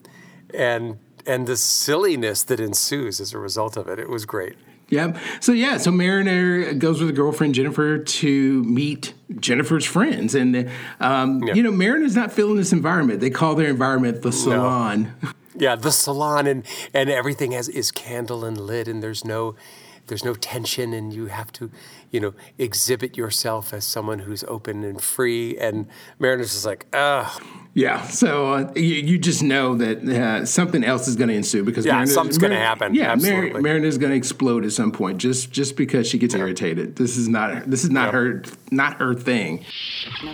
and 0.53 0.99
and 1.25 1.47
the 1.47 1.57
silliness 1.57 2.43
that 2.43 2.59
ensues 2.59 3.19
as 3.19 3.33
a 3.33 3.39
result 3.39 3.77
of 3.77 3.87
it. 3.87 3.99
It 3.99 4.09
was 4.09 4.25
great. 4.25 4.55
Yep. 4.89 5.17
So 5.39 5.51
yeah, 5.51 5.77
so 5.77 5.91
Mariner 5.91 6.73
goes 6.73 6.99
with 6.99 7.09
her 7.09 7.15
girlfriend 7.15 7.53
Jennifer 7.53 7.99
to 7.99 8.63
meet 8.63 9.13
Jennifer's 9.39 9.85
friends, 9.85 10.33
and 10.33 10.69
um, 10.99 11.43
you 11.43 11.61
know 11.61 11.71
Mariner's 11.71 12.15
not 12.15 12.31
feeling 12.31 12.55
this 12.55 12.73
environment. 12.73 13.19
They 13.19 13.29
call 13.29 13.55
their 13.55 13.69
environment 13.69 14.21
the 14.23 14.31
salon. 14.31 15.13
Yeah, 15.55 15.75
the 15.75 15.91
salon 15.91 16.47
and 16.47 16.65
and 16.93 17.09
everything 17.09 17.51
has 17.51 17.69
is 17.69 17.91
candle 17.91 18.43
and 18.45 18.57
lit, 18.59 18.87
and 18.87 19.03
there's 19.03 19.23
no 19.23 19.55
there's 20.07 20.25
no 20.25 20.33
tension, 20.33 20.93
and 20.93 21.13
you 21.13 21.27
have 21.27 21.51
to 21.53 21.69
you 22.09 22.19
know 22.19 22.33
exhibit 22.57 23.15
yourself 23.15 23.73
as 23.73 23.85
someone 23.85 24.19
who's 24.19 24.43
open 24.45 24.83
and 24.83 24.99
free. 25.01 25.57
And 25.57 25.87
Mariner's 26.17 26.53
just 26.53 26.65
like, 26.65 26.87
ugh. 26.93 27.43
Yeah, 27.75 28.01
so 28.07 28.53
uh, 28.53 28.71
you, 28.75 28.81
you 28.95 29.17
just 29.19 29.43
know 29.43 29.75
that 29.75 30.03
uh, 30.03 30.45
something 30.45 30.83
else 30.83 31.07
is 31.07 31.15
going 31.15 31.29
to 31.29 31.35
ensue 31.35 31.63
because 31.63 31.85
Yeah, 31.85 31.93
Mariner's- 31.93 32.13
something's 32.13 32.37
gonna 32.39 32.55
happen. 32.57 32.95
Yeah, 32.95 33.03
Mar- 33.03 33.13
Absolutely. 33.13 33.61
Mariner's 33.61 33.97
going 33.97 34.09
to 34.09 34.17
explode 34.17 34.65
at 34.65 34.71
some 34.71 34.91
point 34.91 35.19
just 35.19 35.51
just 35.51 35.77
because 35.77 36.07
she 36.07 36.17
gets 36.17 36.33
irritated. 36.33 36.95
This 36.95 37.15
is 37.15 37.29
not 37.29 37.69
this 37.69 37.83
is 37.83 37.89
not 37.91 38.13
her 38.13 38.43
not 38.71 38.99
her 38.99 39.13
thing. 39.13 39.63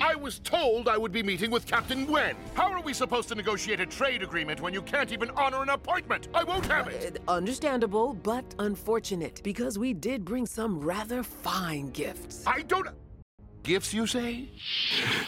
I 0.01 0.15
was 0.15 0.39
told 0.39 0.87
I 0.87 0.97
would 0.97 1.11
be 1.11 1.23
meeting 1.23 1.51
with 1.51 1.65
Captain 1.67 2.05
Gwen. 2.05 2.35
How 2.53 2.71
are 2.71 2.81
we 2.81 2.93
supposed 2.93 3.27
to 3.29 3.35
negotiate 3.35 3.79
a 3.81 3.85
trade 3.85 4.23
agreement 4.23 4.61
when 4.61 4.73
you 4.73 4.81
can't 4.81 5.11
even 5.11 5.29
honor 5.31 5.61
an 5.61 5.69
appointment? 5.69 6.29
I 6.33 6.43
won't 6.43 6.65
have 6.67 6.87
it. 6.87 7.21
Understandable, 7.27 8.13
but 8.13 8.45
unfortunate, 8.59 9.41
because 9.43 9.77
we 9.77 9.93
did 9.93 10.23
bring 10.25 10.45
some 10.45 10.79
rather 10.79 11.21
fine 11.21 11.89
gifts. 11.91 12.43
I 12.47 12.61
don't. 12.61 12.87
Gifts, 13.65 13.93
you 13.93 14.05
say? 14.07 14.45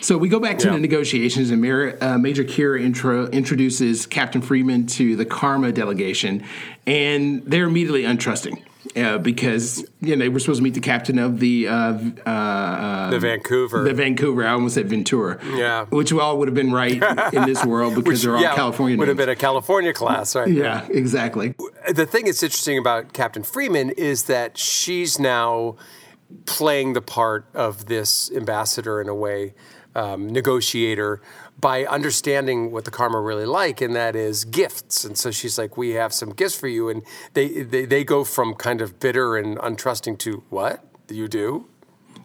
So 0.01 0.17
we 0.17 0.29
go 0.29 0.39
back 0.39 0.59
to 0.59 0.67
Yeah. 0.67 0.73
the 0.73 0.79
negotiations, 0.79 1.49
and 1.49 1.61
Mayor, 1.61 1.97
uh, 2.01 2.17
Major 2.17 2.43
Kira 2.43 2.79
intro, 2.81 3.27
introduces 3.27 4.05
Captain 4.05 4.41
Freeman 4.41 4.85
to 4.87 5.15
the 5.15 5.25
Karma 5.25 5.71
delegation, 5.71 6.43
and 6.85 7.41
they're 7.45 7.65
immediately 7.65 8.03
untrusting. 8.03 8.61
Uh, 8.95 9.17
because 9.17 9.85
you 9.99 10.15
know 10.15 10.23
they 10.23 10.29
were 10.29 10.39
supposed 10.39 10.59
to 10.59 10.63
meet 10.63 10.73
the 10.73 10.79
captain 10.79 11.19
of 11.19 11.41
the 11.41 11.67
uh, 11.67 11.73
uh, 12.25 12.29
uh, 12.29 13.09
The 13.09 13.19
Vancouver. 13.19 13.83
the 13.83 13.93
Vancouver. 13.93 14.47
I 14.47 14.51
almost 14.51 14.75
said 14.75 14.87
Ventura. 14.87 15.39
Yeah. 15.57 15.85
which 15.89 16.13
all 16.13 16.37
would 16.39 16.47
have 16.47 16.55
been 16.55 16.71
right 16.71 16.93
in 17.33 17.43
this 17.45 17.65
world 17.65 17.95
because 17.95 18.07
Which, 18.13 18.21
they're 18.23 18.37
all 18.37 18.41
yeah, 18.41 18.55
California. 18.55 18.97
Would 18.97 19.09
have 19.09 19.17
been 19.17 19.27
a 19.27 19.35
California 19.35 19.91
class, 19.91 20.37
right? 20.37 20.47
Yeah, 20.47 20.87
exactly. 20.89 21.53
The 21.93 22.05
thing 22.05 22.25
that's 22.25 22.41
interesting 22.41 22.77
about 22.77 23.11
Captain 23.11 23.43
Freeman 23.43 23.89
is 23.89 24.23
that 24.25 24.57
she's 24.57 25.19
now 25.19 25.75
playing 26.45 26.93
the 26.93 27.01
part 27.01 27.45
of 27.53 27.85
this 27.85 28.31
ambassador 28.31 29.01
in 29.01 29.09
a 29.09 29.15
way, 29.15 29.53
um, 29.95 30.27
negotiator, 30.29 31.21
by 31.59 31.85
understanding 31.85 32.71
what 32.71 32.85
the 32.85 32.91
karma 32.91 33.19
really 33.19 33.45
like, 33.45 33.81
and 33.81 33.95
that 33.95 34.15
is 34.15 34.45
gifts. 34.45 35.03
And 35.03 35.17
so 35.17 35.31
she's 35.31 35.57
like, 35.57 35.77
"We 35.77 35.91
have 35.91 36.13
some 36.13 36.29
gifts 36.29 36.55
for 36.55 36.67
you," 36.67 36.89
and 36.89 37.03
they 37.33 37.63
they, 37.63 37.85
they 37.85 38.03
go 38.03 38.23
from 38.23 38.53
kind 38.53 38.81
of 38.81 38.99
bitter 38.99 39.35
and 39.37 39.57
untrusting 39.57 40.19
to 40.19 40.43
what 40.49 40.85
you 41.09 41.27
do. 41.27 41.67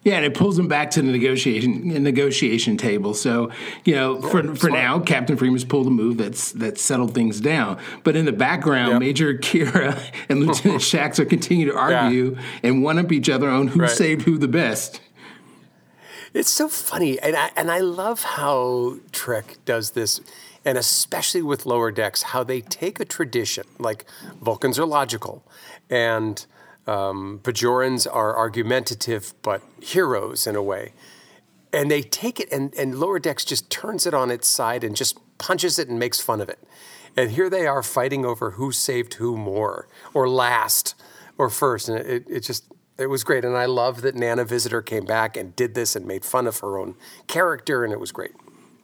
Yeah, 0.03 0.15
and 0.15 0.25
it 0.25 0.33
pulls 0.33 0.57
them 0.57 0.67
back 0.67 0.91
to 0.91 1.01
the 1.01 1.11
negotiation 1.11 1.87
negotiation 2.03 2.75
table. 2.75 3.13
So, 3.13 3.51
you 3.85 3.95
know, 3.95 4.21
for 4.21 4.53
for 4.55 4.69
now, 4.69 4.99
Captain 4.99 5.37
Freeman's 5.37 5.63
pulled 5.63 5.87
a 5.87 5.91
move 5.91 6.17
that's 6.17 6.51
that's 6.51 6.81
settled 6.81 7.13
things 7.13 7.39
down. 7.39 7.79
But 8.03 8.15
in 8.17 8.25
the 8.25 8.33
background, 8.33 8.99
Major 8.99 9.33
Kira 9.37 9.97
and 10.29 10.41
Lieutenant 10.41 10.81
Shax 10.91 11.19
are 11.19 11.25
continuing 11.25 11.71
to 11.73 11.77
argue 11.79 12.37
and 12.63 12.83
one 12.83 12.99
up 12.99 13.11
each 13.11 13.29
other 13.29 13.49
on 13.49 13.69
who 13.69 13.79
Right. 13.81 13.89
saved 13.89 14.23
who 14.23 14.37
the 14.37 14.47
best. 14.47 14.99
It's 16.33 16.49
so 16.49 16.67
funny, 16.67 17.19
and 17.19 17.35
I 17.35 17.51
and 17.55 17.71
I 17.71 17.79
love 17.79 18.23
how 18.23 18.95
Trek 19.11 19.57
does 19.65 19.91
this, 19.91 20.19
and 20.65 20.77
especially 20.79 21.43
with 21.43 21.65
lower 21.65 21.91
decks, 21.91 22.23
how 22.23 22.43
they 22.43 22.59
take 22.61 22.99
a 22.99 23.05
tradition 23.05 23.65
like 23.77 24.05
Vulcans 24.41 24.79
are 24.79 24.85
logical, 24.85 25.43
and 25.91 26.43
um, 26.87 27.39
Bajorans 27.43 28.07
are 28.11 28.35
argumentative 28.35 29.33
but 29.41 29.61
heroes 29.81 30.47
in 30.47 30.55
a 30.55 30.61
way, 30.61 30.93
and 31.71 31.89
they 31.89 32.01
take 32.01 32.39
it 32.39 32.51
and 32.51 32.73
and 32.75 32.95
lower 32.95 33.19
decks 33.19 33.45
just 33.45 33.69
turns 33.69 34.05
it 34.05 34.13
on 34.13 34.31
its 34.31 34.47
side 34.47 34.83
and 34.83 34.95
just 34.95 35.17
punches 35.37 35.79
it 35.79 35.87
and 35.87 35.97
makes 35.97 36.19
fun 36.19 36.41
of 36.41 36.49
it, 36.49 36.59
and 37.15 37.31
here 37.31 37.49
they 37.49 37.67
are 37.67 37.83
fighting 37.83 38.25
over 38.25 38.51
who 38.51 38.71
saved 38.71 39.15
who 39.15 39.37
more 39.37 39.87
or 40.13 40.27
last 40.27 40.95
or 41.37 41.49
first, 41.49 41.89
and 41.89 41.99
it, 41.99 42.25
it 42.29 42.39
just 42.41 42.65
it 42.97 43.07
was 43.07 43.23
great, 43.23 43.43
and 43.43 43.57
I 43.57 43.65
love 43.65 44.01
that 44.01 44.15
Nana 44.15 44.45
Visitor 44.45 44.81
came 44.81 45.05
back 45.05 45.35
and 45.35 45.55
did 45.55 45.73
this 45.73 45.95
and 45.95 46.05
made 46.05 46.23
fun 46.25 46.47
of 46.47 46.59
her 46.59 46.77
own 46.77 46.95
character, 47.27 47.83
and 47.83 47.91
it 47.91 47.99
was 47.99 48.11
great. 48.11 48.31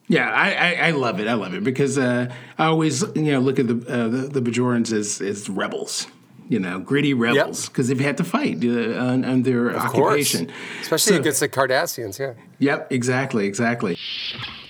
Yeah, 0.08 0.28
I, 0.28 0.50
I, 0.50 0.88
I 0.88 0.90
love 0.90 1.20
it. 1.20 1.28
I 1.28 1.34
love 1.34 1.54
it 1.54 1.62
because 1.62 1.96
uh, 1.96 2.32
I 2.58 2.66
always 2.66 3.02
you 3.14 3.32
know 3.32 3.38
look 3.38 3.60
at 3.60 3.68
the 3.68 3.74
uh, 3.88 4.08
the, 4.08 4.40
the 4.40 4.42
Bajorans 4.42 4.92
as 4.92 5.20
as 5.20 5.48
rebels. 5.48 6.08
You 6.50 6.58
know, 6.58 6.80
gritty 6.80 7.14
rebels 7.14 7.68
because 7.68 7.86
they've 7.86 8.00
had 8.00 8.16
to 8.16 8.24
fight 8.24 8.62
uh, 8.64 8.98
on, 8.98 9.24
on 9.24 9.46
Of 9.46 9.76
occupation. 9.76 10.46
course, 10.46 10.58
especially 10.82 11.14
So- 11.14 11.20
against 11.20 11.40
the 11.40 11.48
Cardassians. 11.48 12.18
Yeah. 12.18 12.34
Yep, 12.58 12.90
exactly, 12.92 13.46
exactly. 13.46 13.96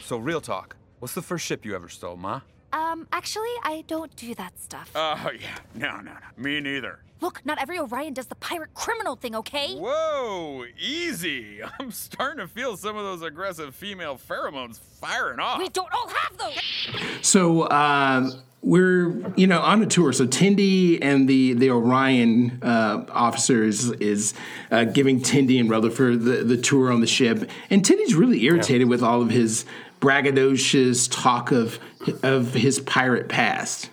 So, 0.05 0.19
real 0.19 0.43
talk. 0.43 0.77
What's 0.99 1.14
the 1.14 1.23
first 1.23 1.47
ship 1.47 1.64
you 1.64 1.75
ever 1.75 1.88
stole, 1.88 2.16
Ma? 2.19 2.43
Um, 2.75 3.09
actually, 3.12 3.49
I 3.64 3.83
don't 3.88 4.14
do 4.14 4.35
that 4.35 4.61
stuff. 4.61 4.90
Oh, 4.95 5.31
yeah. 5.40 5.57
No, 5.75 5.97
no, 5.97 6.12
no. 6.12 6.19
Me 6.37 6.61
neither. 6.61 6.99
Look, 7.23 7.40
not 7.47 7.61
every 7.61 7.79
Orion 7.79 8.12
does 8.12 8.27
the 8.27 8.35
pirate 8.37 8.75
criminal 8.75 9.16
thing, 9.16 9.35
okay? 9.37 9.75
Whoa, 9.75 10.66
easy. 10.79 11.61
I'm 11.81 11.90
starting 11.93 12.38
to 12.38 12.47
feel 12.47 12.77
some 12.77 12.97
of 12.97 13.05
those 13.05 13.23
aggressive 13.23 13.75
female 13.75 14.19
pheromones 14.19 14.79
firing 15.01 15.40
off. 15.40 15.59
We 15.59 15.69
don't 15.71 15.90
all 15.93 16.09
have 16.09 16.37
those! 16.38 17.27
So 17.27 17.71
um, 17.71 18.35
we're 18.62 19.33
you 19.37 19.46
know 19.46 19.61
on 19.61 19.83
a 19.83 19.87
tour. 19.87 20.12
So 20.12 20.27
Tindy 20.27 20.99
and 21.01 21.29
the 21.29 21.55
the 21.55 21.70
Orion 21.70 22.61
uh, 22.62 23.07
officers 23.11 23.90
is 23.92 24.35
uh, 24.70 24.85
giving 24.85 25.20
Tindy 25.20 25.59
and 25.59 25.70
Rutherford 25.70 26.23
the, 26.23 26.44
the 26.44 26.57
tour 26.57 26.92
on 26.92 27.01
the 27.01 27.07
ship, 27.07 27.49
and 27.70 27.85
Tindy's 27.85 28.14
really 28.14 28.44
irritated 28.44 28.88
with 28.88 29.03
all 29.03 29.23
of 29.23 29.31
his 29.31 29.64
braggadocious 30.01 31.09
talk 31.11 31.53
of 31.53 31.79
of 32.23 32.55
his 32.55 32.81
pirate 32.81 33.29
past. 33.29 33.90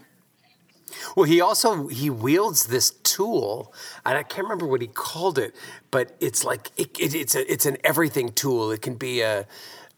Well, 1.16 1.26
he 1.26 1.42
also 1.42 1.88
he 1.88 2.10
wields 2.10 2.68
this 2.68 2.92
tool, 2.92 3.74
and 4.06 4.18
I 4.18 4.24
can't 4.24 4.44
remember 4.44 4.68
what 4.68 4.82
he 4.82 4.88
called 4.88 5.40
it, 5.40 5.56
but 5.90 6.16
it's 6.20 6.44
like 6.44 6.72
it, 6.78 7.00
it, 7.00 7.16
it's 7.16 7.36
a 7.36 7.52
it's 7.52 7.66
an 7.66 7.78
everything 7.84 8.34
tool. 8.34 8.72
It 8.72 8.82
can 8.82 8.96
be 8.96 9.22
a, 9.22 9.48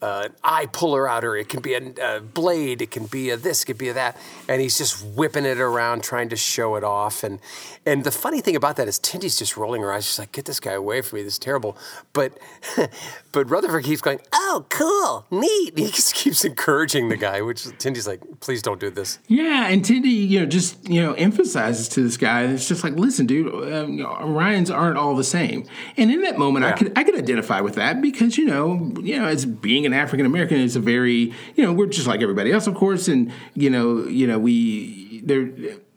uh, 0.02 0.24
an 0.26 0.36
eye 0.44 0.66
puller 0.66 1.08
out, 1.08 1.20
outer, 1.20 1.36
it 1.36 1.50
can 1.50 1.62
be 1.62 1.74
a, 1.74 2.18
a 2.18 2.22
blade, 2.22 2.82
it 2.82 2.92
can 2.92 3.06
be 3.06 3.30
a 3.30 3.38
this, 3.38 3.64
it 3.64 3.66
can 3.66 3.78
be 3.78 3.90
a 3.90 3.94
that, 3.94 4.16
and 4.48 4.62
he's 4.62 4.78
just 4.78 5.06
whipping 5.06 5.44
it 5.44 5.60
around, 5.60 6.02
trying 6.02 6.30
to 6.30 6.38
show 6.38 6.76
it 6.76 6.84
off. 6.84 7.24
And 7.24 7.40
and 7.86 8.06
the 8.06 8.12
funny 8.12 8.40
thing 8.40 8.56
about 8.56 8.78
that 8.78 8.88
is 8.88 8.98
Tindy's 9.00 9.38
just 9.38 9.58
rolling 9.58 9.82
her 9.82 9.92
eyes, 9.92 10.06
she's 10.06 10.20
like, 10.20 10.32
"Get 10.32 10.46
this 10.46 10.62
guy 10.62 10.72
away 10.72 11.02
from 11.02 11.18
me! 11.18 11.24
This 11.24 11.34
is 11.34 11.40
terrible." 11.40 11.78
But 12.14 12.38
but 13.34 13.50
Rutherford 13.50 13.84
keeps 13.84 14.02
going, 14.02 14.22
"Oh, 14.34 14.66
cool, 14.70 15.26
neat." 15.30 15.78
He 15.90 15.96
just 15.96 16.14
keeps 16.14 16.46
encouraging 16.46 17.10
the 17.10 17.18
guy, 17.18 17.42
which 17.42 17.66
Tindy's 17.80 18.08
like, 18.08 18.22
"Please 18.40 18.62
don't 18.62 18.80
do 18.80 18.90
this." 18.90 19.20
Yeah, 19.28 19.68
and 19.68 19.84
Tindy, 19.84 20.28
you 20.28 20.40
know, 20.40 20.46
just 20.46 20.88
you 20.88 21.02
know, 21.02 21.14
emphasizes 21.14 21.90
to 21.90 22.04
this 22.04 22.16
guy. 22.16 22.44
It's 22.44 22.68
just 22.68 22.84
like, 22.84 22.94
listen, 22.94 23.26
dude, 23.26 23.48
um, 23.48 23.98
Orions 23.98 24.74
aren't 24.74 24.98
all 24.98 25.16
the 25.16 25.24
same. 25.24 25.66
And 25.98 26.12
in 26.12 26.22
that 26.22 26.38
moment, 26.38 26.66
I 26.66 26.74
could 26.74 26.98
I 26.98 27.04
could 27.04 27.16
identify 27.16 27.60
with 27.60 27.76
that 27.76 28.02
because 28.02 28.38
you 28.38 28.46
know, 28.46 28.94
you 29.02 29.20
know, 29.20 29.26
as 29.26 29.46
being 29.46 29.89
an 29.94 30.00
African 30.00 30.26
American, 30.26 30.58
is 30.58 30.76
a 30.76 30.80
very 30.80 31.34
you 31.56 31.64
know, 31.64 31.74
we're 31.74 31.88
just 31.88 32.08
like 32.08 32.22
everybody 32.22 32.52
else, 32.52 32.68
of 32.68 32.76
course, 32.76 33.08
and 33.08 33.32
you 33.56 33.70
know, 33.70 34.06
you 34.08 34.26
know, 34.28 34.40
we 34.40 35.22
there. 35.26 35.50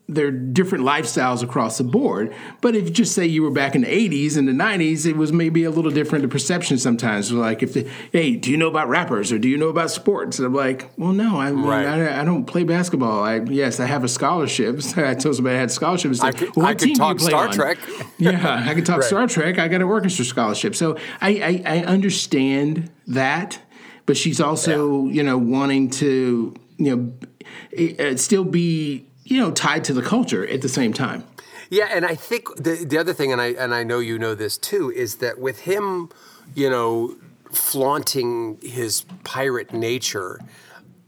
There 0.09 0.27
are 0.27 0.31
different 0.33 0.85
lifestyles 0.85 1.43
across 1.43 1.79
the 1.79 1.85
board, 1.85 2.35
but 2.61 2.75
if 2.75 2.85
you 2.85 2.91
just 2.91 3.15
say 3.15 3.25
you 3.25 3.43
were 3.45 3.53
back 3.53 3.75
in 3.75 3.83
the 3.83 3.87
'80s 3.87 4.37
and 4.37 4.47
the 4.47 4.53
'90s, 4.53 5.07
it 5.07 5.17
was 5.17 5.33
maybe 5.33 5.65
a 5.65 5.71
little 5.71 5.93
different. 5.93 6.23
The 6.23 6.29
perception 6.29 6.77
sometimes, 6.77 7.33
like 7.33 7.63
if, 7.63 7.73
the, 7.73 7.89
hey, 8.11 8.35
do 8.37 8.51
you 8.51 8.59
know 8.59 8.67
about 8.69 8.89
rappers 8.89 9.33
or 9.33 9.39
do 9.39 9.49
you 9.49 9.57
know 9.57 9.69
about 9.69 9.91
sports? 9.91 10.39
And 10.39 10.45
I'm 10.47 10.55
like, 10.55 10.91
well, 10.99 11.13
no, 11.13 11.41
I 11.41 11.51
mean, 11.53 11.65
Right. 11.65 11.87
I, 11.87 12.21
I 12.21 12.25
don't 12.25 12.45
play 12.45 12.65
basketball. 12.65 13.23
I 13.23 13.37
yes, 13.45 13.81
I 13.81 13.87
have 13.87 14.05
a 14.05 14.09
scholarship. 14.09 14.81
I 14.99 15.15
told 15.15 15.37
somebody 15.37 15.57
I 15.57 15.61
had 15.61 15.71
a 15.71 15.73
scholarship. 15.73 16.13
I 16.21 16.33
could- 16.33 16.57
well, 16.57 16.67
I 16.67 16.75
could 16.75 16.81
team 16.81 16.87
do 16.89 16.91
you 16.91 16.97
talk 17.09 17.21
Star 17.21 17.47
on? 17.49 17.55
Trek. 17.55 17.79
yeah, 18.19 18.65
I 18.69 18.75
can 18.75 18.85
talk 18.85 18.99
Right. 18.99 19.07
Star 19.09 19.27
Trek. 19.29 19.59
I 19.59 19.69
got 19.69 19.77
an 19.77 19.83
orchestra 19.83 20.25
scholarship, 20.27 20.75
so 20.75 20.99
I, 21.23 21.63
I, 21.65 21.79
I 21.79 21.85
understand 21.85 22.91
that. 23.07 23.61
But 24.07 24.17
she's 24.17 24.41
also, 24.41 25.07
you 25.07 25.23
know, 25.23 25.39
wanting 25.39 25.91
to, 25.91 26.55
you 26.77 26.97
know, 26.97 28.17
still 28.17 28.45
be, 28.45 29.07
you 29.25 29.39
know, 29.39 29.53
tied 29.53 29.85
to 29.85 29.93
the 29.93 30.03
culture 30.03 30.47
at 30.47 30.61
the 30.63 30.69
same 30.69 30.93
time. 30.93 31.25
Yeah, 31.71 31.89
and 31.91 32.05
I 32.05 32.15
think 32.15 32.49
the 32.57 32.85
the 32.85 32.99
other 32.99 33.15
thing, 33.15 33.33
and 33.33 33.41
I 33.41 33.53
and 33.53 33.73
I 33.73 33.83
know 33.83 33.99
you 33.99 34.19
know 34.19 34.35
this 34.35 34.59
too, 34.59 34.91
is 34.91 35.17
that 35.17 35.39
with 35.39 35.61
him, 35.61 36.11
you 36.55 36.69
know, 36.69 37.17
flaunting 37.51 38.59
his 38.61 39.07
pirate 39.25 39.73
nature, 39.73 40.39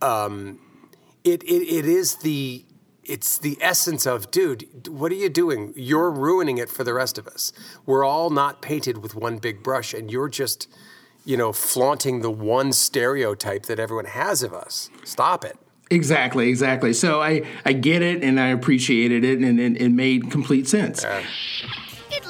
um, 0.01 0.59
it, 1.23 1.43
it 1.43 1.63
it 1.79 1.85
is 1.85 2.17
the 2.17 2.65
it's 3.05 3.37
the 3.37 3.59
essence 3.61 4.07
of, 4.07 4.31
dude, 4.31 4.89
what 4.89 5.13
are 5.13 5.17
you 5.17 5.29
doing? 5.29 5.75
You're 5.77 6.11
ruining 6.11 6.57
it 6.57 6.71
for 6.71 6.85
the 6.85 6.95
rest 6.95 7.19
of 7.19 7.27
us. 7.27 7.53
We're 7.85 8.05
all 8.05 8.31
not 8.31 8.63
painted 8.63 9.03
with 9.03 9.15
one 9.15 9.37
big 9.39 9.63
brush, 9.63 9.93
and 9.93 10.11
you're 10.11 10.31
just, 10.31 10.69
you 11.25 11.37
know, 11.37 11.53
flaunting 11.53 12.21
the 12.21 12.31
one 12.31 12.73
stereotype 12.73 13.67
that 13.67 13.79
everyone 13.79 14.05
has 14.07 14.43
of 14.43 14.53
us. 14.53 14.91
Stop 15.05 15.45
it. 15.45 15.57
Exactly, 15.91 16.49
exactly. 16.49 16.93
So 16.93 17.21
I, 17.23 17.43
I 17.65 17.73
get 17.73 18.03
it 18.03 18.23
and 18.23 18.41
I 18.41 18.49
appreciated 18.49 19.25
it 19.25 19.39
and 19.39 19.61
it, 19.61 19.81
it 19.81 19.91
made 19.91 20.31
complete 20.31 20.67
sense. 20.67 21.05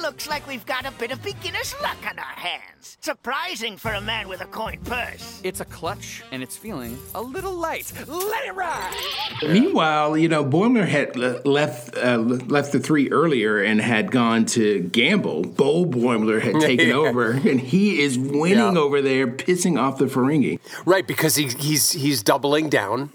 Looks 0.05 0.29
like 0.29 0.47
we've 0.47 0.65
got 0.67 0.85
a 0.85 0.91
bit 0.91 1.09
of 1.11 1.21
beginner's 1.23 1.73
luck 1.81 1.97
on 2.07 2.19
our 2.19 2.25
hands. 2.25 2.95
Surprising 3.01 3.75
for 3.75 3.91
a 3.91 4.01
man 4.01 4.27
with 4.27 4.39
a 4.39 4.45
coin 4.45 4.77
purse. 4.83 5.41
It's 5.43 5.61
a 5.61 5.65
clutch, 5.65 6.21
and 6.31 6.43
it's 6.43 6.55
feeling 6.55 6.95
a 7.15 7.21
little 7.23 7.53
light. 7.53 7.91
Let 8.07 8.45
it 8.45 8.53
ride! 8.53 8.93
Meanwhile, 9.41 10.17
you 10.19 10.29
know, 10.29 10.45
Boimler 10.45 10.87
had 10.87 11.15
le- 11.15 11.41
left 11.43 11.97
uh, 11.97 12.17
left 12.17 12.71
the 12.71 12.79
three 12.79 13.09
earlier 13.09 13.63
and 13.63 13.81
had 13.81 14.11
gone 14.11 14.45
to 14.57 14.81
gamble. 14.81 15.41
Bo 15.41 15.85
Boimler 15.85 16.39
had 16.39 16.61
taken 16.61 16.89
Yeah. 16.89 16.95
over, 17.07 17.31
and 17.31 17.59
he 17.59 17.99
is 18.03 18.15
winning 18.19 18.59
Yeah. 18.75 18.77
over 18.77 19.01
there, 19.01 19.25
pissing 19.27 19.79
off 19.79 19.97
the 19.97 20.05
Ferengi. 20.05 20.59
Right, 20.85 21.07
because 21.07 21.35
he, 21.35 21.47
he's 21.47 21.93
he's 21.93 22.21
doubling 22.21 22.69
down, 22.69 23.09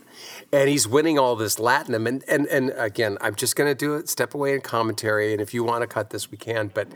and 0.52 0.68
he's 0.68 0.86
winning 0.88 1.18
all 1.18 1.36
this 1.36 1.56
latinum. 1.56 2.08
And 2.08 2.24
and 2.28 2.46
and 2.46 2.70
again, 2.76 3.18
I'm 3.20 3.34
just 3.34 3.56
going 3.56 3.70
to 3.70 3.74
do 3.74 3.94
it. 3.94 4.08
Step 4.08 4.34
away 4.34 4.54
in 4.54 4.60
commentary, 4.60 5.32
and 5.32 5.40
if 5.40 5.54
you 5.54 5.64
want 5.64 5.82
to 5.82 5.86
cut 5.86 6.10
this, 6.10 6.30
we 6.30 6.38
can. 6.38 6.68
But 6.72 6.88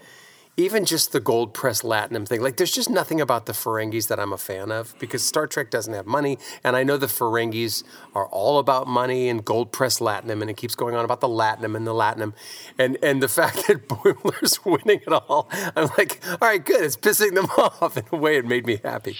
even 0.56 0.84
just 0.84 1.12
the 1.12 1.20
gold 1.20 1.52
press 1.52 1.82
latinum 1.82 2.26
thing 2.26 2.40
like 2.40 2.56
there's 2.56 2.70
just 2.70 2.88
nothing 2.88 3.20
about 3.20 3.46
the 3.46 3.52
ferengis 3.52 4.08
that 4.08 4.20
i'm 4.20 4.32
a 4.32 4.38
fan 4.38 4.70
of 4.70 4.94
because 4.98 5.22
star 5.22 5.46
trek 5.46 5.70
doesn't 5.70 5.94
have 5.94 6.06
money 6.06 6.38
and 6.62 6.76
i 6.76 6.82
know 6.82 6.96
the 6.96 7.06
ferengis 7.06 7.82
are 8.14 8.26
all 8.26 8.58
about 8.58 8.86
money 8.86 9.28
and 9.28 9.44
gold 9.44 9.72
press 9.72 9.98
latinum 9.98 10.40
and 10.40 10.50
it 10.50 10.56
keeps 10.56 10.74
going 10.74 10.94
on 10.94 11.04
about 11.04 11.20
the 11.20 11.28
latinum 11.28 11.76
and 11.76 11.86
the 11.86 11.92
latinum 11.92 12.32
and 12.78 12.96
and 13.02 13.22
the 13.22 13.28
fact 13.34 13.66
that 13.66 13.88
boimler's 13.88 14.64
winning 14.64 15.00
it 15.06 15.12
all 15.12 15.48
i'm 15.76 15.88
like 15.98 16.20
all 16.28 16.48
right 16.48 16.64
good 16.64 16.82
it's 16.82 16.96
pissing 16.96 17.34
them 17.34 17.46
off 17.58 17.96
in 17.96 18.04
a 18.12 18.16
way 18.16 18.36
it 18.36 18.46
made 18.46 18.66
me 18.66 18.80
happy 18.84 19.16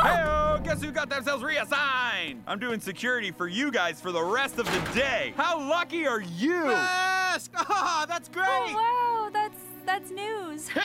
Hey, 0.00 0.58
guess 0.62 0.82
who 0.82 0.90
got 0.90 1.10
themselves 1.10 1.42
reassigned? 1.42 2.42
I'm 2.46 2.58
doing 2.58 2.80
security 2.80 3.30
for 3.30 3.48
you 3.48 3.70
guys 3.70 4.00
for 4.00 4.12
the 4.12 4.22
rest 4.22 4.58
of 4.58 4.66
the 4.66 4.94
day. 4.94 5.34
How 5.36 5.58
lucky 5.58 6.06
are 6.06 6.20
you? 6.20 6.70
Ask! 6.70 7.50
Oh, 7.56 8.04
that's 8.08 8.28
great! 8.28 8.46
Oh, 8.48 8.72
wow, 8.74 9.30
that's 9.32 9.41
that's 9.84 10.10
news. 10.10 10.68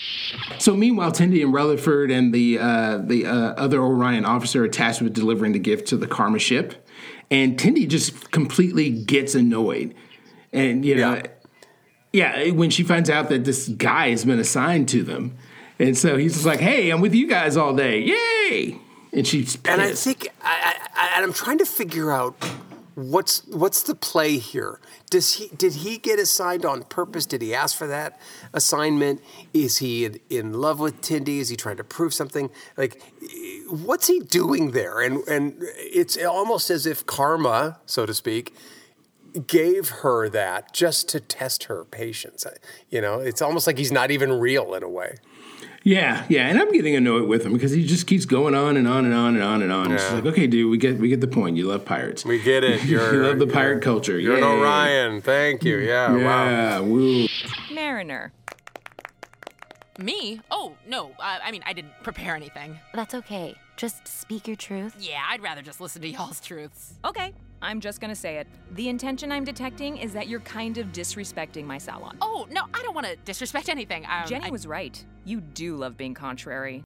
So 0.59 0.75
meanwhile, 0.75 1.11
Tindy 1.11 1.41
and 1.43 1.53
Rutherford 1.53 2.11
and 2.11 2.33
the 2.33 2.59
uh, 2.59 2.97
the 2.97 3.25
uh, 3.25 3.31
other 3.31 3.79
Orion 3.79 4.25
officer 4.25 4.65
are 4.65 4.67
tasked 4.67 5.01
with 5.01 5.13
delivering 5.13 5.53
the 5.53 5.59
gift 5.59 5.87
to 5.89 5.97
the 5.97 6.07
Karma 6.07 6.39
ship, 6.39 6.85
and 7.31 7.57
Tindy 7.57 7.87
just 7.87 8.31
completely 8.31 8.89
gets 8.89 9.35
annoyed, 9.35 9.93
and 10.51 10.83
you 10.83 10.95
know, 10.95 11.21
yeah. 12.11 12.41
yeah, 12.41 12.51
when 12.51 12.69
she 12.69 12.83
finds 12.83 13.09
out 13.09 13.29
that 13.29 13.45
this 13.45 13.69
guy 13.69 14.09
has 14.09 14.25
been 14.25 14.39
assigned 14.39 14.89
to 14.89 15.03
them, 15.03 15.37
and 15.79 15.97
so 15.97 16.17
he's 16.17 16.33
just 16.33 16.45
like, 16.45 16.59
"Hey, 16.59 16.89
I'm 16.89 16.99
with 17.01 17.13
you 17.15 17.27
guys 17.27 17.55
all 17.55 17.73
day, 17.73 17.99
yay!" 17.99 18.79
And 19.13 19.25
she's 19.25 19.55
pissed. 19.55 19.67
and 19.67 19.81
i 19.81 19.93
think 19.93 20.27
I, 20.41 20.75
I, 20.93 21.11
and 21.15 21.25
i'm 21.25 21.33
trying 21.33 21.59
to 21.59 21.65
figure 21.65 22.11
out 22.11 22.35
what's 22.97 23.45
what's 23.45 23.83
the 23.83 23.93
play 23.93 24.39
here? 24.39 24.79
Does 25.11 25.33
he 25.33 25.49
did 25.49 25.75
he 25.75 25.99
get 25.99 26.19
assigned 26.19 26.65
on 26.65 26.83
purpose? 26.83 27.27
Did 27.27 27.43
he 27.43 27.53
ask 27.53 27.77
for 27.77 27.85
that 27.85 28.19
assignment? 28.53 29.21
Is 29.53 29.77
he 29.77 30.05
in, 30.05 30.19
in 30.31 30.53
love 30.53 30.79
with 30.79 30.99
tindy? 31.01 31.37
Is 31.37 31.49
he 31.49 31.55
trying 31.55 31.77
to 31.77 31.83
prove 31.83 32.11
something? 32.11 32.49
Like 32.75 33.03
what's 33.69 34.07
he 34.07 34.19
doing 34.19 34.71
there? 34.71 34.99
And 34.99 35.19
and 35.27 35.55
it's 35.59 36.17
almost 36.17 36.71
as 36.71 36.87
if 36.87 37.05
karma 37.05 37.79
so 37.85 38.07
to 38.07 38.15
speak 38.15 38.55
gave 39.45 39.89
her 39.89 40.27
that 40.29 40.73
just 40.73 41.07
to 41.09 41.19
test 41.19 41.65
her 41.65 41.85
patience. 41.85 42.47
You 42.89 43.01
know 43.01 43.19
it's 43.19 43.43
almost 43.43 43.67
like 43.67 43.77
he's 43.77 43.91
not 43.91 44.09
even 44.09 44.39
real 44.39 44.73
in 44.73 44.81
a 44.81 44.89
way 44.89 45.17
Yeah, 45.87 46.25
yeah, 46.27 46.47
and 46.49 46.59
I'm 46.59 46.69
getting 46.73 46.97
annoyed 46.97 47.29
with 47.29 47.45
him 47.45 47.53
because 47.53 47.71
he 47.71 47.85
just 47.85 48.07
keeps 48.07 48.25
going 48.25 48.53
on 48.53 48.75
and 48.75 48.85
on 48.89 49.05
and 49.05 49.13
on 49.13 49.35
and 49.35 49.43
on 49.43 49.61
and 49.61 49.71
on. 49.71 49.93
It's 49.93 50.03
Yeah. 50.03 50.15
like, 50.15 50.25
okay, 50.25 50.45
dude, 50.45 50.69
we 50.69 50.77
get 50.77 50.97
we 50.97 51.07
get 51.07 51.21
the 51.21 51.29
point. 51.29 51.55
You 51.55 51.65
love 51.67 51.85
pirates. 51.85 52.25
we 52.25 52.41
get 52.43 52.65
it 52.65 52.83
you're 52.91 53.13
you 53.13 53.23
love 53.23 53.39
the 53.39 53.47
pirate 53.47 53.81
culture. 53.81 54.19
you're 54.19 54.35
an 54.35 54.43
orion 54.43 55.21
thank 55.21 55.63
you 55.63 55.77
yeah, 55.77 56.11
wow 56.11 56.49
Yeah, 56.49 56.79
woo. 56.81 57.27
Mariner. 57.73 58.33
Me? 59.97 60.41
Oh, 60.51 60.75
no. 60.85 61.11
Uh, 61.19 61.39
I 61.43 61.51
mean, 61.51 61.63
I 61.65 61.71
didn't 61.73 61.93
prepare 62.03 62.35
anything. 62.35 62.77
That's 62.93 63.15
okay. 63.15 63.55
Just 63.77 64.07
speak 64.07 64.45
your 64.45 64.55
truth. 64.57 64.95
Yeah, 64.99 65.21
I'd 65.29 65.41
rather 65.41 65.61
just 65.61 65.79
listen 65.79 66.01
to 66.01 66.07
y'all's 66.09 66.39
truths. 66.41 66.95
Okay, 67.05 67.33
I'm 67.61 67.79
just 67.81 67.99
gonna 68.01 68.15
say 68.15 68.37
it. 68.37 68.47
The 68.73 68.87
intention 68.89 69.31
I'm 69.31 69.43
detecting 69.43 69.97
is 69.97 70.13
that 70.13 70.27
you're 70.27 70.41
kind 70.41 70.77
of 70.77 70.87
disrespecting 70.87 71.65
my 71.65 71.77
salon. 71.77 72.17
Oh, 72.21 72.47
no, 72.51 72.63
I 72.73 72.81
don't 72.83 72.93
want 72.93 73.07
to 73.07 73.15
disrespect 73.17 73.69
anything. 73.69 74.05
Um, 74.05 74.27
Jenny 74.27 74.47
I- 74.47 74.51
was 74.51 74.67
right. 74.67 75.03
You 75.25 75.41
do 75.41 75.75
love 75.75 75.97
being 75.97 76.13
contrary. 76.13 76.83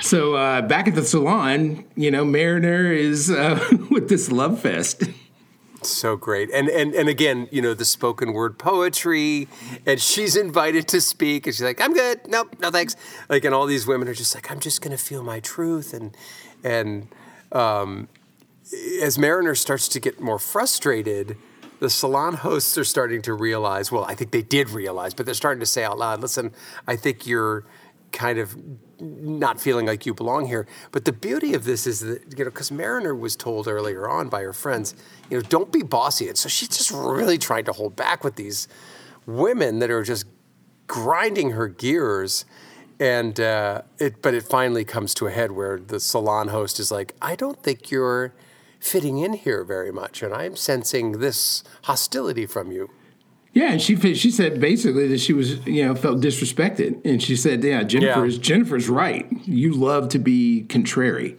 So 0.00 0.34
uh, 0.34 0.62
back 0.62 0.88
at 0.88 0.94
the 0.94 1.04
salon, 1.04 1.84
you 1.96 2.10
know, 2.10 2.24
Mariner 2.24 2.92
is 2.92 3.30
uh, 3.30 3.58
with 3.90 4.08
this 4.08 4.30
love 4.30 4.60
fest. 4.60 5.04
So 5.82 6.16
great. 6.16 6.48
And, 6.52 6.68
and 6.68 6.94
and 6.94 7.08
again, 7.08 7.48
you 7.50 7.60
know, 7.60 7.74
the 7.74 7.84
spoken 7.84 8.32
word 8.34 8.56
poetry, 8.58 9.48
and 9.84 10.00
she's 10.00 10.36
invited 10.36 10.86
to 10.88 11.00
speak, 11.00 11.46
and 11.46 11.54
she's 11.56 11.62
like, 11.64 11.80
I'm 11.80 11.92
good. 11.92 12.20
Nope, 12.28 12.54
no 12.60 12.70
thanks. 12.70 12.94
Like, 13.28 13.44
and 13.44 13.52
all 13.54 13.66
these 13.66 13.84
women 13.86 14.06
are 14.06 14.14
just 14.14 14.34
like, 14.34 14.48
I'm 14.50 14.60
just 14.60 14.80
gonna 14.80 14.98
feel 14.98 15.24
my 15.24 15.40
truth. 15.40 15.92
And 15.92 16.16
and 16.62 17.08
um, 17.50 18.08
as 19.02 19.18
Mariner 19.18 19.54
starts 19.54 19.88
to 19.88 20.00
get 20.00 20.20
more 20.20 20.38
frustrated, 20.38 21.36
the 21.80 21.90
salon 21.90 22.34
hosts 22.34 22.78
are 22.78 22.84
starting 22.84 23.22
to 23.22 23.34
realize, 23.34 23.90
well, 23.90 24.04
I 24.04 24.14
think 24.14 24.30
they 24.30 24.42
did 24.42 24.70
realize, 24.70 25.14
but 25.14 25.26
they're 25.26 25.34
starting 25.34 25.60
to 25.60 25.66
say 25.66 25.84
out 25.84 25.98
loud, 25.98 26.20
listen, 26.20 26.52
I 26.86 26.96
think 26.96 27.26
you're 27.26 27.64
kind 28.12 28.38
of 28.38 28.56
not 29.00 29.60
feeling 29.60 29.86
like 29.86 30.06
you 30.06 30.14
belong 30.14 30.46
here. 30.46 30.66
But 30.92 31.04
the 31.06 31.12
beauty 31.12 31.54
of 31.54 31.64
this 31.64 31.86
is 31.86 32.00
that, 32.00 32.38
you 32.38 32.44
know, 32.44 32.50
because 32.50 32.70
Mariner 32.70 33.14
was 33.14 33.34
told 33.34 33.66
earlier 33.66 34.08
on 34.08 34.28
by 34.28 34.42
her 34.42 34.52
friends, 34.52 34.94
you 35.28 35.38
know, 35.38 35.42
don't 35.42 35.72
be 35.72 35.82
bossy. 35.82 36.28
And 36.28 36.38
so 36.38 36.48
she's 36.48 36.68
just 36.68 36.92
really 36.92 37.38
trying 37.38 37.64
to 37.64 37.72
hold 37.72 37.96
back 37.96 38.22
with 38.22 38.36
these 38.36 38.68
women 39.26 39.80
that 39.80 39.90
are 39.90 40.04
just 40.04 40.26
grinding 40.86 41.50
her 41.50 41.66
gears. 41.66 42.44
And 43.00 43.40
uh, 43.40 43.82
it, 43.98 44.22
but 44.22 44.34
it 44.34 44.44
finally 44.44 44.84
comes 44.84 45.14
to 45.14 45.26
a 45.26 45.30
head 45.32 45.50
where 45.50 45.80
the 45.80 45.98
salon 45.98 46.48
host 46.48 46.78
is 46.78 46.92
like, 46.92 47.16
I 47.20 47.34
don't 47.34 47.60
think 47.60 47.90
you're 47.90 48.32
fitting 48.82 49.18
in 49.18 49.32
here 49.34 49.62
very 49.64 49.92
much, 49.92 50.22
and 50.22 50.34
I'm 50.34 50.56
sensing 50.56 51.20
this 51.20 51.62
hostility 51.84 52.46
from 52.46 52.72
you. 52.72 52.90
Yeah, 53.54 53.72
and 53.72 53.80
she 53.82 53.96
she 54.14 54.30
said 54.30 54.60
basically 54.60 55.06
that 55.08 55.18
she 55.20 55.32
was 55.32 55.64
you 55.66 55.84
know 55.86 55.94
felt 55.94 56.20
disrespected, 56.20 57.04
and 57.04 57.22
she 57.22 57.36
said, 57.36 57.62
yeah, 57.62 57.82
Jennifer 57.84 58.20
Yeah. 58.20 58.26
is 58.26 58.38
Jennifer's 58.38 58.88
right. 58.88 59.26
You 59.46 59.72
love 59.72 60.08
to 60.10 60.18
be 60.18 60.62
contrary. 60.68 61.36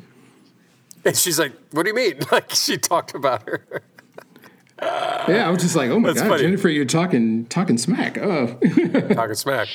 And 1.05 1.17
she's 1.17 1.37
like, 1.37 1.51
"What 1.71 1.83
do 1.83 1.89
you 1.89 1.95
mean?" 1.95 2.19
Like 2.31 2.51
she 2.51 2.77
talked 2.77 3.13
about 3.13 3.43
her. 3.49 3.83
Yeah, 5.27 5.47
I 5.47 5.49
was 5.51 5.61
just 5.61 5.75
like, 5.75 5.89
oh 5.89 5.99
my 5.99 6.09
That's 6.09 6.21
god, 6.21 6.29
funny. 6.29 6.43
Jennifer, 6.43 6.67
you're 6.67 6.83
talking 6.83 7.45
talking 7.45 7.77
smack. 7.77 8.17
Oh, 8.17 8.47
talking 9.13 9.35
smack. 9.35 9.69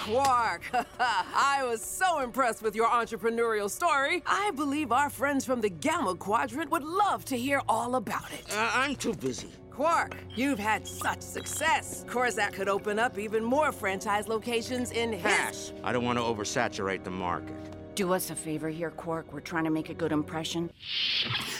Quark, 0.00 0.62
I 1.00 1.64
was 1.64 1.82
so 1.82 2.20
impressed 2.20 2.62
with 2.62 2.74
your 2.74 2.86
entrepreneurial 2.86 3.70
story. 3.70 4.22
I 4.26 4.50
believe 4.52 4.92
our 4.92 5.08
friends 5.08 5.46
from 5.46 5.62
the 5.62 5.70
Gamma 5.70 6.14
Quadrant 6.16 6.70
would 6.70 6.84
love 6.84 7.24
to 7.26 7.36
hear 7.38 7.62
all 7.68 7.94
about 7.94 8.30
it. 8.32 8.44
Uh, 8.52 8.70
I'm 8.74 8.94
too 8.94 9.14
busy. 9.14 9.48
Quark, 9.70 10.16
you've 10.34 10.58
had 10.58 10.86
such 10.86 11.22
success. 11.22 12.02
Of 12.02 12.08
course, 12.08 12.34
that 12.34 12.52
could 12.52 12.68
open 12.68 12.98
up 12.98 13.18
even 13.18 13.42
more 13.42 13.72
franchise 13.72 14.28
locations 14.28 14.90
in 14.90 15.12
his. 15.12 15.22
Pass. 15.22 15.72
I 15.82 15.92
don't 15.92 16.04
want 16.04 16.18
to 16.18 16.22
oversaturate 16.24 17.04
the 17.04 17.10
market. 17.10 17.56
Do 18.00 18.14
us 18.14 18.30
a 18.30 18.34
favor 18.34 18.70
here, 18.70 18.88
Quark. 18.88 19.30
We're 19.30 19.40
trying 19.40 19.64
to 19.64 19.70
make 19.70 19.90
a 19.90 19.94
good 19.94 20.10
impression. 20.10 20.70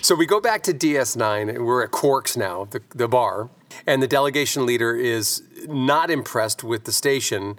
So 0.00 0.14
we 0.14 0.24
go 0.24 0.40
back 0.40 0.62
to 0.62 0.72
DS9, 0.72 1.50
and 1.54 1.66
we're 1.66 1.84
at 1.84 1.90
Quarks 1.90 2.34
now, 2.34 2.64
the, 2.64 2.80
the 2.94 3.08
bar, 3.08 3.50
and 3.86 4.02
the 4.02 4.08
delegation 4.08 4.64
leader 4.64 4.96
is 4.96 5.42
not 5.68 6.10
impressed 6.10 6.64
with 6.64 6.84
the 6.84 6.92
station 6.92 7.58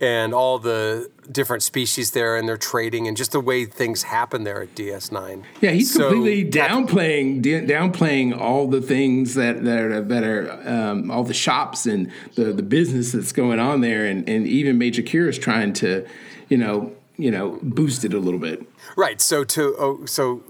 and 0.00 0.34
all 0.34 0.58
the 0.58 1.08
different 1.30 1.62
species 1.62 2.10
there 2.10 2.36
and 2.36 2.48
their 2.48 2.56
trading 2.56 3.06
and 3.06 3.16
just 3.16 3.30
the 3.30 3.38
way 3.38 3.64
things 3.64 4.02
happen 4.02 4.42
there 4.42 4.60
at 4.60 4.74
DS9. 4.74 5.44
yeah, 5.60 5.70
he's 5.70 5.94
So- 5.94 6.10
completely 6.10 6.50
downplaying 6.50 7.42
da- 7.42 7.64
downplaying 7.64 8.36
all 8.36 8.66
the 8.66 8.82
things 8.82 9.34
that 9.34 9.62
that 9.62 9.78
are, 9.78 10.02
that 10.02 10.24
are 10.24 10.68
um, 10.68 11.12
all 11.12 11.22
the 11.22 11.32
shops 11.32 11.86
and 11.86 12.10
the 12.34 12.46
the 12.52 12.64
business 12.64 13.12
that's 13.12 13.30
going 13.30 13.60
on 13.60 13.82
there, 13.82 14.04
and 14.04 14.28
and 14.28 14.48
even 14.48 14.78
Major 14.78 15.02
Kira's 15.02 15.38
trying 15.38 15.72
to, 15.74 16.04
you 16.48 16.58
know, 16.58 16.92
you 17.16 17.30
know, 17.30 17.58
boost 17.62 18.04
it 18.04 18.12
a 18.14 18.18
little 18.18 18.40
bit. 18.40 18.66
Right. 18.96 19.20
So 19.20 19.44
to 19.44 19.74
oh, 19.78 20.04
so 20.06 20.42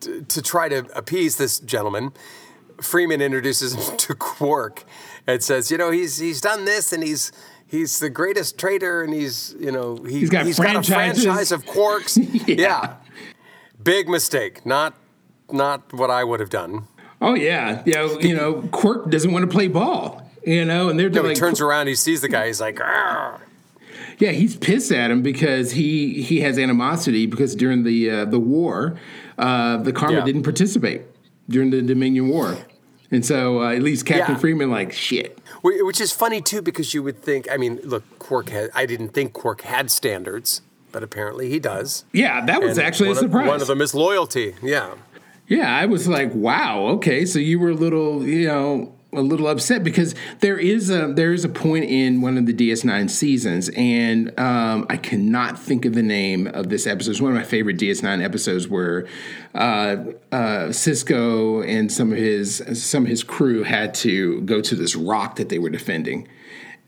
to, 0.00 0.22
to 0.22 0.42
try 0.42 0.68
to 0.68 0.86
appease 0.96 1.36
this 1.36 1.58
gentleman, 1.60 2.12
Freeman 2.80 3.20
introduces 3.20 3.74
him 3.74 3.96
to 3.98 4.14
Quark 4.14 4.84
and 5.26 5.42
says, 5.42 5.70
you 5.70 5.78
know, 5.78 5.90
he's 5.90 6.18
he's 6.18 6.40
done 6.40 6.64
this 6.64 6.92
and 6.92 7.02
he's 7.02 7.32
he's 7.66 7.98
the 7.98 8.10
greatest 8.10 8.58
trader 8.58 9.02
and 9.02 9.12
he's 9.12 9.54
you 9.58 9.72
know 9.72 9.96
he, 10.04 10.20
He's 10.20 10.30
got 10.30 10.46
a 10.46 10.52
franchises. 10.54 11.24
franchise 11.24 11.52
of 11.52 11.64
Quarks. 11.64 12.18
yeah. 12.58 12.96
Big 13.82 14.08
mistake. 14.08 14.64
Not 14.64 14.94
not 15.50 15.92
what 15.92 16.10
I 16.10 16.24
would 16.24 16.40
have 16.40 16.50
done. 16.50 16.86
Oh 17.20 17.34
yeah, 17.34 17.82
yeah. 17.86 18.18
You 18.20 18.34
know, 18.34 18.62
Quark 18.70 19.10
doesn't 19.10 19.32
want 19.32 19.44
to 19.44 19.50
play 19.50 19.68
ball. 19.68 20.20
You 20.46 20.64
know, 20.66 20.90
and 20.90 21.00
they're 21.00 21.08
No, 21.08 21.22
he 21.26 21.34
turns 21.34 21.60
around, 21.60 21.86
he 21.86 21.94
sees 21.94 22.20
the 22.20 22.28
guy, 22.28 22.48
he's 22.48 22.60
like, 22.60 22.76
"Argh." 22.76 23.40
Yeah, 24.18 24.30
he's 24.30 24.56
pissed 24.56 24.92
at 24.92 25.10
him 25.10 25.22
because 25.22 25.72
he 25.72 26.22
he 26.22 26.40
has 26.40 26.58
animosity 26.58 27.26
because 27.26 27.54
during 27.54 27.82
the 27.84 28.10
uh, 28.10 28.24
the 28.24 28.38
war, 28.40 28.98
uh, 29.38 29.78
the 29.78 29.92
Karma 29.92 30.18
Yeah. 30.18 30.24
didn't 30.24 30.42
participate 30.44 31.02
during 31.48 31.70
the 31.70 31.82
Dominion 31.82 32.28
War, 32.28 32.56
and 33.10 33.24
so 33.24 33.62
uh, 33.62 33.72
at 33.72 33.82
least 33.82 34.06
Captain 34.06 34.34
Yeah. 34.34 34.40
Freeman 34.40 34.70
like 34.70 34.92
shit. 34.92 35.38
Which 35.62 36.00
is 36.00 36.12
funny 36.12 36.40
too, 36.42 36.60
because 36.62 36.92
you 36.94 37.02
would 37.02 37.22
think. 37.22 37.46
I 37.50 37.56
mean, 37.56 37.80
look, 37.84 38.02
Quark 38.18 38.50
had. 38.50 38.70
I 38.74 38.84
didn't 38.86 39.10
think 39.10 39.32
Quark 39.32 39.62
had 39.62 39.90
standards, 39.90 40.60
but 40.92 41.02
apparently 41.02 41.48
he 41.48 41.58
does. 41.58 42.04
Yeah, 42.12 42.44
that 42.44 42.60
was 42.62 42.76
And 42.78 42.86
actually 42.86 43.08
a 43.08 43.12
one 43.12 43.16
of- 43.24 43.30
surprise. 43.30 43.48
one 43.48 43.60
of 43.62 43.66
them 43.68 43.80
is 43.80 43.94
loyalty. 43.94 44.54
Yeah. 44.62 44.94
Yeah, 45.46 45.74
I 45.74 45.84
was 45.84 46.08
like, 46.08 46.34
wow, 46.34 46.86
okay, 46.96 47.26
so 47.26 47.38
you 47.38 47.58
were 47.58 47.68
a 47.70 47.74
little, 47.74 48.26
you 48.26 48.46
know, 48.46 48.93
a 49.16 49.20
little 49.20 49.46
upset 49.46 49.84
because 49.84 50.14
there 50.40 50.58
is 50.58 50.90
a 50.90 51.12
there 51.12 51.32
is 51.32 51.44
a 51.44 51.48
point 51.48 51.84
in 51.84 52.20
one 52.20 52.36
of 52.36 52.46
the 52.46 52.54
DS9 52.54 53.08
seasons, 53.10 53.70
and 53.76 54.38
um, 54.38 54.86
I 54.88 54.96
cannot 54.96 55.58
think 55.58 55.84
of 55.84 55.94
the 55.94 56.02
name 56.02 56.46
of 56.48 56.68
this 56.68 56.86
episode. 56.86 57.12
It's 57.12 57.20
one 57.20 57.32
of 57.32 57.36
my 57.36 57.44
favorite 57.44 57.76
DS9 57.76 58.22
episodes 58.22 58.68
where 58.68 59.06
uh, 59.54 59.96
uh, 60.32 60.68
Sisko 60.68 61.66
and 61.66 61.90
some 61.90 62.12
of 62.12 62.18
his 62.18 62.62
some 62.72 63.04
of 63.04 63.08
his 63.08 63.24
crew 63.24 63.62
had 63.62 63.94
to 63.94 64.40
go 64.42 64.60
to 64.60 64.74
this 64.74 64.96
rock 64.96 65.36
that 65.36 65.48
they 65.48 65.58
were 65.58 65.70
defending. 65.70 66.28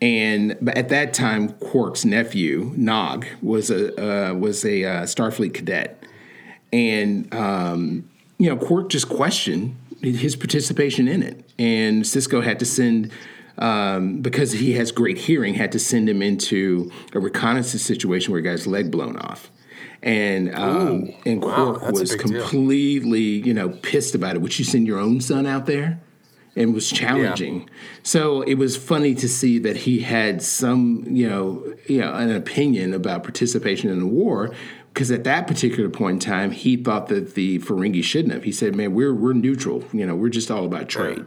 And 0.00 0.58
but 0.60 0.76
at 0.76 0.90
that 0.90 1.14
time, 1.14 1.50
Quark's 1.54 2.04
nephew 2.04 2.72
Nog 2.76 3.26
was 3.40 3.70
a 3.70 4.30
uh, 4.30 4.34
was 4.34 4.64
a 4.64 4.84
uh, 4.84 5.02
Starfleet 5.04 5.54
cadet, 5.54 6.04
and 6.72 7.32
um, 7.34 8.08
you 8.38 8.50
know 8.50 8.56
Quark 8.56 8.90
just 8.90 9.08
questioned 9.08 9.76
his 10.02 10.36
participation 10.36 11.08
in 11.08 11.22
it, 11.22 11.48
and 11.58 12.02
Sisko 12.02 12.42
had 12.42 12.58
to 12.60 12.64
send. 12.64 13.12
Um, 13.58 14.20
because 14.20 14.52
he 14.52 14.74
has 14.74 14.92
great 14.92 15.16
hearing, 15.16 15.54
had 15.54 15.72
to 15.72 15.78
send 15.78 16.10
him 16.10 16.20
into 16.20 16.92
a 17.14 17.18
reconnaissance 17.18 17.82
situation 17.82 18.30
where 18.30 18.38
he 18.38 18.44
got 18.44 18.50
his 18.50 18.66
leg 18.66 18.90
blown 18.90 19.16
off 19.16 19.50
and 20.02 20.54
um, 20.54 20.88
Ooh, 20.88 21.14
and 21.24 21.42
Quark 21.42 21.82
a 21.82 21.90
was 21.90 22.16
big 22.16 22.26
deal. 22.26 22.40
completely 22.40 23.20
you 23.20 23.52
know 23.52 23.70
pissed 23.70 24.14
about 24.14 24.36
it. 24.36 24.42
Would 24.42 24.58
you 24.58 24.64
send 24.64 24.86
your 24.86 24.98
own 24.98 25.20
son 25.20 25.46
out 25.46 25.66
there? 25.66 26.00
And 26.54 26.72
was 26.72 26.90
challenging. 26.90 27.68
So 28.02 28.40
it 28.40 28.54
was 28.54 28.78
funny 28.78 29.14
to 29.16 29.28
see 29.28 29.58
that 29.58 29.76
he 29.76 30.00
had 30.00 30.40
some 30.40 31.04
you 31.06 31.28
know 31.28 31.74
you 31.86 32.00
know 32.00 32.14
an 32.14 32.30
opinion 32.30 32.94
about 32.94 33.24
participation 33.24 33.90
in 33.90 34.00
the 34.00 34.06
war. 34.06 34.54
Because 34.96 35.10
at 35.10 35.24
that 35.24 35.46
particular 35.46 35.90
point 35.90 36.14
in 36.14 36.20
time, 36.20 36.50
he 36.52 36.74
thought 36.74 37.08
that 37.08 37.34
the 37.34 37.58
Ferengi 37.58 38.02
shouldn't 38.02 38.32
have. 38.32 38.44
He 38.44 38.50
said, 38.50 38.74
"Man, 38.74 38.94
we're 38.94 39.12
we're 39.12 39.34
neutral. 39.34 39.84
You 39.92 40.06
know, 40.06 40.16
we're 40.16 40.30
just 40.30 40.50
all 40.50 40.64
about 40.64 40.88
trade." 40.88 41.26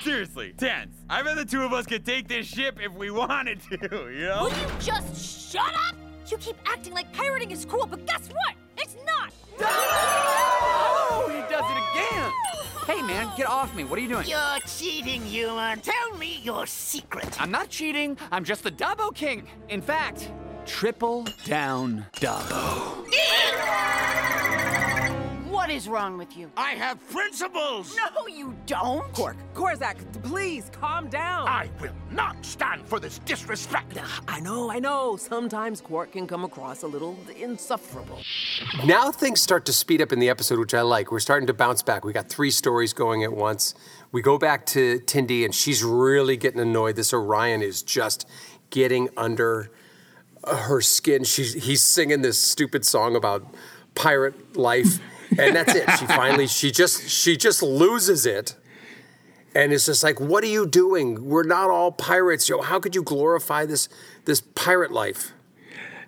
Seriously, 0.00 0.54
tense. 0.56 0.96
I 1.10 1.22
bet 1.22 1.36
the 1.36 1.44
two 1.44 1.60
of 1.60 1.74
us 1.74 1.84
could 1.84 2.06
take 2.06 2.28
this 2.28 2.46
ship 2.46 2.78
if 2.82 2.90
we 2.94 3.10
wanted 3.22 3.60
to, 3.64 3.76
you 4.10 4.24
know? 4.24 4.44
Will 4.44 4.58
you 4.58 4.66
just 4.80 5.52
shut 5.52 5.70
up? 5.86 5.96
You 6.28 6.38
keep 6.38 6.56
acting 6.64 6.94
like 6.94 7.12
pirating 7.12 7.50
is 7.50 7.66
cool, 7.66 7.84
but 7.84 8.06
guess 8.06 8.30
what? 8.30 8.54
It's 8.78 8.96
not! 9.04 9.34
Oh, 9.60 11.28
he 11.28 11.42
does 11.52 11.70
it 11.70 11.98
again. 12.00 12.32
Hey, 12.86 13.00
man, 13.00 13.30
get 13.36 13.46
off 13.46 13.76
me. 13.76 13.84
What 13.84 13.96
are 14.00 14.02
you 14.02 14.08
doing? 14.08 14.26
You're 14.26 14.58
cheating, 14.66 15.22
human. 15.24 15.78
Tell 15.80 16.16
me 16.16 16.40
your 16.42 16.66
secret. 16.66 17.40
I'm 17.40 17.50
not 17.52 17.68
cheating. 17.68 18.18
I'm 18.32 18.42
just 18.42 18.64
the 18.64 18.72
Dabo 18.72 19.14
King. 19.14 19.46
In 19.68 19.80
fact, 19.80 20.32
triple 20.66 21.26
down 21.44 22.06
Dabo. 22.14 23.02
What 25.50 25.70
is 25.70 25.88
wrong 25.88 26.18
with 26.18 26.36
you? 26.36 26.50
I 26.56 26.70
have 26.72 26.98
principles! 27.08 27.96
No, 27.96 28.26
you 28.26 28.54
don't. 28.66 29.12
Quark, 29.12 29.36
Korzak, 29.54 29.96
please 30.24 30.70
calm 30.72 31.08
down. 31.08 31.46
I 31.46 31.70
will 31.80 31.94
not 32.10 32.44
stand 32.44 32.84
for 32.84 32.98
this 32.98 33.20
disrespect. 33.20 33.96
I 34.26 34.40
know, 34.40 34.70
I 34.70 34.80
know. 34.80 35.16
Sometimes 35.16 35.80
Quark 35.80 36.12
can 36.12 36.26
come 36.26 36.42
across 36.44 36.82
a 36.82 36.88
little 36.88 37.16
insufferable. 37.38 38.18
Now 38.84 39.12
things 39.12 39.40
start 39.40 39.64
to 39.66 39.72
speed 39.72 40.02
up 40.02 40.12
in 40.12 40.18
the 40.18 40.28
episode, 40.28 40.58
which 40.58 40.74
I 40.74 40.80
like. 40.82 41.12
We're 41.12 41.20
starting 41.20 41.46
to 41.46 41.54
bounce 41.54 41.82
back. 41.82 42.04
We 42.04 42.12
got 42.12 42.28
three 42.28 42.50
stories 42.50 42.92
going 42.92 43.22
at 43.22 43.32
once. 43.32 43.74
We 44.10 44.20
go 44.20 44.38
back 44.38 44.66
to 44.66 44.98
Tendi, 45.00 45.44
and 45.44 45.54
she's 45.54 45.84
really 45.84 46.36
getting 46.36 46.60
annoyed. 46.60 46.96
This 46.96 47.14
Orion 47.14 47.62
is 47.62 47.82
just 47.82 48.28
getting 48.70 49.10
under 49.16 49.70
her 50.46 50.80
skin. 50.80 51.24
She's 51.24 51.54
he's 51.54 51.82
singing 51.82 52.22
this 52.22 52.38
stupid 52.38 52.84
song 52.84 53.16
about 53.16 53.46
pirate 53.94 54.56
life, 54.56 54.98
and 55.38 55.54
that's 55.56 55.74
it. 55.74 55.88
She 55.98 56.06
finally 56.06 56.46
she 56.46 56.70
just 56.70 57.08
she 57.08 57.36
just 57.36 57.62
loses 57.62 58.26
it. 58.26 58.56
And 59.54 59.72
it's 59.74 59.84
just 59.84 60.02
like, 60.02 60.18
what 60.18 60.42
are 60.44 60.48
you 60.48 60.66
doing? 60.66 61.26
We're 61.28 61.42
not 61.42 61.68
all 61.68 61.92
pirates. 61.92 62.48
Yo, 62.48 62.62
how 62.62 62.80
could 62.80 62.94
you 62.94 63.02
glorify 63.02 63.66
this 63.66 63.88
this 64.24 64.40
pirate 64.54 64.92
life? 64.92 65.32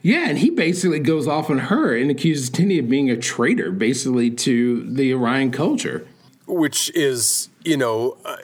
Yeah, 0.01 0.29
and 0.29 0.38
he 0.38 0.51
basically 0.51 0.99
goes 1.01 1.27
off 1.27 1.49
on 1.51 1.59
her 1.59 1.97
and 1.97 2.11
accuses 2.11 2.51
Tendi 2.51 2.79
of 2.79 2.88
being 2.90 3.09
a 3.11 3.16
traitor, 3.16 3.70
basically 3.70 4.31
to 4.31 4.83
the 4.90 5.14
Orion 5.14 5.51
culture. 5.51 6.07
which 6.47 6.90
is 6.94 7.49
you 7.64 7.77
know 7.77 8.16
uh, 8.25 8.37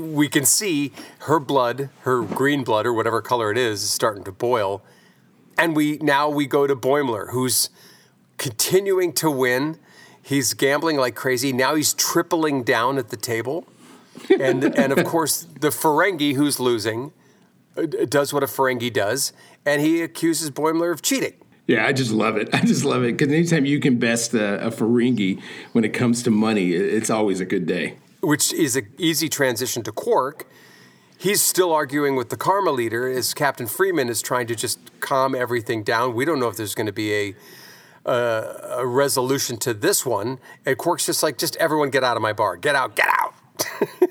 we 0.00 0.28
can 0.28 0.44
see 0.44 0.92
her 1.20 1.40
blood 1.40 1.90
her 2.02 2.22
green 2.22 2.62
blood 2.62 2.86
or 2.86 2.92
whatever 2.92 3.20
color 3.20 3.50
it 3.50 3.58
is 3.58 3.82
is 3.82 3.90
starting 3.90 4.22
to 4.24 4.30
boil 4.32 4.82
and 5.60 5.76
we 5.76 5.98
now 5.98 6.28
we 6.28 6.46
go 6.46 6.66
to 6.66 6.74
Boimler 6.74 7.30
who's 7.30 7.70
continuing 8.38 9.12
to 9.14 9.30
win 9.30 9.78
he's 10.22 10.54
gambling 10.54 10.96
like 10.96 11.14
crazy 11.14 11.52
now 11.52 11.74
he's 11.74 11.92
tripling 11.94 12.62
down 12.62 12.98
at 12.98 13.10
the 13.10 13.16
table 13.16 13.66
and 14.40 14.64
and 14.78 14.92
of 14.92 15.04
course 15.04 15.46
the 15.60 15.68
Ferengi 15.68 16.34
who's 16.34 16.58
losing 16.58 17.12
uh, 17.76 17.82
does 18.08 18.32
what 18.32 18.42
a 18.42 18.46
Ferengi 18.46 18.92
does 18.92 19.32
and 19.66 19.80
he 19.82 20.02
accuses 20.02 20.50
Boimler 20.50 20.92
of 20.92 21.02
cheating 21.02 21.34
Yeah, 21.66 21.86
I 21.86 21.92
just 21.92 22.10
love 22.10 22.36
it. 22.36 22.48
I 22.58 22.60
just 22.64 22.84
love 22.84 23.04
it 23.04 23.16
because 23.16 23.32
anytime 23.32 23.64
you 23.64 23.78
can 23.78 23.98
best 23.98 24.34
a, 24.34 24.66
a 24.66 24.70
Ferengi 24.70 25.40
when 25.72 25.84
it 25.84 25.90
comes 25.94 26.22
to 26.24 26.30
money, 26.30 26.72
it's 26.72 27.10
always 27.10 27.38
a 27.40 27.44
good 27.44 27.66
day. 27.66 27.94
which 28.22 28.52
is 28.52 28.74
an 28.76 28.86
easy 28.98 29.28
transition 29.28 29.82
to 29.84 29.92
Quark. 29.92 30.46
He's 31.20 31.42
still 31.42 31.70
arguing 31.72 32.16
with 32.16 32.30
the 32.30 32.36
Karemma 32.36 32.74
leader 32.74 33.06
as 33.06 33.34
Captain 33.34 33.66
Freeman 33.66 34.08
is 34.08 34.22
trying 34.22 34.46
to 34.46 34.54
just 34.56 34.78
calm 35.00 35.34
everything 35.34 35.82
down. 35.82 36.14
We 36.14 36.24
don't 36.24 36.40
know 36.40 36.48
if 36.48 36.56
there's 36.56 36.74
going 36.74 36.86
to 36.86 36.94
be 36.94 37.12
a, 37.12 37.34
uh, 38.08 38.76
a 38.78 38.86
resolution 38.86 39.58
to 39.58 39.74
this 39.74 40.06
one. 40.06 40.38
And 40.64 40.78
Quark's 40.78 41.04
just 41.04 41.22
like, 41.22 41.36
just 41.36 41.56
everyone 41.56 41.90
get 41.90 42.02
out 42.04 42.16
of 42.16 42.22
my 42.22 42.32
bar. 42.32 42.56
Get 42.56 42.74
out, 42.74 42.96
get 42.96 43.08
out. 43.10 43.34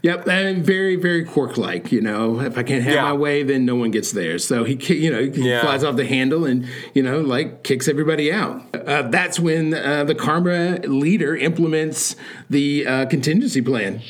Yep, 0.00 0.28
and 0.28 0.64
very, 0.64 0.94
very 0.94 1.24
Quark-like. 1.24 1.90
You 1.90 2.00
know, 2.00 2.38
if 2.40 2.56
I 2.56 2.62
can't 2.62 2.84
have 2.84 3.02
my 3.02 3.12
way, 3.14 3.42
then 3.42 3.64
no 3.64 3.74
one 3.74 3.90
gets 3.90 4.12
there. 4.12 4.38
So 4.38 4.62
he, 4.62 4.74
you 4.94 5.10
know, 5.10 5.24
he 5.28 5.48
Yeah. 5.50 5.60
flies 5.60 5.82
off 5.82 5.96
the 5.96 6.06
handle 6.06 6.44
and 6.44 6.68
you 6.94 7.02
know, 7.02 7.20
like 7.20 7.64
kicks 7.64 7.88
everybody 7.88 8.32
out. 8.32 8.62
Uh, 8.72 9.02
that's 9.08 9.40
when 9.40 9.74
uh, 9.74 10.04
the 10.04 10.14
Karemma 10.14 10.86
leader 10.86 11.34
implements 11.36 12.14
the 12.48 12.86
uh, 12.86 13.06
contingency 13.06 13.60
plan. 13.60 14.00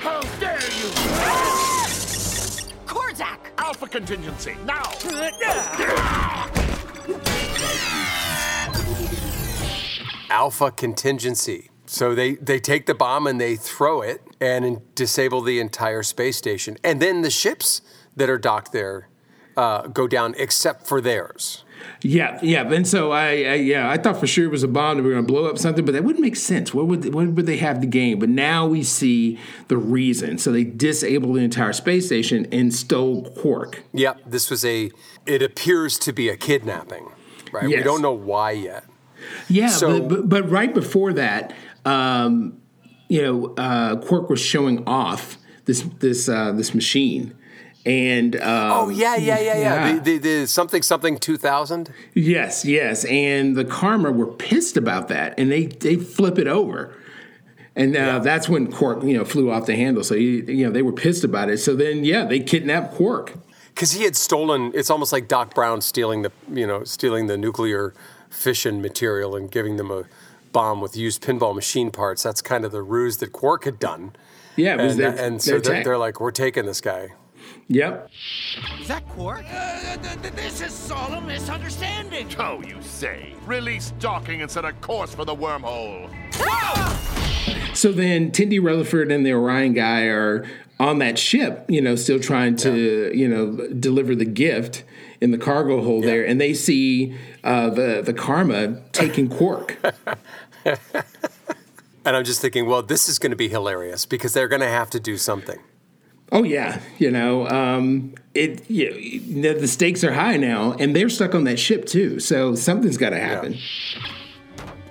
How 0.00 0.22
dare 0.40 0.58
you! 0.70 0.75
Alpha 3.86 3.98
contingency, 4.00 4.56
now! 4.64 4.82
Alpha 10.28 10.72
contingency. 10.72 11.70
So 11.86 12.12
they, 12.12 12.34
they 12.34 12.58
take 12.58 12.86
the 12.86 12.96
bomb 12.96 13.28
and 13.28 13.40
they 13.40 13.54
throw 13.54 14.02
it 14.02 14.22
and 14.40 14.82
disable 14.96 15.40
the 15.40 15.60
entire 15.60 16.02
space 16.02 16.36
station. 16.36 16.78
And 16.82 17.00
then 17.00 17.22
the 17.22 17.30
ships 17.30 17.80
that 18.16 18.28
are 18.28 18.38
docked 18.38 18.72
there 18.72 19.08
uh, 19.56 19.86
go 19.86 20.08
down 20.08 20.34
except 20.36 20.88
for 20.88 21.00
theirs. 21.00 21.64
Yeah, 22.02 22.38
yeah, 22.42 22.62
and 22.72 22.86
so 22.86 23.10
I, 23.10 23.26
I, 23.28 23.54
yeah, 23.54 23.90
I 23.90 23.96
thought 23.96 24.18
for 24.20 24.26
sure 24.26 24.44
it 24.44 24.50
was 24.50 24.62
a 24.62 24.68
bomb 24.68 24.96
that 24.98 25.02
we 25.02 25.08
were 25.08 25.14
going 25.14 25.26
to 25.26 25.32
blow 25.32 25.46
up 25.46 25.58
something, 25.58 25.84
but 25.84 25.92
that 25.92 26.04
wouldn't 26.04 26.22
make 26.22 26.36
sense. 26.36 26.72
What 26.74 26.86
would, 26.86 27.12
what 27.14 27.26
would 27.28 27.46
they 27.46 27.56
have 27.56 27.80
to 27.80 27.86
gain? 27.86 28.18
But 28.18 28.28
now 28.28 28.66
we 28.66 28.82
see 28.82 29.38
the 29.68 29.76
reason. 29.76 30.38
So 30.38 30.52
they 30.52 30.64
disabled 30.64 31.36
the 31.36 31.40
entire 31.40 31.72
space 31.72 32.06
station 32.06 32.46
and 32.52 32.72
stole 32.74 33.30
Quark. 33.32 33.82
Yep, 33.92 34.20
this 34.26 34.50
was 34.50 34.64
a, 34.64 34.90
it 35.24 35.42
appears 35.42 35.98
to 36.00 36.12
be 36.12 36.28
a 36.28 36.36
kidnapping, 36.36 37.08
right? 37.52 37.64
We 37.66 37.82
don't 37.82 38.02
know 38.02 38.12
why 38.12 38.52
yet. 38.52 38.84
Yeah, 39.48 39.68
So- 39.68 40.00
but, 40.00 40.08
but 40.08 40.28
but 40.28 40.50
right 40.50 40.72
before 40.72 41.12
that, 41.14 41.54
um, 41.84 42.60
you 43.08 43.22
know, 43.22 43.54
uh, 43.56 43.96
Quark 43.96 44.28
was 44.28 44.40
showing 44.40 44.86
off 44.86 45.38
this 45.64 45.82
this 46.00 46.28
uh, 46.28 46.52
this 46.52 46.74
machine, 46.74 47.34
and 47.86 48.36
um, 48.36 48.72
Oh 48.72 48.88
yeah, 48.90 49.16
yeah, 49.16 49.38
yeah, 49.38 49.58
yeah. 49.58 49.92
The, 49.94 50.00
the, 50.00 50.18
the 50.18 50.46
something 50.46 50.82
something 50.82 51.16
two 51.18 51.36
thousand. 51.38 51.90
yes, 52.12 52.64
yes, 52.64 53.04
and 53.06 53.56
the 53.56 53.64
Karemma 53.64 54.12
were 54.12 54.26
pissed 54.26 54.76
about 54.76 55.08
that, 55.08 55.38
and 55.38 55.50
they 55.50 55.66
they 55.66 55.96
flip 55.96 56.38
it 56.38 56.46
over. 56.48 56.92
And 57.76 57.94
uh, 57.94 58.20
that's 58.20 58.48
when 58.48 58.72
Quark, 58.72 59.02
you 59.04 59.16
know, 59.18 59.24
flew 59.26 59.50
off 59.50 59.66
the 59.66 59.76
handle. 59.76 60.02
So 60.02 60.14
he, 60.16 60.40
you 60.50 60.64
know, 60.64 60.72
they 60.72 60.80
were 60.80 60.94
pissed 60.94 61.24
about 61.24 61.50
it. 61.50 61.58
So 61.58 61.76
then, 61.76 62.04
yeah, 62.04 62.24
they 62.24 62.40
kidnapped 62.40 62.94
Quark. 62.94 63.34
Because 63.74 63.92
he 63.92 64.04
had 64.04 64.16
stolen. 64.16 64.72
It's 64.74 64.88
almost 64.88 65.12
like 65.12 65.28
Doc 65.28 65.54
Brown 65.54 65.82
stealing 65.82 66.22
the 66.22 66.32
you 66.50 66.66
know 66.66 66.84
stealing 66.84 67.26
the 67.26 67.36
nuclear 67.36 67.92
fission 68.30 68.80
material 68.82 69.36
and 69.36 69.50
giving 69.50 69.76
them 69.76 69.90
a 69.90 70.04
bomb 70.52 70.80
with 70.80 70.96
used 70.96 71.22
pinball 71.22 71.54
machine 71.54 71.90
parts. 71.90 72.22
That's 72.22 72.40
kind 72.42 72.64
of 72.64 72.72
the 72.72 72.82
ruse 72.82 73.18
that 73.18 73.32
Quark 73.32 73.64
had 73.64 73.78
done. 73.78 74.12
Yeah, 74.56 74.80
it 74.80 74.82
was 74.82 74.92
and, 74.92 75.00
their- 75.00 75.10
and 75.10 75.34
their 75.34 75.38
so 75.38 75.58
they're, 75.58 75.84
they're 75.84 75.98
like, 75.98 76.18
we're 76.18 76.30
taking 76.30 76.64
this 76.64 76.80
guy. 76.80 77.10
Yep. 77.68 78.10
Is 78.80 78.88
that 78.88 79.08
Quark? 79.08 79.44
Uh, 79.50 79.96
th- 79.96 80.22
th- 80.22 80.34
this 80.34 80.60
is 80.60 80.90
all 80.90 81.12
a 81.14 81.20
misunderstanding. 81.20 82.28
Oh, 82.38 82.62
you 82.62 82.80
say. 82.80 83.34
Release 83.44 83.92
docking 83.98 84.42
and 84.42 84.50
set 84.50 84.64
a 84.64 84.72
course 84.72 85.14
for 85.14 85.24
the 85.24 85.34
wormhole. 85.34 86.08
So 87.74 87.92
then 87.92 88.30
Tendi 88.30 88.62
Rutherford 88.62 89.10
and 89.10 89.26
the 89.26 89.32
Orion 89.32 89.72
guy 89.74 90.04
are 90.04 90.46
on 90.78 90.98
that 90.98 91.18
ship, 91.18 91.64
you 91.68 91.80
know, 91.80 91.96
still 91.96 92.20
trying 92.20 92.56
to, 92.56 93.10
you 93.14 93.26
know, 93.28 93.68
deliver 93.74 94.14
the 94.14 94.24
gift 94.24 94.84
in 95.20 95.30
the 95.30 95.38
cargo 95.38 95.82
hold 95.82 96.04
there, 96.04 96.24
and 96.24 96.40
they 96.40 96.52
see 96.54 97.16
uh, 97.42 97.70
the 97.70 98.02
the 98.04 98.12
Karemma 98.12 98.82
taking 98.92 99.28
Quark. 99.28 99.76
And 102.06 102.14
I'm 102.14 102.22
just 102.22 102.40
thinking, 102.40 102.66
well, 102.66 102.82
this 102.82 103.08
is 103.08 103.18
going 103.18 103.30
to 103.30 103.36
be 103.36 103.48
hilarious 103.48 104.06
because 104.06 104.32
they're 104.32 104.46
going 104.46 104.60
to 104.60 104.68
have 104.68 104.90
to 104.90 105.00
do 105.00 105.16
something. 105.16 105.58
Oh 106.32 106.42
yeah, 106.42 106.80
you 106.98 107.10
know, 107.10 107.46
um, 107.48 108.14
it 108.34 108.68
you 108.70 108.90
know, 108.90 109.52
the, 109.52 109.60
the 109.60 109.68
stakes 109.68 110.04
are 110.04 110.12
high 110.12 110.36
now, 110.36 110.72
and 110.72 110.94
they're 110.94 111.08
stuck 111.08 111.34
on 111.34 111.44
that 111.44 111.58
ship 111.58 111.86
too. 111.86 112.20
So 112.20 112.54
something's 112.54 112.96
got 112.96 113.10
to 113.10 113.18
happen. 113.18 113.56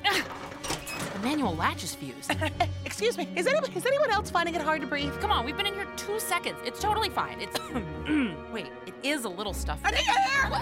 Emmanuel, 0.05 0.23
the 1.13 1.19
manual 1.19 1.55
latch 1.55 1.83
is 1.83 1.95
fused. 1.95 2.31
Excuse 2.85 3.17
me, 3.17 3.27
is 3.35 3.45
anyone, 3.45 3.71
is 3.73 3.85
anyone 3.85 4.11
else 4.11 4.29
finding 4.29 4.55
it 4.55 4.61
hard 4.61 4.81
to 4.81 4.87
breathe? 4.87 5.13
Come 5.19 5.31
on, 5.31 5.45
we've 5.45 5.57
been 5.57 5.65
in 5.65 5.73
here 5.73 5.87
two 5.97 6.19
seconds. 6.19 6.57
It's 6.63 6.79
totally 6.79 7.09
fine. 7.09 7.41
It's. 7.41 7.59
Wait, 8.53 8.67
it 8.87 8.93
is 9.03 9.25
a 9.25 9.29
little 9.29 9.53
stuffy. 9.53 9.81
Well, 10.49 10.61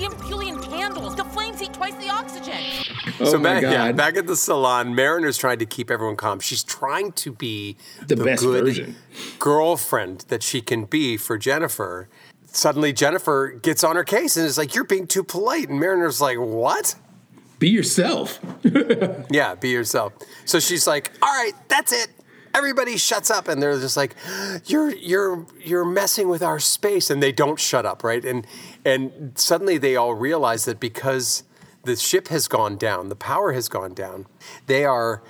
The 0.00 0.06
Impulian 0.06 0.62
candles. 0.62 1.14
The 1.14 1.24
flames 1.24 1.60
eat 1.60 1.74
twice 1.74 1.94
the 1.96 2.08
oxygen. 2.08 2.56
Oh 3.20 3.24
so 3.26 3.36
Oh 3.36 3.38
my 3.38 3.60
back, 3.60 3.62
yeah, 3.64 3.92
back 3.92 4.16
at 4.16 4.26
the 4.26 4.34
salon, 4.34 4.94
Mariner's 4.94 5.36
trying 5.36 5.58
to 5.58 5.66
keep 5.66 5.90
everyone 5.90 6.16
calm. 6.16 6.40
She's 6.40 6.64
trying 6.64 7.12
to 7.12 7.32
be 7.32 7.76
The 8.06 8.16
best 8.16 8.42
good 8.42 8.64
version. 8.64 8.96
girlfriend 9.38 10.24
that 10.28 10.42
she 10.42 10.62
can 10.62 10.86
be 10.86 11.18
for 11.18 11.36
Jennifer. 11.36 12.08
Suddenly, 12.46 12.94
Jennifer 12.94 13.48
gets 13.62 13.84
on 13.84 13.94
her 13.94 14.02
case 14.02 14.38
and 14.38 14.46
is 14.46 14.56
like, 14.56 14.74
"You're 14.74 14.84
being 14.84 15.06
too 15.06 15.22
polite." 15.22 15.68
And 15.68 15.78
Mariner's 15.78 16.18
like, 16.18 16.38
"What?" 16.38 16.94
Be 17.58 17.68
yourself. 17.68 18.40
Yeah, 19.30 19.54
be 19.54 19.68
yourself. 19.68 20.14
So 20.46 20.60
she's 20.60 20.86
like, 20.86 21.12
"All 21.20 21.28
right, 21.28 21.52
that's 21.68 21.92
it. 21.92 22.08
Everybody 22.54 22.96
shuts 22.96 23.30
up." 23.30 23.48
And 23.48 23.62
they're 23.62 23.78
just 23.78 23.96
like, 23.96 24.14
"You're 24.66 24.94
you're 24.94 25.46
you're 25.62 25.84
messing 25.84 26.28
with 26.28 26.42
our 26.42 26.58
space." 26.60 27.10
And 27.10 27.22
they 27.22 27.32
don't 27.32 27.58
shut 27.58 27.86
up, 27.86 28.04
right? 28.04 28.24
And 28.24 28.46
and 28.84 29.32
suddenly 29.36 29.78
they 29.78 29.96
all 29.96 30.14
realize 30.14 30.64
that 30.64 30.80
because 30.80 31.44
the 31.84 31.96
ship 31.96 32.28
has 32.28 32.48
gone 32.48 32.76
down, 32.76 33.08
the 33.08 33.16
power 33.16 33.52
has 33.52 33.68
gone 33.68 33.94
down, 33.94 34.26
they 34.66 34.84
are 34.84 35.22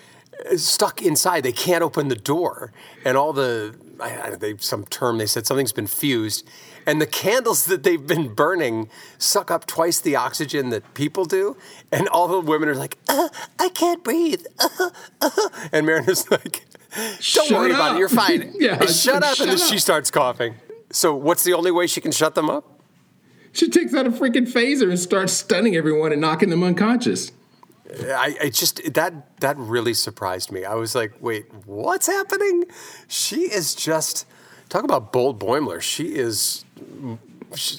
stuck 0.56 1.02
inside. 1.02 1.42
They 1.42 1.52
can't 1.52 1.82
open 1.82 2.08
the 2.08 2.16
door, 2.16 2.72
and 3.04 3.16
all 3.16 3.32
the 3.32 3.76
I, 4.00 4.20
I, 4.20 4.30
they 4.30 4.56
some 4.58 4.84
term 4.84 5.18
they 5.18 5.26
said 5.26 5.46
something's 5.46 5.72
been 5.72 5.86
fused, 5.86 6.48
and 6.86 7.00
the 7.00 7.06
candles 7.06 7.66
that 7.66 7.82
they've 7.82 8.04
been 8.04 8.34
burning 8.34 8.88
suck 9.18 9.50
up 9.50 9.66
twice 9.66 10.00
the 10.00 10.16
oxygen 10.16 10.70
that 10.70 10.94
people 10.94 11.24
do, 11.24 11.56
and 11.92 12.08
all 12.08 12.28
the 12.28 12.40
women 12.40 12.68
are 12.68 12.74
like, 12.74 12.98
uh, 13.08 13.28
I 13.58 13.68
can't 13.70 14.02
breathe, 14.02 14.44
uh, 14.58 14.90
uh, 15.20 15.30
and 15.72 15.86
Mariner's 15.86 16.30
like, 16.30 16.66
Don't 16.96 17.22
Shut 17.22 17.50
worry 17.50 17.70
about 17.70 17.96
it, 17.96 17.98
you're 17.98 18.08
fine. 18.08 18.54
Yeah, 18.58 18.76
Hey, 18.78 18.86
shut 18.86 19.22
up, 19.22 19.36
shut 19.36 19.48
and 19.48 19.56
then 19.58 19.64
up. 19.64 19.70
she 19.72 19.78
starts 19.78 20.10
coughing. 20.10 20.54
So 20.90 21.14
what's 21.14 21.44
the 21.44 21.52
only 21.54 21.70
way 21.70 21.86
she 21.86 22.00
can 22.00 22.10
shut 22.12 22.34
them 22.34 22.50
up? 22.50 22.80
She 23.52 23.68
takes 23.68 23.94
out 23.94 24.06
a 24.06 24.10
freaking 24.10 24.46
phaser 24.50 24.88
and 24.88 24.98
starts 24.98 25.32
stunning 25.32 25.76
everyone 25.76 26.12
and 26.12 26.20
knocking 26.20 26.50
them 26.50 26.62
unconscious. 26.62 27.32
I, 27.92 28.36
I 28.42 28.48
just 28.50 28.94
that 28.94 29.40
that 29.40 29.56
really 29.56 29.94
surprised 29.94 30.52
me. 30.52 30.64
I 30.64 30.74
was 30.74 30.94
like, 30.94 31.12
wait, 31.20 31.46
what's 31.66 32.06
happening? 32.06 32.64
She 33.08 33.42
is 33.52 33.74
just 33.74 34.26
talk 34.68 34.84
about 34.84 35.12
bold 35.12 35.40
Boimler. 35.40 35.80
She 35.80 36.14
is 36.14 36.64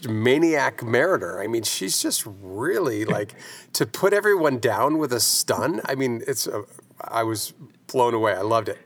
maniac 0.08 0.84
mariner. 0.84 1.42
I 1.42 1.48
mean, 1.48 1.64
she's 1.64 2.02
just 2.02 2.24
really 2.42 3.06
like 3.06 3.36
to 3.74 3.86
put 3.86 4.14
everyone 4.14 4.60
down 4.60 4.98
with 4.98 5.14
a 5.14 5.20
stun. 5.20 5.82
I 5.86 5.96
mean, 5.96 6.24
it's 6.28 6.48
uh, 6.48 6.64
I 7.00 7.24
was 7.24 7.54
blown 7.88 8.14
away. 8.14 8.34
I 8.34 8.42
loved 8.42 8.68
it. 8.70 8.78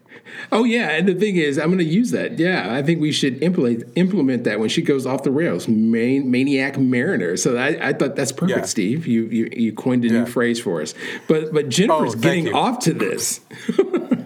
Oh 0.52 0.64
yeah, 0.64 0.90
and 0.92 1.08
the 1.08 1.16
thing 1.16 1.36
is, 1.38 1.58
I'm 1.58 1.68
going 1.68 1.78
to 1.80 1.84
use 1.84 2.12
that. 2.12 2.38
Yeah, 2.40 2.74
I 2.74 2.84
think 2.84 3.00
we 3.00 3.12
should 3.12 3.42
implement 3.44 3.84
implement 3.96 4.44
that 4.46 4.60
when 4.60 4.70
she 4.70 4.82
goes 4.82 5.06
off 5.06 5.24
the 5.24 5.32
rails. 5.32 5.68
Man, 5.68 6.30
maniac 6.32 6.78
mariner. 6.78 7.38
So 7.38 7.58
I, 7.58 7.90
I 7.90 7.94
thought 7.94 8.16
that's 8.16 8.32
perfect, 8.32 8.60
Yeah. 8.60 8.66
Steve. 8.66 9.08
You, 9.08 9.26
you 9.26 9.50
you 9.56 9.74
coined 9.74 10.04
a 10.06 10.10
new 10.10 10.26
phrase 10.26 10.60
for 10.60 10.82
us. 10.82 10.94
But 11.28 11.54
but 11.54 11.70
Jennifer's 11.70 12.16
Oh, 12.16 12.20
getting 12.20 12.48
you. 12.48 12.54
off 12.56 12.80
to 12.80 12.94
this. 12.94 13.40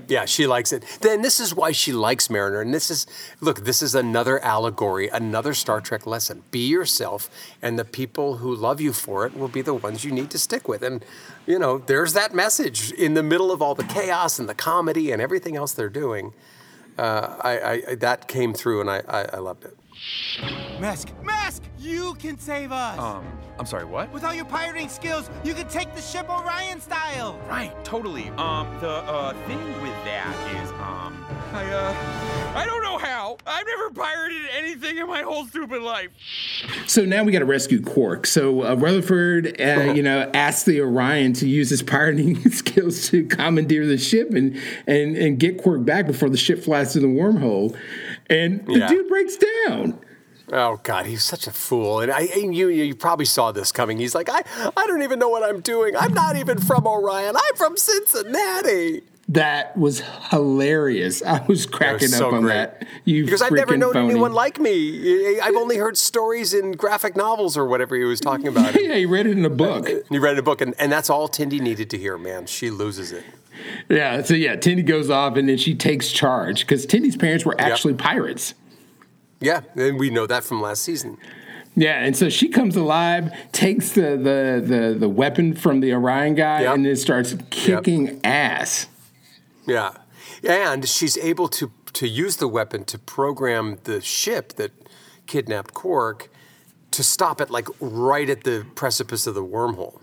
Yeah, 0.10 0.26
she 0.26 0.47
likes 0.47 0.74
it. 0.74 0.84
Then 1.01 1.22
this 1.22 1.39
is 1.39 1.53
why 1.53 1.72
she 1.72 1.93
likes 1.93 2.32
Mariner. 2.32 2.62
And 2.62 2.74
this 2.74 2.89
is, 2.89 3.05
look, 3.41 3.64
this 3.64 3.84
is 3.84 3.93
another 3.93 4.43
allegory, 4.43 5.07
another 5.07 5.53
Star 5.53 5.80
Trek 5.82 6.07
lesson. 6.07 6.41
Be 6.49 6.68
yourself, 6.68 7.30
and 7.62 7.78
the 7.78 7.86
people 7.86 8.38
who 8.38 8.53
love 8.55 8.82
you 8.82 8.91
for 8.91 9.28
it 9.28 9.38
will 9.38 9.47
be 9.47 9.62
the 9.62 9.76
ones 9.76 10.03
you 10.03 10.12
need 10.12 10.32
to 10.32 10.39
stick 10.39 10.68
with. 10.68 10.82
And, 10.82 11.05
you 11.45 11.60
know, 11.60 11.78
there's 11.78 12.14
that 12.14 12.34
message 12.34 12.91
in 12.93 13.14
the 13.14 13.24
middle 13.24 13.51
of 13.51 13.62
all 13.62 13.76
the 13.76 13.84
chaos 13.84 14.39
and 14.39 14.49
the 14.49 14.55
comedy 14.55 15.12
and 15.12 15.22
everything 15.22 15.55
else 15.55 15.74
they're 15.74 15.89
doing. 15.89 16.34
Uh, 16.97 17.38
I, 17.41 17.72
I, 17.72 17.95
that 17.95 18.28
came 18.28 18.53
through, 18.53 18.82
and 18.82 18.89
I, 18.89 19.03
I, 19.07 19.22
I 19.36 19.38
loved 19.38 19.64
it. 19.64 19.78
Mask, 20.80 21.10
Mask, 21.24 21.64
you 21.78 22.14
can 22.16 22.38
save 22.38 22.72
us. 22.72 22.97
Um, 22.97 23.26
I'm 23.58 23.66
sorry, 23.66 23.86
what? 23.86 24.12
With 24.14 24.24
all 24.24 24.34
your 24.34 24.45
pirating 24.45 24.88
skills, 24.88 25.30
you 25.43 25.54
can 25.54 25.68
take 25.68 25.93
the 25.93 26.02
ship 26.02 26.30
Orion 26.30 26.80
style. 26.80 27.38
Right, 27.50 27.74
totally. 27.84 28.30
Um, 28.38 28.68
the 28.80 28.89
uh 28.89 29.34
thing 29.47 29.60
with 29.82 29.91
that 30.06 30.34
is, 30.64 30.72
um, 30.72 31.26
I 31.54 31.66
uh, 31.66 32.58
I 32.58 32.66
don't 32.66 32.84
know 32.84 32.97
how. 32.97 33.38
I've 33.45 33.66
never 33.66 33.91
pirated 33.91 34.47
anything 34.54 34.97
in 34.97 35.08
my 35.08 35.22
whole 35.22 35.45
stupid 35.45 35.82
life. 35.82 36.10
So 36.88 37.04
now 37.04 37.24
we 37.24 37.32
got 37.32 37.39
to 37.39 37.45
rescue 37.45 37.82
Quark. 37.82 38.26
So 38.28 38.64
uh, 38.64 38.76
Rutherford, 38.76 39.60
uh, 39.60 39.93
you 39.93 40.04
know, 40.04 40.30
asks 40.34 40.64
the 40.64 40.80
Orion 40.82 41.34
to 41.34 41.47
use 41.47 41.70
his 41.70 41.84
pirating 41.84 42.50
skills 42.52 43.08
to 43.10 43.26
commandeer 43.26 43.86
the 43.86 43.97
ship 43.97 44.32
and 44.32 44.58
and 44.88 45.18
and 45.18 45.38
get 45.38 45.62
Quark 45.62 45.84
back 45.84 46.08
before 46.08 46.30
the 46.30 46.38
ship 46.38 46.64
flies 46.64 46.93
through 46.93 47.02
the 47.02 47.08
wormhole. 47.08 47.78
And 48.30 48.65
the 48.65 48.80
Yeah. 48.80 48.88
dude 48.88 49.07
breaks 49.09 49.38
down. 49.38 49.99
Oh 50.51 50.80
God, 50.84 51.05
he's 51.05 51.23
such 51.23 51.45
a 51.45 51.51
fool, 51.51 51.99
and 51.99 52.11
I 52.11 52.21
and 52.36 52.55
you 52.55 52.69
you 52.69 52.95
probably 52.95 53.25
saw 53.25 53.51
this 53.51 53.71
coming. 53.71 53.99
He's 53.99 54.15
like, 54.15 54.30
I 54.30 54.41
I 54.75 54.88
don't 54.88 55.03
even 55.03 55.19
know 55.19 55.30
what 55.30 55.43
I'm 55.43 55.61
doing. 55.61 55.95
I'm 55.95 56.13
not 56.13 56.38
even 56.38 56.57
from 56.59 56.88
Orion. 56.88 57.36
I'm 57.36 57.55
from 57.55 57.77
Cincinnati. 57.77 59.03
That 59.27 59.77
was 59.77 60.01
hilarious. 60.32 61.21
I 61.21 61.45
was 61.47 61.67
cracking 61.67 62.07
so 62.07 62.30
up 62.30 62.34
on 62.34 62.41
great. 62.41 62.53
that. 62.55 62.88
You 63.05 63.25
because 63.25 63.43
I've 63.43 63.51
never 63.51 63.77
known 63.77 63.93
phony. 63.93 64.09
anyone 64.09 64.34
like 64.34 64.59
me. 64.59 65.39
I've 65.39 65.55
only 65.55 65.77
heard 65.77 65.97
stories 65.97 66.55
in 66.55 66.71
graphic 66.71 67.15
novels 67.15 67.55
or 67.55 67.67
whatever 67.67 67.95
he 67.95 68.03
was 68.05 68.19
talking 68.19 68.47
about. 68.47 68.73
yeah, 68.82 68.95
he 68.95 69.05
read 69.05 69.27
it 69.27 69.38
in 69.38 69.45
a 69.45 69.49
book. 69.51 69.88
He 70.09 70.17
read 70.17 70.32
it 70.32 70.34
in 70.34 70.39
a 70.39 70.43
book, 70.43 70.61
and, 70.61 70.73
and 70.80 70.91
that's 70.91 71.11
all 71.11 71.30
Tendi 71.30 71.59
needed 71.61 71.91
to 71.91 71.97
hear, 71.99 72.17
man. 72.17 72.47
She 72.47 72.71
loses 72.71 73.11
it. 73.11 73.23
Yeah, 73.89 74.22
so 74.22 74.34
yeah, 74.34 74.55
Tendi 74.55 74.86
goes 74.86 75.10
off 75.10 75.36
and 75.36 75.49
then 75.49 75.57
she 75.57 75.76
takes 75.76 76.12
charge 76.12 76.62
because 76.62 76.86
Tendi's 76.86 77.18
parents 77.18 77.45
were 77.45 77.60
actually 77.60 77.93
pirates. 77.95 78.53
Yeah, 79.39 79.62
and 79.76 79.99
we 79.99 80.10
know 80.10 80.28
that 80.28 80.43
from 80.43 80.62
last 80.62 80.84
season. 80.84 81.18
Yeah, 81.76 82.03
and 82.03 82.16
so 82.16 82.30
she 82.30 82.49
comes 82.49 82.76
alive, 82.76 83.32
takes 83.51 83.91
the 83.93 84.18
the 84.18 84.62
the, 84.66 84.97
the 84.99 85.10
weapon 85.10 85.53
from 85.53 85.80
the 85.80 85.93
Orion 85.93 86.36
guy, 86.36 86.62
and 86.62 86.86
then 86.86 86.95
starts 86.95 87.36
kicking 87.49 88.20
ass. 88.24 88.88
Yeah, 89.66 89.93
and 90.74 90.88
she's 90.88 91.18
able 91.18 91.47
to 91.49 91.72
to 91.93 92.07
use 92.07 92.38
the 92.38 92.47
weapon 92.47 92.84
to 92.86 92.99
program 92.99 93.78
the 93.84 94.01
ship 94.01 94.53
that 94.53 94.72
kidnapped 95.26 95.74
Quark 95.74 96.30
to 96.91 97.03
stop 97.03 97.39
it, 97.39 97.49
like 97.49 97.68
right 97.80 98.30
at 98.30 98.43
the 98.43 98.66
precipice 98.76 99.28
of 99.28 99.36
the 99.36 99.43
wormhole. 99.43 99.99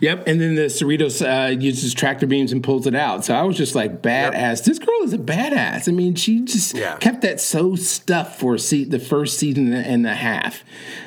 Yep, 0.00 0.26
and 0.26 0.40
then 0.40 0.54
the 0.56 0.62
Cerritos 0.66 1.22
uh, 1.24 1.50
uses 1.58 1.94
tractor 1.94 2.26
beams 2.26 2.52
and 2.52 2.62
pulls 2.62 2.86
it 2.86 2.94
out. 2.94 3.24
So 3.24 3.34
I 3.34 3.42
was 3.42 3.56
just 3.56 3.74
like, 3.74 4.02
badass. 4.02 4.62
This 4.64 4.78
girl 4.78 5.02
is 5.02 5.12
a 5.14 5.18
badass. 5.18 5.88
I 5.88 5.92
mean, 5.92 6.14
she 6.14 6.40
just 6.44 6.76
kept 7.00 7.22
that 7.22 7.40
so 7.40 7.76
stuffed 7.76 8.38
for 8.38 8.58
se- 8.58 8.84
the 8.84 8.98
first 8.98 9.38
season 9.38 9.72
and 9.72 10.06
a 10.06 10.14
half. 10.14 10.62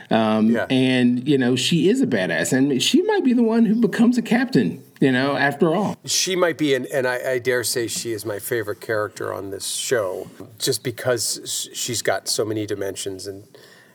Um, 0.10 0.58
And, 0.72 1.28
you 1.28 1.38
know, 1.38 1.56
she 1.56 1.88
is 1.88 2.02
a 2.02 2.08
badass. 2.08 2.52
And 2.52 2.82
she 2.82 3.04
might 3.04 3.24
be 3.24 3.34
the 3.34 3.44
one 3.44 3.66
who 3.66 3.76
becomes 3.76 4.18
a 4.18 4.24
captain, 4.24 4.84
you 5.00 5.12
know, 5.12 5.36
after 5.36 5.76
all. 5.76 5.96
She 6.06 6.36
might 6.36 6.58
be, 6.58 6.74
and, 6.74 6.88
and 6.88 7.06
I, 7.06 7.34
I 7.34 7.40
dare 7.40 7.64
say 7.64 7.88
she 7.88 8.12
is 8.12 8.26
my 8.26 8.40
favorite 8.40 8.82
character 8.82 9.32
on 9.32 9.52
this 9.52 9.68
show, 9.68 10.32
just 10.58 10.84
because 10.84 11.70
she's 11.74 12.02
got 12.02 12.28
so 12.28 12.44
many 12.44 12.66
dimensions 12.66 13.28
and 13.28 13.44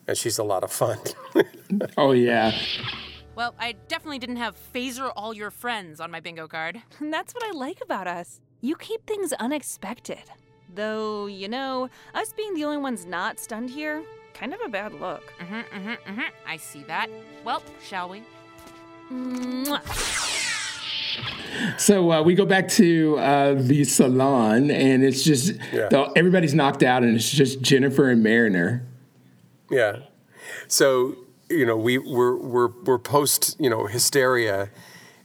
and 0.07 0.19
she's 0.19 0.37
a 0.37 0.45
lot 0.45 0.63
of 0.63 0.71
fun. 0.71 0.99
oh 1.97 2.13
yeah. 2.13 2.53
Well, 3.37 3.55
I 3.59 3.72
definitely 3.89 4.18
didn't 4.20 4.37
have 4.37 4.57
phaser 4.72 5.12
all 5.16 5.35
your 5.35 5.51
friends 5.51 6.01
on 6.01 6.11
my 6.11 6.20
bingo 6.20 6.47
card. 6.47 6.80
And 7.01 7.12
that's 7.12 7.35
what 7.35 7.43
I 7.45 7.51
like 7.53 7.80
about 7.82 8.07
us. 8.07 8.41
You 8.61 8.76
keep 8.76 9.07
things 9.07 9.32
unexpected. 9.35 10.22
Though, 10.74 11.26
you 11.26 11.49
know, 11.49 11.89
us 12.14 12.32
being 12.32 12.55
the 12.55 12.64
only 12.64 12.78
ones 12.78 13.07
not 13.07 13.39
stunned 13.39 13.70
here, 13.70 14.03
kind 14.32 14.53
of 14.55 14.61
a 14.64 14.68
bad 14.68 14.93
look. 14.95 15.32
Mm-hmm, 15.39 15.55
mm-hmm, 15.55 16.11
mm-hmm. 16.11 16.20
I 16.47 16.57
see 16.57 16.82
that. 16.85 17.09
Well, 17.45 17.62
shall 17.85 18.09
we? 18.09 18.22
So 21.78 22.11
uh, 22.11 22.22
we 22.22 22.35
go 22.35 22.45
back 22.45 22.68
to 22.70 23.16
uh, 23.18 23.55
the 23.55 23.85
salon, 23.85 24.70
and 24.70 25.05
it's 25.05 25.22
just 25.22 25.53
Yeah. 25.72 25.89
the- 25.89 26.11
everybody's 26.16 26.55
knocked 26.55 26.82
out, 26.82 27.03
and 27.05 27.14
it's 27.14 27.30
just 27.30 27.61
Jennifer 27.61 28.09
and 28.11 28.22
Mariner. 28.22 28.85
Yeah. 29.70 29.99
So 30.66 31.14
you 31.49 31.67
know 31.67 31.77
we 31.77 31.99
we're 31.99 32.37
we're 32.37 32.69
we're 32.69 32.99
post 32.99 33.57
you 33.59 33.69
know 33.71 33.87
hysteria, 33.87 34.71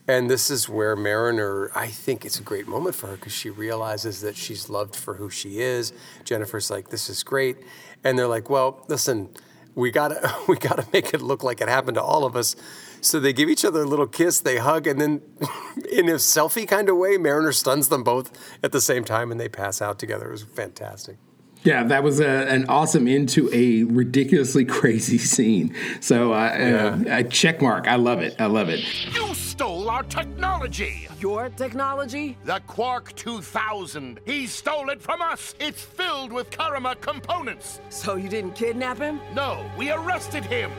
and 0.08 0.30
this 0.30 0.50
is 0.50 0.68
where 0.68 0.96
Mariner. 0.96 1.72
I 1.76 1.88
think 1.88 2.26
it's 2.26 2.40
a 2.40 2.44
great 2.44 2.68
moment 2.68 2.96
for 2.96 3.08
her 3.08 3.16
because 3.16 3.34
she 3.34 3.50
realizes 3.50 4.22
that 4.22 4.36
she's 4.36 4.70
loved 4.70 4.96
for 4.96 5.16
who 5.16 5.30
she 5.30 5.60
is. 5.60 5.94
Jennifer's 6.24 6.70
like, 6.70 6.90
"This 6.90 7.10
is 7.10 7.24
great," 7.24 7.58
and 8.04 8.18
they're 8.18 8.28
like, 8.28 8.50
"Well, 8.50 8.86
listen, 8.88 9.30
we 9.76 9.92
gotta 9.92 10.36
we 10.48 10.58
gotta 10.58 10.86
make 10.94 11.14
it 11.14 11.22
look 11.22 11.44
like 11.44 11.62
it 11.62 11.70
happened 11.70 11.96
to 11.96 12.04
all 12.04 12.26
of 12.26 12.36
us." 12.36 12.56
So 13.02 13.20
they 13.22 13.32
give 13.32 13.48
each 13.48 13.64
other 13.64 13.84
a 13.84 13.86
little 13.86 14.08
kiss, 14.08 14.42
they 14.42 14.58
hug, 14.58 14.86
and 14.86 15.00
then 15.00 15.22
in 15.92 16.10
a 16.10 16.16
selfie 16.16 16.68
kind 16.68 16.90
of 16.90 16.98
way, 16.98 17.18
Mariner 17.18 17.54
stuns 17.54 17.88
them 17.88 18.04
both 18.04 18.32
at 18.62 18.74
the 18.74 18.82
same 18.82 19.06
time, 19.06 19.32
and 19.32 19.40
they 19.40 19.48
pass 19.48 19.82
out 19.82 20.00
together. 20.00 20.28
It 20.28 20.32
was 20.32 20.44
fantastic. 20.44 21.18
Yeah, 21.64 21.84
that 21.84 22.03
was 22.03 22.20
a, 22.20 22.28
an 22.28 22.66
awesome 22.70 23.07
into 23.07 23.49
a 23.53 23.84
ridiculously 23.84 24.66
crazy 24.80 25.18
scene. 25.18 25.76
So 25.99 26.34
uh, 26.34 26.38
uh, 26.38 27.03
a 27.07 27.24
check 27.24 27.62
mark. 27.62 27.88
I 27.88 27.95
love 27.95 28.22
it. 28.22 28.36
I 28.39 28.45
love 28.45 28.70
it. 28.70 28.80
You 29.14 29.34
stole 29.34 29.89
our 29.89 30.03
technology! 30.03 31.07
Your 31.20 31.49
technology? 31.49 32.38
The 32.45 32.62
Quark 32.66 33.14
2000. 33.16 34.22
He 34.26 34.47
stole 34.47 34.89
it 34.89 35.01
from 35.01 35.22
us. 35.22 35.53
It's 35.60 35.82
filled 35.82 36.32
with 36.32 36.49
Karemma 36.49 36.99
components. 37.01 37.82
So 37.89 38.16
you 38.16 38.30
didn't 38.30 38.53
kidnap 38.53 38.99
him? 38.99 39.20
No, 39.34 39.70
we 39.78 39.91
arrested 39.91 40.45
him. 40.45 40.72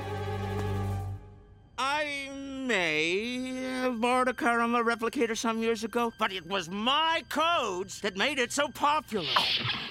I 1.76 2.29
may 2.70 3.52
have 3.80 4.00
borrowed 4.00 4.28
a 4.28 4.32
Karemma 4.32 4.84
replicator 4.84 5.36
some 5.36 5.60
years 5.60 5.82
ago, 5.82 6.12
but 6.18 6.32
it 6.32 6.46
was 6.46 6.70
my 6.70 7.24
codes 7.28 8.00
that 8.02 8.16
made 8.16 8.38
it 8.38 8.52
so 8.52 8.68
popular. 8.68 9.26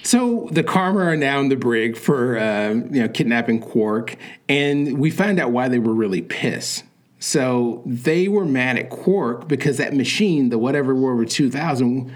So 0.02 0.48
the 0.54 0.64
Karemma 0.64 1.08
are 1.08 1.18
now 1.18 1.42
in 1.42 1.50
the 1.50 1.58
brig 1.58 1.98
for 1.98 2.38
uh, 2.38 2.70
you 2.70 3.02
know 3.02 3.10
kidnapping 3.10 3.60
Quark, 3.60 4.16
and 4.48 4.98
we 4.98 5.12
find 5.12 5.42
out 5.42 5.52
why 5.52 5.68
they 5.68 5.80
were 5.80 5.94
really 5.94 6.22
pissed. 6.22 6.86
So 7.20 7.84
they 7.86 8.30
were 8.30 8.46
mad 8.46 8.78
at 8.78 8.90
Quark 8.90 9.50
because 9.50 9.76
that 9.76 9.94
machine, 9.94 10.48
the 10.48 10.58
whatever 10.58 10.96
War 10.96 11.26
2000, 11.26 12.10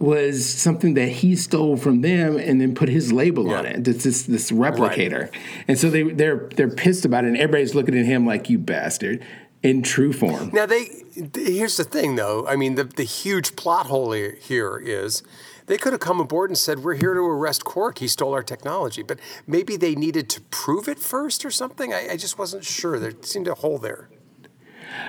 was 0.00 0.44
something 0.46 0.92
that 0.94 1.08
he 1.08 1.34
stole 1.34 1.78
from 1.78 2.02
them 2.02 2.36
and 2.36 2.60
then 2.60 2.74
put 2.74 2.90
his 2.90 3.10
label 3.10 3.50
on 3.54 3.64
it. 3.64 3.88
It's 3.88 4.04
this 4.04 4.24
this 4.24 4.50
replicator, 4.50 5.32
and 5.66 5.78
so 5.78 5.88
they 5.88 6.02
they're 6.02 6.50
they're 6.56 6.68
pissed 6.68 7.06
about 7.06 7.24
it. 7.24 7.28
And 7.28 7.38
everybody's 7.38 7.74
looking 7.74 7.98
at 7.98 8.04
him 8.04 8.26
like 8.26 8.50
you 8.50 8.58
bastard 8.58 9.24
in 9.62 9.82
true 9.82 10.12
form. 10.12 10.50
Now 10.52 10.66
they 10.66 10.88
here's 11.34 11.76
the 11.76 11.84
thing 11.84 12.16
though. 12.16 12.46
I 12.46 12.56
mean 12.56 12.74
the 12.74 12.84
the 12.84 13.04
huge 13.04 13.56
plot 13.56 13.86
hole 13.86 14.12
here- 14.12 14.78
is 14.78 15.22
they 15.66 15.76
could 15.76 15.92
have 15.92 16.00
come 16.00 16.18
aboard 16.18 16.50
and 16.50 16.58
said 16.58 16.80
we're 16.80 16.94
here 16.94 17.14
to 17.14 17.20
arrest 17.20 17.64
Quark. 17.64 17.98
He 17.98 18.08
stole 18.08 18.32
our 18.32 18.42
technology, 18.42 19.02
but 19.02 19.20
maybe 19.46 19.76
they 19.76 19.94
needed 19.94 20.28
to 20.30 20.40
prove 20.40 20.88
it 20.88 20.98
first 20.98 21.44
or 21.44 21.50
something. 21.50 21.92
I, 21.92 22.08
I 22.12 22.16
just 22.16 22.38
wasn't 22.38 22.64
sure. 22.64 22.98
There 22.98 23.12
seemed 23.22 23.46
a 23.46 23.54
hole 23.54 23.78
there. 23.78 24.08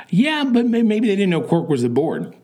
Yeah, 0.10 0.44
but 0.44 0.68
maybe 0.68 1.08
they 1.08 1.16
didn't 1.16 1.32
know 1.32 1.42
Quark 1.42 1.68
was 1.68 1.84
aboard. 1.84 2.36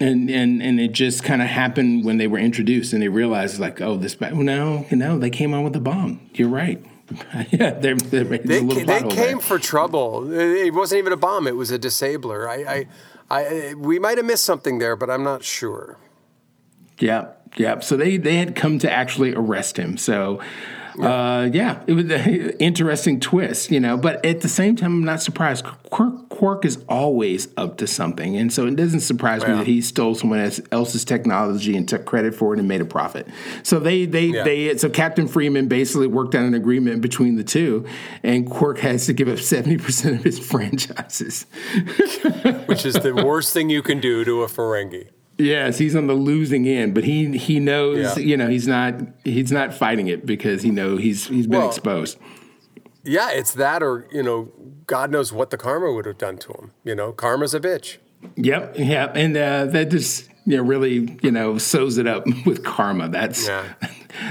And, 0.00 0.28
and 0.28 0.60
and 0.62 0.80
it 0.80 0.92
just 0.92 1.22
kind 1.22 1.40
of 1.40 1.48
happened 1.48 2.04
when 2.04 2.18
they 2.18 2.26
were 2.26 2.38
introduced, 2.38 2.92
and 2.92 3.00
they 3.00 3.08
realized 3.08 3.60
like, 3.60 3.80
oh, 3.80 3.96
this 3.96 4.20
no, 4.20 4.86
no, 4.90 5.18
they 5.18 5.30
came 5.30 5.54
on 5.54 5.62
with 5.62 5.72
the 5.72 5.80
bomb. 5.80 6.20
You're 6.34 6.48
right. 6.48 6.84
yeah, 7.50 7.70
they're, 7.70 7.96
they're, 7.96 8.24
They, 8.24 8.58
a 8.58 8.60
ca- 8.60 8.84
they 8.84 9.00
hole 9.00 9.10
there. 9.10 9.26
came 9.28 9.38
for 9.38 9.58
trouble. 9.58 10.32
It 10.32 10.72
wasn't 10.72 10.98
even 11.00 11.12
a 11.12 11.16
bomb. 11.16 11.46
It 11.46 11.56
was 11.56 11.70
a 11.70 11.78
disabler. 11.78 12.48
I, 12.48 12.86
I, 13.30 13.38
I 13.70 13.74
we 13.74 13.98
might 13.98 14.16
have 14.18 14.26
missed 14.26 14.44
something 14.44 14.78
there, 14.78 14.96
but 14.96 15.10
I'm 15.10 15.22
not 15.22 15.44
sure. 15.44 15.98
Yeah, 16.98 17.28
yeah. 17.56 17.80
So 17.80 17.96
they 17.96 18.16
they 18.16 18.36
had 18.36 18.54
come 18.56 18.78
to 18.80 18.90
actually 18.90 19.34
arrest 19.34 19.76
him. 19.78 19.96
So. 19.96 20.40
Uh, 20.96 21.50
yeah, 21.52 21.82
it 21.88 21.92
was 21.94 22.04
an 22.08 22.50
interesting 22.60 23.18
twist, 23.18 23.72
you 23.72 23.80
know. 23.80 23.96
But 23.96 24.24
at 24.24 24.42
the 24.42 24.48
same 24.48 24.76
time, 24.76 24.92
I'm 24.92 25.04
not 25.04 25.20
surprised. 25.20 25.64
Quark, 25.90 26.23
Quark 26.34 26.64
is 26.64 26.82
always 26.88 27.46
up 27.56 27.76
to 27.76 27.86
something, 27.86 28.36
and 28.36 28.52
so 28.52 28.66
it 28.66 28.74
doesn't 28.74 29.00
surprise 29.00 29.42
me 29.46 29.54
that 29.54 29.68
he 29.68 29.80
stole 29.80 30.16
someone 30.16 30.50
else's 30.72 31.04
technology 31.04 31.76
and 31.76 31.88
took 31.88 32.04
credit 32.06 32.34
for 32.34 32.52
it 32.54 32.58
and 32.58 32.66
made 32.66 32.80
a 32.80 32.84
profit. 32.84 33.28
So 33.62 33.78
they 33.78 34.04
they 34.04 34.26
Yeah. 34.26 34.42
they 34.42 34.76
so 34.76 34.88
Captain 34.90 35.28
Freeman 35.28 35.68
basically 35.68 36.08
worked 36.08 36.34
out 36.34 36.44
an 36.44 36.54
agreement 36.54 37.02
between 37.02 37.36
the 37.36 37.44
two, 37.44 37.86
and 38.24 38.50
Quark 38.50 38.78
has 38.80 39.06
to 39.06 39.12
give 39.12 39.28
up 39.28 39.38
seventy 39.38 39.76
percent 39.76 40.16
of 40.16 40.24
his 40.24 40.38
franchises. 40.50 41.46
Which 42.66 42.84
is 42.84 42.94
the 42.94 43.14
worst 43.24 43.52
thing 43.52 43.70
you 43.70 43.82
can 43.82 44.00
do 44.00 44.24
to 44.24 44.42
a 44.42 44.46
Ferengi. 44.48 45.08
Yes, 45.38 45.78
he's 45.78 45.94
on 45.96 46.06
the 46.08 46.14
losing 46.14 46.66
end, 46.66 46.94
but 46.94 47.04
he 47.04 47.36
he 47.38 47.60
knows 47.60 48.16
Yeah. 48.18 48.24
you 48.24 48.36
know 48.36 48.48
he's 48.48 48.66
not 48.66 48.94
he's 49.24 49.52
not 49.52 49.72
fighting 49.72 50.08
it 50.08 50.26
because 50.26 50.62
he 50.62 50.70
know 50.70 50.96
he's 50.96 51.28
he's 51.28 51.46
been 51.46 51.60
Well, 51.60 51.68
exposed. 51.68 52.18
Yeah, 53.04 53.30
it's 53.30 53.52
that, 53.54 53.82
or 53.82 54.06
you 54.10 54.22
know, 54.22 54.52
God 54.86 55.10
knows 55.10 55.32
what 55.32 55.50
the 55.50 55.56
karma 55.56 55.92
would 55.92 56.06
have 56.06 56.18
done 56.18 56.38
to 56.38 56.52
him. 56.52 56.72
You 56.84 56.94
know, 56.94 57.12
karma's 57.12 57.54
a 57.54 57.60
bitch. 57.60 57.98
Yep, 58.36 58.78
yep, 58.78 59.16
and 59.16 59.36
uh, 59.36 59.66
that 59.66 59.90
just 59.90 60.28
you 60.46 60.56
know 60.56 60.62
really 60.62 61.18
you 61.22 61.30
know 61.30 61.58
sews 61.58 61.98
it 61.98 62.06
up 62.06 62.24
with 62.46 62.64
karma. 62.64 63.08
That's 63.08 63.46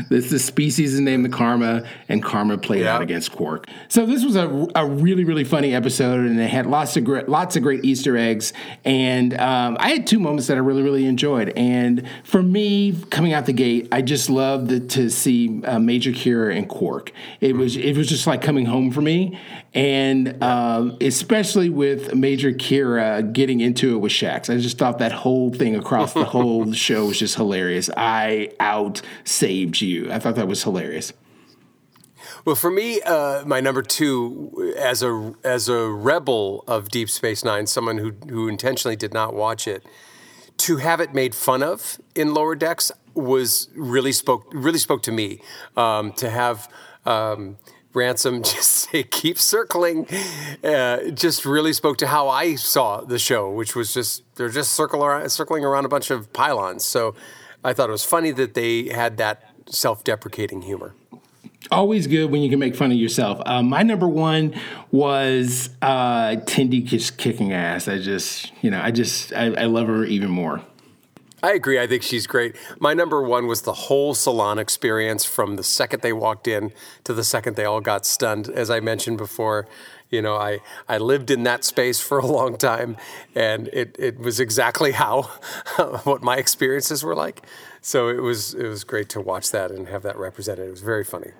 this 0.09 0.29
the 0.29 0.39
species 0.39 0.93
is 0.93 0.99
named 0.99 1.25
the 1.25 1.29
karma, 1.29 1.83
and 2.09 2.23
karma 2.23 2.57
played 2.57 2.85
out 2.85 3.01
against 3.01 3.31
Quark. 3.31 3.67
So 3.87 4.05
this 4.05 4.23
was 4.23 4.35
a, 4.35 4.67
a 4.75 4.85
really 4.85 5.23
really 5.23 5.43
funny 5.43 5.73
episode, 5.73 6.19
and 6.19 6.39
it 6.39 6.49
had 6.49 6.65
lots 6.65 6.97
of 6.97 7.03
great 7.03 7.29
lots 7.29 7.55
of 7.55 7.63
great 7.63 7.83
Easter 7.83 8.17
eggs. 8.17 8.53
And 8.85 9.33
um, 9.39 9.77
I 9.79 9.89
had 9.89 10.07
two 10.07 10.19
moments 10.19 10.47
that 10.47 10.57
I 10.57 10.59
really 10.59 10.81
really 10.81 11.05
enjoyed. 11.05 11.49
And 11.55 12.07
for 12.23 12.41
me, 12.41 12.95
coming 13.09 13.33
out 13.33 13.45
the 13.45 13.53
gate, 13.53 13.87
I 13.91 14.01
just 14.01 14.29
loved 14.29 14.69
the, 14.69 14.79
to 14.79 15.09
see 15.09 15.63
uh, 15.63 15.79
Major 15.79 16.11
Kira 16.11 16.55
and 16.55 16.67
Quark. 16.67 17.11
It 17.41 17.55
was 17.55 17.77
it 17.77 17.97
was 17.97 18.07
just 18.07 18.27
like 18.27 18.41
coming 18.41 18.65
home 18.65 18.91
for 18.91 19.01
me, 19.01 19.39
and 19.73 20.41
um, 20.43 20.97
especially 21.01 21.69
with 21.69 22.13
Major 22.13 22.51
Kira 22.51 23.31
getting 23.33 23.59
into 23.59 23.95
it 23.95 23.97
with 23.97 24.11
Shax. 24.11 24.53
I 24.53 24.59
just 24.59 24.77
thought 24.77 24.99
that 24.99 25.11
whole 25.11 25.51
thing 25.51 25.75
across 25.75 26.13
the 26.13 26.25
whole 26.35 26.71
show 26.73 27.07
was 27.07 27.19
just 27.19 27.35
hilarious. 27.35 27.89
I 27.97 28.51
out 28.59 29.01
saved 29.23 29.81
you. 29.81 30.11
I 30.11 30.19
thought 30.19 30.35
that 30.35 30.47
was 30.47 30.63
hilarious. 30.63 31.13
Well, 32.45 32.55
for 32.55 32.69
me, 32.69 33.01
uh, 33.01 33.45
my 33.45 33.61
number 33.61 33.81
two, 33.81 34.73
as 34.77 35.01
a 35.01 35.33
as 35.43 35.69
a 35.69 35.87
rebel 35.87 36.63
of 36.67 36.89
Deep 36.89 37.09
Space 37.09 37.43
Nine, 37.43 37.67
someone 37.67 37.97
who 37.97 38.11
who 38.29 38.47
intentionally 38.47 38.97
did 38.97 39.13
not 39.13 39.33
watch 39.33 39.67
it, 39.67 39.85
to 40.57 40.77
have 40.77 40.99
it 40.99 41.13
made 41.13 41.33
fun 41.33 41.63
of 41.63 41.99
in 42.15 42.33
Lower 42.33 42.55
Decks 42.55 42.91
was 43.13 43.69
really 43.75 44.11
spoke 44.11 44.45
really 44.53 44.77
spoke 44.77 45.03
to 45.03 45.11
me. 45.11 45.41
Um, 45.77 46.11
to 46.13 46.29
have 46.29 46.69
um, 47.05 47.57
Ransom 47.93 48.43
just 48.43 48.71
say 48.71 49.03
keep 49.03 49.37
circling, 49.37 50.07
uh, 50.63 51.09
just 51.11 51.45
really 51.45 51.73
spoke 51.73 51.97
to 51.97 52.07
how 52.07 52.29
I 52.29 52.55
saw 52.55 53.01
the 53.01 53.19
show, 53.19 53.51
which 53.51 53.75
was 53.75 53.93
just 53.93 54.23
they're 54.35 54.49
just 54.49 54.73
circle 54.73 55.01
circling 55.29 55.63
around 55.63 55.85
a 55.85 55.89
bunch 55.89 56.11
of 56.11 56.31
pylons. 56.33 56.83
So 56.83 57.15
I 57.63 57.73
thought 57.73 57.89
it 57.89 57.93
was 57.93 58.05
funny 58.05 58.31
that 58.31 58.53
they 58.53 58.89
had 58.89 59.17
that 59.17 59.53
self-deprecating 59.67 60.63
humor. 60.63 60.93
Always 61.71 62.07
good 62.07 62.29
when 62.29 62.41
you 62.41 62.49
can 62.49 62.59
make 62.59 62.75
fun 62.75 62.91
of 62.91 62.97
yourself. 62.97 63.41
Uh, 63.45 63.63
my 63.63 63.83
number 63.83 64.07
one 64.07 64.53
was 64.91 65.69
uh, 65.81 66.35
Tendi 66.45 66.83
just 66.83 67.17
kicking 67.17 67.53
ass. 67.53 67.87
I 67.87 67.99
just, 67.99 68.51
you 68.61 68.69
know, 68.69 68.81
I 68.81 68.91
just, 68.91 69.31
I, 69.33 69.45
I 69.53 69.65
love 69.65 69.87
her 69.87 70.03
even 70.03 70.29
more. 70.29 70.61
I 71.43 71.51
agree. 71.51 71.77
I 71.77 71.87
think 71.87 72.03
she's 72.03 72.25
great. 72.25 72.55
My 72.79 72.93
number 72.93 73.21
one 73.21 73.47
was 73.47 73.63
the 73.63 73.73
whole 73.73 74.13
salon 74.13 74.57
experience 74.57 75.25
from 75.25 75.57
the 75.57 75.63
second 75.63 76.01
they 76.01 76.13
walked 76.13 76.47
in 76.47 76.71
to 77.03 77.13
the 77.13 77.25
second 77.25 77.57
they 77.57 77.65
all 77.65 77.81
got 77.81 78.05
stunned. 78.05 78.47
As 78.47 78.69
I 78.69 78.79
mentioned 78.79 79.17
before, 79.17 79.67
you 80.09 80.21
know, 80.21 80.37
I, 80.37 80.61
I 80.87 80.99
lived 80.99 81.29
in 81.29 81.43
that 81.43 81.65
space 81.65 81.99
for 81.99 82.17
a 82.17 82.25
long 82.25 82.57
time, 82.57 82.95
and 83.35 83.67
it, 83.73 83.93
it 83.99 84.19
was 84.19 84.39
exactly 84.39 84.93
how 84.93 85.23
what 86.05 86.23
my 86.23 86.37
experiences 86.37 87.03
were 87.03 87.15
like. 87.15 87.45
So 87.81 88.07
it 88.07 88.21
was 88.21 88.53
it 88.53 88.65
was 88.65 88.85
great 88.85 89.09
to 89.09 89.19
watch 89.19 89.51
that 89.51 89.69
and 89.69 89.89
have 89.89 90.03
that 90.03 90.17
represented. 90.17 90.65
It 90.67 90.71
was 90.71 90.81
very 90.81 91.03
funny. 91.03 91.31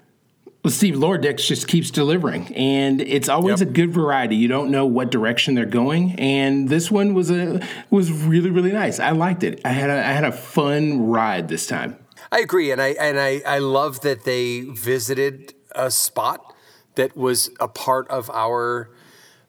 Well, 0.64 0.72
Steve 0.72 0.95
Lower 0.95 1.18
Decks 1.18 1.45
just 1.45 1.68
keeps 1.68 1.91
delivering, 1.91 2.55
and 2.55 3.01
it's 3.01 3.28
always 3.28 3.59
a 3.59 3.66
good 3.66 3.91
variety. 3.91 4.38
You 4.38 4.47
don't 4.47 4.72
know 4.72 4.86
what 4.86 5.11
direction 5.11 5.55
they're 5.55 5.66
going, 5.66 6.18
and 6.18 6.70
this 6.70 6.89
one 6.89 7.14
was 7.14 7.30
a 7.30 7.59
was 7.89 8.09
really 8.14 8.49
really 8.49 8.72
nice. 8.72 8.97
I 8.97 9.11
liked 9.11 9.43
it. 9.43 9.59
I 9.66 9.70
had 9.70 9.89
a, 9.89 9.97
I 9.97 10.14
had 10.14 10.24
a 10.24 10.32
fun 10.32 11.07
ride 11.07 11.49
this 11.49 11.68
time. 11.68 11.97
I 12.32 12.39
agree, 12.39 12.72
and 12.72 12.82
I 12.82 12.91
and 12.91 13.20
I, 13.20 13.41
I 13.45 13.59
love 13.59 14.01
that 14.01 14.24
they 14.24 14.61
visited 14.61 15.53
a 15.76 15.91
spot 15.91 16.55
that 16.95 17.18
was 17.18 17.49
a 17.59 17.68
part 17.68 18.07
of 18.07 18.30
our 18.30 18.89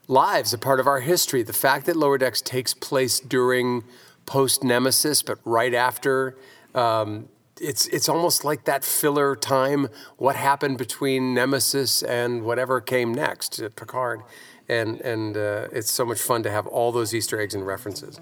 lives, 0.08 0.52
a 0.52 0.58
part 0.58 0.80
of 0.80 0.88
our 0.88 0.98
history. 0.98 1.44
The 1.44 1.52
fact 1.52 1.86
that 1.86 1.94
Lower 1.94 2.18
Decks 2.18 2.40
takes 2.40 2.74
place 2.74 3.20
during 3.20 3.84
post 4.26 4.64
Nemesis, 4.64 5.22
but 5.22 5.38
right 5.44 5.74
after. 5.74 6.36
Um, 6.74 7.28
it's 7.60 7.86
it's 7.88 8.08
almost 8.08 8.44
like 8.44 8.64
that 8.64 8.84
filler 8.84 9.36
time. 9.36 9.88
What 10.16 10.36
happened 10.36 10.78
between 10.78 11.34
Nemesis 11.34 12.02
and 12.02 12.42
whatever 12.42 12.80
came 12.80 13.12
next, 13.12 13.62
Picard, 13.76 14.22
and 14.68 15.00
and 15.00 15.36
uh, 15.36 15.68
it's 15.72 15.90
so 15.90 16.04
much 16.04 16.20
fun 16.20 16.42
to 16.42 16.50
have 16.50 16.66
all 16.66 16.92
those 16.92 17.14
Easter 17.14 17.40
eggs 17.40 17.54
and 17.54 17.66
references. 17.66 18.20